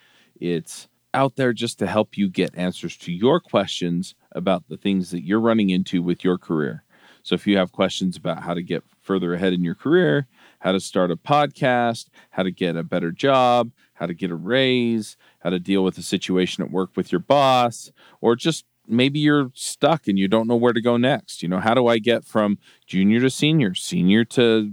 It's 0.40 0.88
out 1.12 1.37
there 1.37 1.52
just 1.52 1.79
to 1.81 1.87
help 1.87 2.16
you 2.16 2.31
get 2.31 2.57
answers 2.57 2.96
to 2.98 3.12
your 3.12 3.38
questions 3.38 4.14
about 4.33 4.68
the 4.68 4.79
things 4.79 5.11
that 5.11 5.24
you're 5.24 5.40
running 5.40 5.70
into 5.70 6.02
with 6.02 6.24
your 6.24 6.38
career. 6.38 6.85
So 7.22 7.35
if 7.35 7.46
you 7.46 7.59
have 7.59 7.72
questions 7.72 8.16
about 8.16 8.42
how 8.42 8.55
to 8.55 8.62
get 8.62 8.83
further 9.02 9.35
ahead 9.35 9.53
in 9.53 9.64
your 9.64 9.74
career, 9.74 10.26
how 10.66 10.72
to 10.72 10.80
start 10.80 11.12
a 11.12 11.16
podcast, 11.16 12.08
how 12.30 12.42
to 12.42 12.50
get 12.50 12.74
a 12.74 12.82
better 12.82 13.12
job, 13.12 13.70
how 13.94 14.04
to 14.04 14.12
get 14.12 14.32
a 14.32 14.34
raise, 14.34 15.16
how 15.38 15.48
to 15.48 15.60
deal 15.60 15.84
with 15.84 15.96
a 15.96 16.02
situation 16.02 16.64
at 16.64 16.72
work 16.72 16.90
with 16.96 17.12
your 17.12 17.20
boss, 17.20 17.92
or 18.20 18.34
just 18.34 18.64
maybe 18.88 19.20
you're 19.20 19.52
stuck 19.54 20.08
and 20.08 20.18
you 20.18 20.26
don't 20.26 20.48
know 20.48 20.56
where 20.56 20.72
to 20.72 20.80
go 20.80 20.96
next. 20.96 21.40
You 21.40 21.48
know, 21.48 21.60
how 21.60 21.72
do 21.72 21.86
I 21.86 21.98
get 21.98 22.24
from 22.24 22.58
junior 22.84 23.20
to 23.20 23.30
senior, 23.30 23.74
senior 23.74 24.24
to 24.24 24.72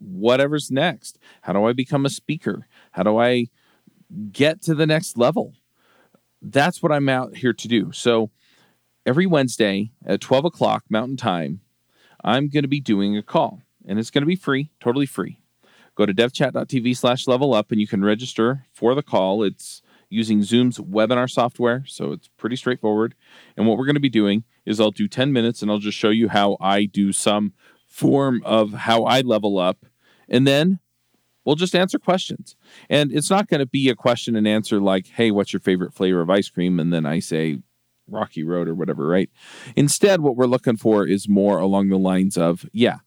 whatever's 0.00 0.68
next? 0.68 1.16
How 1.42 1.52
do 1.52 1.64
I 1.64 1.74
become 1.74 2.04
a 2.04 2.10
speaker? 2.10 2.66
How 2.90 3.04
do 3.04 3.16
I 3.16 3.46
get 4.32 4.60
to 4.62 4.74
the 4.74 4.84
next 4.84 5.16
level? 5.16 5.54
That's 6.42 6.82
what 6.82 6.90
I'm 6.90 7.08
out 7.08 7.36
here 7.36 7.52
to 7.52 7.68
do. 7.68 7.92
So 7.92 8.32
every 9.06 9.26
Wednesday 9.26 9.92
at 10.04 10.20
12 10.20 10.46
o'clock 10.46 10.86
Mountain 10.88 11.18
Time, 11.18 11.60
I'm 12.24 12.48
going 12.48 12.64
to 12.64 12.68
be 12.68 12.80
doing 12.80 13.16
a 13.16 13.22
call 13.22 13.62
and 13.86 13.98
it's 13.98 14.10
going 14.10 14.22
to 14.22 14.26
be 14.26 14.36
free, 14.36 14.70
totally 14.80 15.06
free. 15.06 15.40
Go 15.94 16.06
to 16.06 16.14
devchat.tv 16.14 16.96
slash 16.96 17.26
level 17.26 17.52
up 17.54 17.70
and 17.70 17.80
you 17.80 17.86
can 17.86 18.04
register 18.04 18.66
for 18.72 18.94
the 18.94 19.02
call. 19.02 19.42
It's 19.42 19.82
using 20.08 20.42
Zoom's 20.42 20.78
webinar 20.78 21.30
software, 21.30 21.84
so 21.86 22.12
it's 22.12 22.28
pretty 22.36 22.56
straightforward. 22.56 23.14
And 23.56 23.66
what 23.66 23.78
we're 23.78 23.86
going 23.86 23.94
to 23.94 24.00
be 24.00 24.08
doing 24.08 24.44
is 24.64 24.80
I'll 24.80 24.90
do 24.90 25.08
10 25.08 25.32
minutes 25.32 25.62
and 25.62 25.70
I'll 25.70 25.78
just 25.78 25.98
show 25.98 26.10
you 26.10 26.28
how 26.28 26.56
I 26.60 26.84
do 26.84 27.12
some 27.12 27.52
form 27.86 28.42
of 28.44 28.72
how 28.72 29.04
I 29.04 29.20
level 29.20 29.58
up. 29.58 29.86
And 30.28 30.46
then 30.46 30.80
We'll 31.44 31.56
just 31.56 31.74
answer 31.74 31.98
questions. 31.98 32.54
And 32.88 33.12
it's 33.12 33.30
not 33.30 33.48
going 33.48 33.60
to 33.60 33.66
be 33.66 33.88
a 33.88 33.94
question 33.94 34.36
and 34.36 34.46
answer 34.46 34.80
like, 34.80 35.06
hey, 35.08 35.30
what's 35.30 35.52
your 35.52 35.60
favorite 35.60 35.94
flavor 35.94 36.20
of 36.20 36.30
ice 36.30 36.48
cream? 36.48 36.78
And 36.78 36.92
then 36.92 37.06
I 37.06 37.18
say 37.18 37.58
Rocky 38.06 38.44
Road 38.44 38.68
or 38.68 38.74
whatever, 38.74 39.06
right? 39.06 39.30
Instead, 39.74 40.20
what 40.20 40.36
we're 40.36 40.46
looking 40.46 40.76
for 40.76 41.06
is 41.06 41.28
more 41.28 41.58
along 41.58 41.88
the 41.88 41.98
lines 41.98 42.36
of, 42.36 42.66
yeah, 42.72 42.98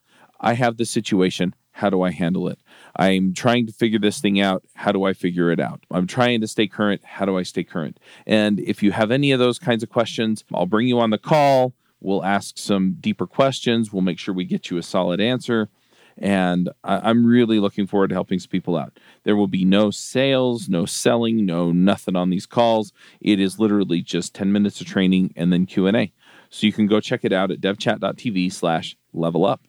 I 0.44 0.54
have 0.54 0.78
this 0.78 0.92
situation. 0.92 1.56
How 1.72 1.90
do 1.90 2.04
I 2.04 2.12
handle 2.12 2.48
it? 2.50 2.60
I'm 2.96 3.34
trying 3.34 3.66
to 3.66 3.74
figure 3.74 3.98
this 3.98 4.20
thing 4.20 4.40
out. 4.40 4.64
How 4.76 4.92
do 4.92 5.06
I 5.06 5.14
figure 5.14 5.50
it 5.52 5.60
out? 5.60 5.84
I'm 5.90 6.06
trying 6.06 6.42
to 6.42 6.48
stay 6.48 6.68
current. 6.68 7.04
How 7.04 7.26
do 7.26 7.38
I 7.38 7.44
stay 7.44 7.64
current? 7.64 8.00
And 8.28 8.60
if 8.60 8.84
you 8.84 8.92
have 8.92 9.10
any 9.10 9.32
of 9.32 9.40
those 9.40 9.58
kinds 9.58 9.82
of 9.82 9.90
questions, 9.90 10.44
I'll 10.54 10.68
bring 10.68 10.88
you 10.88 11.00
on 11.00 11.10
the 11.10 11.18
call. 11.18 11.74
We'll 12.00 12.24
ask 12.24 12.58
some 12.58 12.98
deeper 13.00 13.26
questions. 13.26 13.92
We'll 13.92 14.04
make 14.04 14.20
sure 14.20 14.36
we 14.36 14.46
get 14.46 14.70
you 14.70 14.78
a 14.78 14.84
solid 14.84 15.20
answer. 15.20 15.70
And 16.18 16.70
I'm 16.84 17.26
really 17.26 17.60
looking 17.60 17.88
forward 17.88 18.10
to 18.10 18.16
helping 18.16 18.40
people 18.42 18.78
out. 18.78 19.00
There 19.24 19.36
will 19.36 19.48
be 19.48 19.66
no 19.66 19.90
sales, 19.90 20.70
no 20.70 20.86
selling, 20.86 21.44
no 21.44 21.72
nothing 21.72 22.16
on 22.16 22.30
these 22.30 22.46
calls. 22.46 22.94
It 23.20 23.40
is 23.40 23.58
literally 23.58 24.02
just 24.04 24.36
10 24.36 24.52
minutes 24.52 24.80
of 24.80 24.86
training 24.86 25.34
and 25.36 25.52
then 25.52 25.66
Q&A. 25.66 26.14
So 26.52 26.68
you 26.68 26.74
can 26.74 26.86
go 26.86 27.00
check 27.00 27.22
it 27.24 27.34
out 27.34 27.50
at 27.50 27.62
devchat.tv 27.62 28.54
slash 28.54 28.96
level 29.12 29.44
up. 29.44 29.62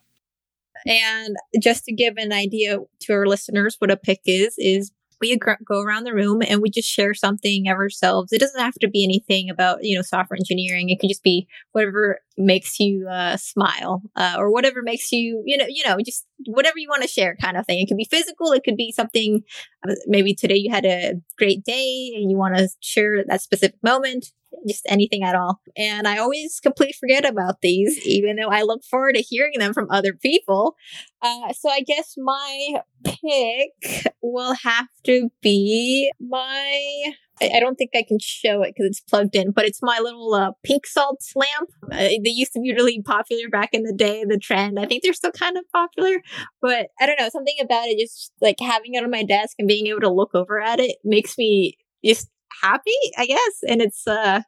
And 0.87 1.37
just 1.61 1.85
to 1.85 1.93
give 1.93 2.14
an 2.16 2.32
idea 2.32 2.78
to 3.03 3.12
our 3.12 3.26
listeners 3.26 3.76
what 3.78 3.91
a 3.91 3.97
pick 3.97 4.20
is, 4.26 4.55
is 4.59 4.93
we 5.20 5.37
go 5.39 5.80
around 5.80 6.05
the 6.05 6.12
room 6.14 6.43
and 6.47 6.61
we 6.61 6.70
just 6.70 6.89
share 6.89 7.14
something 7.14 7.68
of 7.68 7.76
ourselves. 7.76 8.32
It 8.32 8.41
doesn't 8.41 8.61
have 8.61 8.74
to 8.74 8.89
be 8.89 9.05
anything 9.05 9.49
about, 9.49 9.78
you 9.82 9.97
know, 9.97 10.03
software 10.03 10.37
engineering. 10.37 10.91
It 10.91 10.99
could 11.01 11.09
just 11.09 11.22
be 11.22 11.47
whatever 11.72 12.18
makes 12.37 12.78
you 12.80 13.09
uh, 13.09 13.37
smile 13.37 14.03
uh, 14.16 14.35
or 14.37 14.51
whatever 14.53 14.82
makes 14.82 15.12
you, 15.12 15.43
you 15.47 15.57
know, 15.57 15.66
you 15.68 15.85
know, 15.87 15.97
just 16.05 16.26
whatever 16.47 16.78
you 16.78 16.89
want 16.89 17.03
to 17.03 17.09
share 17.09 17.37
kind 17.41 17.57
of 17.57 17.64
thing. 17.64 17.80
It 17.80 17.87
could 17.89 17.97
be 17.97 18.09
physical. 18.11 18.53
It 18.53 18.64
could 18.64 18.76
be 18.76 18.93
something, 18.93 19.43
uh, 19.89 19.95
maybe 20.07 20.35
today 20.35 20.57
you 20.57 20.70
had 20.70 20.85
a 20.85 21.14
great 21.39 21.64
day 21.64 22.12
and 22.16 22.30
you 22.30 22.37
want 22.37 22.57
to 22.57 22.68
share 22.80 23.24
that 23.26 23.41
specific 23.41 23.76
moment 23.82 24.26
just 24.66 24.84
anything 24.88 25.22
at 25.22 25.34
all. 25.34 25.61
And 25.76 26.07
I 26.07 26.18
always 26.18 26.61
completely 26.61 26.94
forget 26.98 27.24
about 27.24 27.61
these, 27.61 27.98
even 28.07 28.36
though 28.36 28.48
I 28.48 28.62
look 28.62 28.84
forward 28.84 29.14
to 29.14 29.22
hearing 29.22 29.59
them 29.59 29.72
from 29.72 29.90
other 29.90 30.12
people. 30.12 30.76
Uh, 31.22 31.52
so 31.52 31.70
I 31.70 31.80
guess 31.80 32.14
my 32.16 32.80
pick 33.05 34.12
will 34.22 34.55
have 34.62 34.88
to 35.05 35.30
be 35.42 36.11
my 36.20 37.14
I 37.42 37.59
don't 37.59 37.74
think 37.74 37.90
I 37.94 38.05
can 38.07 38.18
show 38.20 38.62
it 38.62 38.74
because 38.74 38.86
it's 38.86 39.00
plugged 39.00 39.34
in, 39.34 39.50
but 39.50 39.64
it's 39.64 39.80
my 39.82 39.98
little 39.98 40.34
uh, 40.34 40.52
pink 40.62 40.86
salt 40.86 41.20
lamp. 41.34 41.70
Uh, 41.90 41.96
they 42.22 42.30
used 42.30 42.52
to 42.52 42.61
be 42.61 42.72
really 42.72 43.02
popular 43.02 43.48
back 43.48 43.70
in 43.72 43.82
the 43.82 43.92
day, 43.92 44.24
the 44.24 44.38
trend. 44.38 44.78
I 44.78 44.86
think 44.86 45.02
they're 45.02 45.12
still 45.12 45.32
kind 45.32 45.57
of 45.57 45.64
popular, 45.72 46.22
but 46.62 46.88
I 47.00 47.07
don't 47.07 47.18
know. 47.18 47.28
Something 47.28 47.57
about 47.61 47.88
it, 47.88 47.98
just 47.98 48.32
like 48.40 48.61
having 48.61 48.94
it 48.94 49.02
on 49.02 49.11
my 49.11 49.24
desk 49.24 49.57
and 49.59 49.66
being 49.66 49.88
able 49.88 50.00
to 50.00 50.12
look 50.12 50.34
over 50.34 50.61
at 50.61 50.78
it 50.78 50.96
makes 51.02 51.36
me 51.36 51.76
just 52.05 52.28
happy, 52.62 52.90
I 53.18 53.26
guess. 53.26 53.55
And 53.68 53.80
it's 53.80 54.07
uh, 54.07 54.42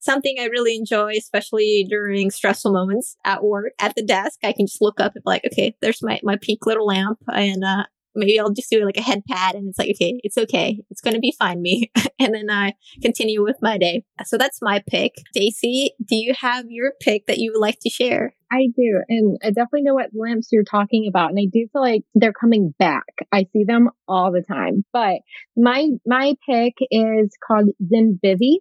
something 0.00 0.36
I 0.38 0.44
really 0.46 0.76
enjoy, 0.76 1.12
especially 1.16 1.86
during 1.88 2.30
stressful 2.30 2.72
moments 2.72 3.16
at 3.24 3.42
work 3.42 3.72
at 3.78 3.94
the 3.96 4.04
desk. 4.04 4.40
I 4.42 4.52
can 4.52 4.66
just 4.66 4.82
look 4.82 5.00
up 5.00 5.12
and 5.14 5.24
be 5.24 5.30
like, 5.30 5.44
okay, 5.52 5.76
there's 5.80 6.02
my, 6.02 6.20
my 6.22 6.36
pink 6.40 6.66
little 6.66 6.86
lamp. 6.86 7.18
And 7.28 7.64
uh, 7.64 7.84
maybe 8.14 8.38
I'll 8.38 8.52
just 8.52 8.70
do 8.70 8.84
like 8.84 8.96
a 8.96 9.02
head 9.02 9.22
pat 9.28 9.54
and 9.54 9.68
it's 9.68 9.78
like, 9.78 9.90
okay, 9.90 10.20
it's 10.22 10.38
okay. 10.38 10.80
It's 10.90 11.00
going 11.00 11.14
to 11.14 11.20
be 11.20 11.34
fine, 11.38 11.62
me. 11.62 11.90
and 12.18 12.34
then 12.34 12.50
I 12.50 12.74
continue 13.02 13.42
with 13.42 13.56
my 13.60 13.78
day. 13.78 14.04
So 14.24 14.38
that's 14.38 14.60
my 14.62 14.82
pick. 14.88 15.14
Stacy, 15.34 15.92
do 16.04 16.16
you 16.16 16.34
have 16.40 16.66
your 16.68 16.92
pick 17.00 17.26
that 17.26 17.38
you 17.38 17.52
would 17.52 17.60
like 17.60 17.78
to 17.82 17.90
share? 17.90 18.34
I 18.52 18.68
do. 18.76 19.02
And 19.08 19.36
I 19.42 19.48
definitely 19.48 19.82
know 19.82 19.94
what 19.94 20.10
lamps 20.14 20.48
you're 20.52 20.62
talking 20.62 21.06
about. 21.08 21.30
And 21.30 21.38
I 21.38 21.46
do 21.50 21.66
feel 21.72 21.82
like 21.82 22.02
they're 22.14 22.32
coming 22.32 22.74
back. 22.78 23.04
I 23.32 23.46
see 23.52 23.64
them 23.64 23.90
all 24.06 24.30
the 24.30 24.42
time. 24.42 24.84
But 24.92 25.20
my, 25.56 25.88
my 26.06 26.34
pick 26.48 26.74
is 26.90 27.30
called 27.46 27.70
Zenbivy. 27.82 28.58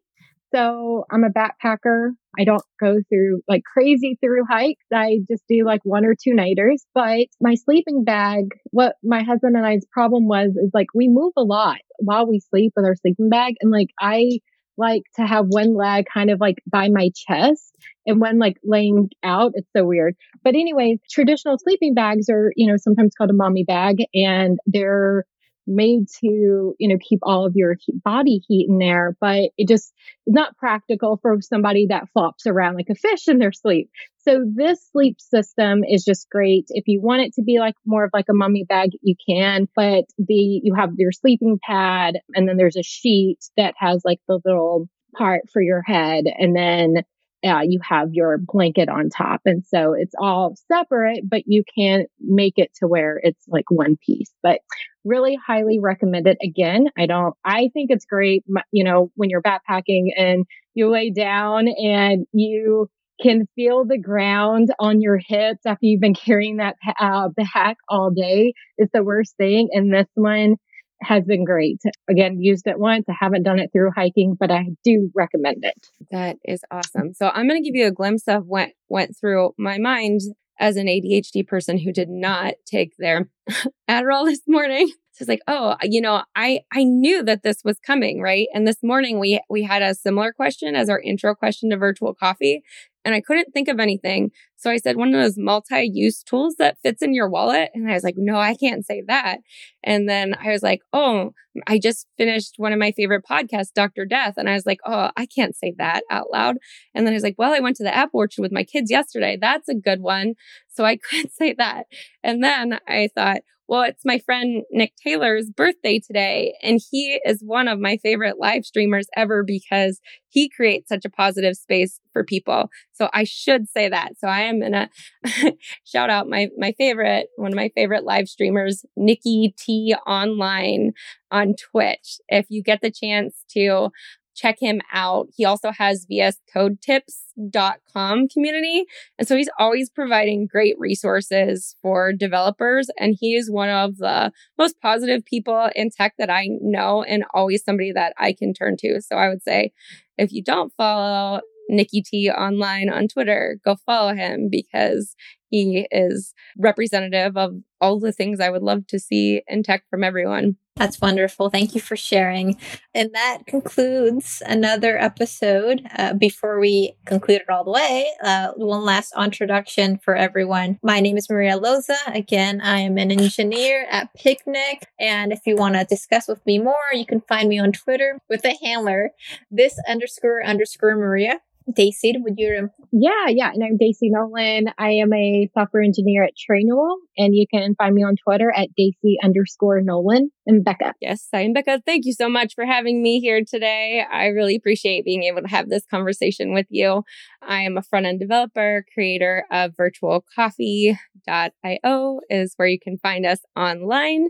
So 0.54 1.06
I'm 1.12 1.24
a 1.24 1.30
backpacker. 1.30 2.12
I 2.38 2.44
don't 2.44 2.64
go 2.80 2.98
through 3.10 3.42
like 3.48 3.64
crazy 3.64 4.18
through 4.22 4.44
hikes. 4.50 4.86
I 4.94 5.20
just 5.30 5.44
do 5.48 5.66
like 5.66 5.82
one 5.84 6.06
or 6.06 6.16
two 6.16 6.34
nighters. 6.34 6.86
But 6.94 7.28
my 7.42 7.56
sleeping 7.56 8.04
bag, 8.04 8.56
what 8.72 8.96
my 9.04 9.24
husband 9.24 9.56
and 9.56 9.66
I's 9.66 9.86
problem 9.92 10.28
was 10.28 10.50
is 10.56 10.72
like 10.74 10.88
we 10.94 11.08
move 11.08 11.34
a 11.38 11.44
lot 11.44 11.78
while 12.00 12.28
we 12.28 12.40
sleep 12.40 12.74
with 12.76 12.86
our 12.86 12.96
sleeping 12.96 13.30
bag. 13.30 13.56
And 13.62 13.72
like 13.72 13.90
I 14.00 14.40
like 14.78 15.04
to 15.16 15.26
have 15.26 15.46
one 15.50 15.76
leg 15.76 16.06
kind 16.12 16.32
of 16.32 16.40
like 16.40 16.58
by 16.66 16.90
my 16.90 17.10
chest 17.16 17.76
and 18.06 18.20
one 18.20 18.40
like 18.40 18.58
laying 18.64 19.10
out. 19.24 19.52
It's 19.56 19.70
so 19.76 19.86
weird. 19.86 20.16
But 20.44 20.56
anyways, 20.56 21.00
traditional 21.12 21.58
sleeping 21.60 21.94
bags 21.94 22.28
are, 22.30 22.52
you 22.56 22.68
know, 22.68 22.78
sometimes 22.78 23.14
called 23.16 23.30
a 23.30 23.34
mommy 23.34 23.64
bag 23.64 23.98
and 24.14 24.58
they're 24.66 25.26
made 25.68 26.08
to, 26.20 26.76
you 26.78 26.88
know, 26.90 26.98
keep 27.08 27.20
all 27.24 27.46
of 27.46 27.54
your 27.56 27.76
body 28.04 28.42
heat 28.48 28.68
in 28.70 28.78
there, 28.78 29.16
but 29.20 29.52
it 29.58 29.68
just 29.68 29.94
is 30.28 30.34
not 30.34 30.58
practical 30.58 31.20
for 31.22 31.38
somebody 31.42 31.88
that 31.90 32.08
flops 32.14 32.46
around 32.46 32.76
like 32.76 32.90
a 32.90 32.96
fish 32.96 33.28
in 33.28 33.40
their 33.40 33.52
sleep. 33.52 33.90
So 34.20 34.46
this 34.56 34.80
sleep 34.92 35.20
system 35.20 35.84
is 35.84 36.06
just 36.06 36.30
great. 36.30 36.66
If 36.70 36.86
you 36.88 37.02
want 37.02 37.24
it 37.24 37.34
to 37.34 37.44
be 37.44 37.60
like 37.60 37.76
more 37.86 38.06
of 38.06 38.12
like 38.14 38.28
a 38.30 38.34
mummy 38.34 38.66
bag, 38.68 38.92
you 39.02 39.16
can, 39.28 39.68
but 39.76 40.06
the, 40.18 40.62
you 40.64 40.74
have 40.76 40.92
your 40.98 41.12
sleeping 41.12 41.60
pad 41.62 42.16
and 42.34 42.48
then 42.48 42.58
there's 42.58 42.78
a 42.78 42.84
sheet 42.84 43.40
that 43.58 43.74
has 43.78 44.02
like 44.06 44.20
the 44.28 44.40
little 44.46 44.88
part 45.18 45.42
for 45.52 45.62
your 45.62 45.82
head 45.84 46.26
and 46.38 46.56
then 46.56 47.04
uh, 47.46 47.62
you 47.68 47.80
have 47.88 48.10
your 48.12 48.38
blanket 48.38 48.90
on 48.90 49.10
top. 49.10 49.42
And 49.46 49.64
so 49.66 49.94
it's 49.94 50.16
all 50.20 50.56
separate, 50.72 51.30
but 51.30 51.44
you 51.46 51.64
can 51.78 52.06
make 52.20 52.54
it 52.58 52.72
to 52.76 52.88
where 52.88 53.20
it's 53.22 53.44
like 53.48 53.66
one 53.70 53.98
piece. 54.06 54.32
But 54.42 54.60
really 55.06 55.38
highly 55.46 55.80
recommend 55.80 56.28
it. 56.28 56.38
Again, 56.42 56.86
I 56.98 57.06
don't, 57.06 57.36
I 57.44 57.70
think 57.74 57.92
it's 57.92 58.06
great, 58.06 58.44
you 58.72 58.84
know, 58.84 59.12
when 59.16 59.30
you're 59.30 59.42
backpacking 59.42 60.08
and 60.18 60.46
you 60.74 60.90
lay 60.90 61.12
down 61.12 61.68
and 61.68 62.26
you 62.32 62.90
can 63.22 63.48
feel 63.56 63.86
the 63.86 63.98
ground 63.98 64.70
on 64.80 65.02
your 65.02 65.18
hips 65.18 65.66
after 65.66 65.86
you've 65.86 66.02
been 66.02 66.16
carrying 66.16 66.58
that 66.58 66.76
uh, 67.00 67.30
bag 67.36 67.76
all 67.90 68.12
day 68.12 68.54
is 68.78 68.90
the 68.94 69.04
worst 69.04 69.36
thing. 69.38 69.70
And 69.72 69.94
this 69.94 70.08
one, 70.16 70.56
has 71.04 71.24
been 71.26 71.46
great. 71.46 71.82
Again, 72.10 72.42
used 72.42 72.68
it 72.68 72.80
once. 72.80 73.06
I 73.10 73.16
haven't 73.20 73.44
done 73.44 73.60
it 73.60 73.72
through 73.72 73.92
hiking, 73.96 74.36
but 74.40 74.52
I 74.52 74.68
do 74.84 75.12
recommend 75.16 75.64
it. 75.64 75.88
That 76.12 76.38
is 76.44 76.62
awesome. 76.72 77.14
So 77.14 77.30
I'm 77.30 77.48
going 77.48 77.62
to 77.62 77.68
give 77.68 77.76
you 77.76 77.88
a 77.88 77.92
glimpse 77.92 78.28
of 78.28 78.46
what 78.48 78.70
went 78.90 79.16
through 79.18 79.54
my 79.58 79.78
mind 79.78 80.22
as 80.60 80.78
an 80.78 80.88
ADHD 80.88 81.48
person 81.48 81.78
who 81.78 81.92
did 81.92 82.10
not 82.10 82.54
take 82.66 82.94
their 82.98 83.30
Adderall 83.90 84.26
this 84.26 84.42
morning. 84.48 84.88
So 85.14 85.22
it's 85.22 85.30
like, 85.30 85.42
oh, 85.48 85.76
you 85.84 86.02
know, 86.02 86.24
I 86.36 86.62
I 86.72 86.84
knew 86.84 87.22
that 87.24 87.44
this 87.44 87.58
was 87.64 87.78
coming, 87.80 88.20
right? 88.20 88.48
And 88.54 88.68
this 88.68 88.82
morning 88.82 89.20
we 89.20 89.40
we 89.48 89.62
had 89.62 89.84
a 89.84 89.94
similar 89.94 90.34
question 90.34 90.76
as 90.76 90.90
our 90.90 91.00
intro 91.00 91.36
question 91.36 91.70
to 91.70 91.78
virtual 91.78 92.16
coffee, 92.16 92.64
and 93.06 93.14
I 93.14 93.22
couldn't 93.22 93.52
think 93.54 93.68
of 93.68 93.80
anything. 93.80 94.32
So 94.56 94.70
I 94.70 94.78
said 94.78 94.96
one 94.96 95.14
of 95.14 95.22
those 95.22 95.38
multi-use 95.38 96.24
tools 96.24 96.56
that 96.58 96.78
fits 96.84 97.02
in 97.02 97.14
your 97.14 97.30
wallet. 97.30 97.70
And 97.74 97.90
I 97.90 97.94
was 97.94 98.04
like, 98.04 98.16
no, 98.18 98.38
I 98.38 98.56
can't 98.56 98.86
say 98.86 99.04
that. 99.08 99.40
And 99.84 100.08
then 100.08 100.36
I 100.42 100.52
was 100.52 100.64
like, 100.64 100.80
oh, 100.94 101.34
I 101.68 101.80
just 101.80 102.08
finished 102.18 102.54
one 102.58 102.72
of 102.72 102.80
my 102.80 102.92
favorite 102.92 103.26
podcasts, 103.30 103.74
Dr. 103.76 104.06
Death. 104.06 104.36
And 104.38 104.50
I 104.50 104.54
was 104.54 104.66
like, 104.66 104.80
oh, 104.86 105.10
I 105.18 105.26
can't 105.26 105.56
say 105.56 105.74
that 105.78 106.04
out 106.10 106.28
loud. 106.32 106.58
And 106.96 107.06
then 107.06 107.14
I 107.14 107.16
was 107.16 107.24
like, 107.24 107.36
well, 107.38 107.54
I 107.54 107.60
went 107.60 107.76
to 107.78 107.84
the 107.84 107.96
apple 107.96 108.20
orchard 108.20 108.42
with 108.42 108.54
my 108.54 108.64
kids 108.64 108.90
yesterday. 108.90 109.38
That's 109.40 109.68
a 109.68 109.76
good 109.76 110.02
one. 110.02 110.36
So 110.70 110.86
I 110.86 110.98
could 111.10 111.32
say 111.32 111.54
that. 111.58 111.88
And 112.24 112.44
then 112.44 112.80
I 112.88 113.10
thought, 113.14 113.42
well, 113.74 113.82
it's 113.82 114.06
my 114.06 114.20
friend 114.20 114.62
Nick 114.70 114.94
Taylor's 115.04 115.50
birthday 115.50 115.98
today, 115.98 116.54
and 116.62 116.80
he 116.92 117.20
is 117.26 117.42
one 117.44 117.68
of 117.68 117.80
my 117.80 117.98
favorite 117.98 118.38
live 118.38 118.66
streamers 118.66 119.08
ever 119.18 119.44
because 119.44 120.00
he 120.30 120.48
creates 120.48 120.90
such 120.90 121.06
a 121.06 121.10
positive 121.10 121.56
space 121.56 122.00
for 122.12 122.24
people. 122.24 122.70
So 122.92 123.10
I 123.16 123.24
should 123.24 123.68
say 123.68 123.90
that. 123.90 124.12
So 124.20 124.28
I 124.28 124.42
am 124.42 124.62
gonna 124.62 124.92
shout 125.86 126.12
out 126.12 126.30
my 126.30 126.50
my 126.56 126.74
favorite, 126.74 127.30
one 127.36 127.52
of 127.52 127.56
my 127.56 127.72
favorite 127.74 128.04
live 128.04 128.28
streamers, 128.28 128.86
Nikki 128.96 129.56
T 129.58 129.96
Online 130.06 130.92
on 131.32 131.56
Twitch. 131.56 132.20
If 132.30 132.46
you 132.50 132.62
get 132.62 132.82
the 132.84 132.92
chance 132.92 133.44
to 133.56 133.90
check 134.36 134.58
him 134.60 134.82
out. 134.92 135.28
He 135.36 135.46
also 135.46 135.72
has 135.72 136.08
vscodetips.com 136.12 138.28
community. 138.28 138.86
And 139.18 139.28
so 139.28 139.38
he's 139.38 139.50
always 139.58 139.90
providing 139.90 140.46
great 140.48 140.76
resources 140.80 141.76
for 141.82 142.14
developers. 142.14 142.90
And 143.00 143.16
he 143.20 143.36
is 143.36 143.52
one 143.52 143.70
of 143.70 143.98
the 143.98 144.32
most 144.58 144.80
positive 144.82 145.26
people 145.26 145.70
in 145.76 145.90
tech 145.90 146.14
that 146.18 146.30
I 146.30 146.48
know 146.62 147.04
and 147.04 147.26
always 147.34 147.64
somebody 147.64 147.92
that 147.94 148.14
I 148.18 148.34
can 148.34 148.54
turn 148.54 148.76
to. 148.78 149.02
So 149.02 149.16
I 149.16 149.30
would 149.30 149.44
say 149.44 149.72
if 150.18 150.32
you 150.32 150.44
don't 150.44 150.74
follow 150.76 151.42
Nikki 151.70 152.02
T 152.02 152.30
online 152.30 152.90
on 152.90 153.08
Twitter, 153.08 153.60
go 153.64 153.76
follow 153.86 154.14
him 154.14 154.50
because 154.52 155.16
he 155.50 155.88
is 155.92 156.34
representative 156.58 157.38
of 157.38 157.54
all 157.80 158.00
the 158.00 158.12
things 158.12 158.40
I 158.40 158.50
would 158.50 158.64
love 158.64 158.88
to 158.88 159.00
see 159.00 159.44
in 159.48 159.64
tech 159.64 159.84
from 159.90 160.04
everyone. 160.04 160.58
That's 160.76 161.00
wonderful. 161.00 161.52
Thank 161.52 161.76
you 161.76 161.82
for 161.82 161.96
sharing. 161.96 162.58
And 162.96 163.14
that 163.14 163.46
concludes 163.46 164.42
another 164.46 164.98
episode. 164.98 165.84
Uh, 165.96 166.14
before 166.14 166.60
we 166.60 166.96
conclude 167.06 167.42
it 167.42 167.50
all 167.50 167.64
the 167.64 167.72
way, 167.72 168.08
uh, 168.24 168.54
one 168.56 168.84
last 168.84 169.14
introduction 169.16 170.00
for 170.00 170.16
everyone. 170.16 170.80
My 170.82 171.00
name 171.00 171.16
is 171.16 171.30
Maria 171.30 171.60
Loza. 171.60 171.96
Again, 172.08 172.60
I 172.60 172.80
am 172.80 172.98
an 172.98 173.12
engineer 173.12 173.86
at 173.92 174.14
Picnic. 174.16 174.88
And 175.00 175.32
if 175.32 175.42
you 175.46 175.56
want 175.56 175.76
to 175.76 175.86
discuss 175.86 176.28
with 176.28 176.44
me 176.46 176.58
more, 176.58 176.76
you 176.92 177.06
can 177.06 177.22
find 177.22 177.50
me 177.50 177.60
on 177.60 177.72
Twitter 177.72 178.20
with 178.28 178.42
the 178.42 178.58
handler 178.64 179.12
this 179.52 179.80
underscore 179.88 180.44
underscore 180.44 180.96
Maria. 180.96 181.40
Daisy, 181.72 182.14
would 182.18 182.34
you? 182.38 182.70
Yeah, 182.92 183.28
yeah. 183.30 183.52
And 183.54 183.64
I'm 183.64 183.78
Daisy 183.78 184.10
Nolan. 184.10 184.66
I 184.78 184.92
am 184.92 185.14
a 185.14 185.50
software 185.54 185.82
engineer 185.82 186.24
at 186.24 186.34
Trainual, 186.36 186.96
and 187.18 187.36
you 187.36 187.46
can 187.52 187.76
find 187.76 187.96
me 187.96 188.04
on 188.04 188.16
Twitter 188.16 188.52
at 188.56 188.70
Daisy 188.76 189.18
underscore 189.24 189.82
Nolan 189.82 190.32
and 190.46 190.66
Bekah. 190.66 190.94
Yes, 191.00 191.28
I'm 191.34 191.54
Bekah. 191.54 191.82
Thank 191.86 192.06
you 192.06 192.14
so 192.14 192.28
much 192.28 192.56
for 192.56 192.66
having 192.66 193.02
me 193.02 193.20
here 193.20 193.42
today. 193.48 194.04
I 194.12 194.28
really 194.28 194.56
appreciate 194.56 195.06
being 195.06 195.24
able 195.24 195.42
to 195.42 195.48
have 195.48 195.70
this 195.70 195.86
conversation 195.90 196.54
with 196.54 196.68
you. 196.70 197.04
I 197.42 197.62
am 197.62 197.78
a 197.78 197.82
front 197.82 198.06
end 198.06 198.20
developer, 198.20 198.86
creator 198.94 199.46
of 199.52 199.72
virtualcoffee.io 199.72 202.20
is 202.30 202.54
where 202.58 202.68
you 202.68 202.80
can 202.80 202.98
find 202.98 203.26
us 203.26 203.40
online. 203.56 204.28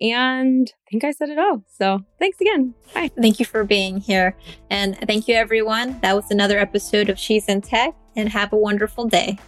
And 0.00 0.70
I 0.70 0.90
think 0.90 1.04
I 1.04 1.10
said 1.10 1.28
it 1.28 1.38
all. 1.38 1.62
So 1.78 2.00
thanks 2.18 2.40
again. 2.40 2.74
Bye. 2.94 3.10
Thank 3.20 3.38
you 3.38 3.44
for 3.44 3.64
being 3.64 3.98
here. 3.98 4.36
And 4.70 4.96
thank 5.06 5.28
you, 5.28 5.34
everyone. 5.34 5.98
That 6.00 6.16
was 6.16 6.30
another 6.30 6.58
episode 6.58 7.10
of 7.10 7.18
She's 7.18 7.46
in 7.46 7.60
Tech, 7.60 7.94
and 8.16 8.28
have 8.28 8.52
a 8.52 8.56
wonderful 8.56 9.06
day. 9.06 9.38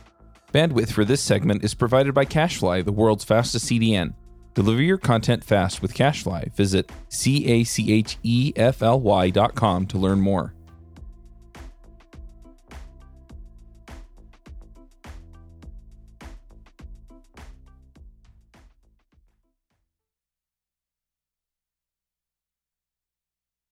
Bandwidth 0.52 0.92
for 0.92 1.04
this 1.04 1.22
segment 1.22 1.64
is 1.64 1.72
provided 1.74 2.12
by 2.12 2.26
CacheFly, 2.26 2.84
the 2.84 2.92
world's 2.92 3.24
fastest 3.24 3.66
CDN. 3.66 4.12
Deliver 4.54 4.82
your 4.82 4.98
content 4.98 5.42
fast 5.42 5.80
with 5.80 5.94
CacheFly. 5.94 6.54
Visit 6.54 6.92
C 7.08 7.46
A 7.46 7.64
C 7.64 7.90
H 7.90 8.18
E 8.22 8.52
F 8.54 8.82
L 8.82 9.00
Y 9.00 9.30
dot 9.30 9.54
com 9.54 9.86
to 9.86 9.96
learn 9.96 10.20
more. 10.20 10.54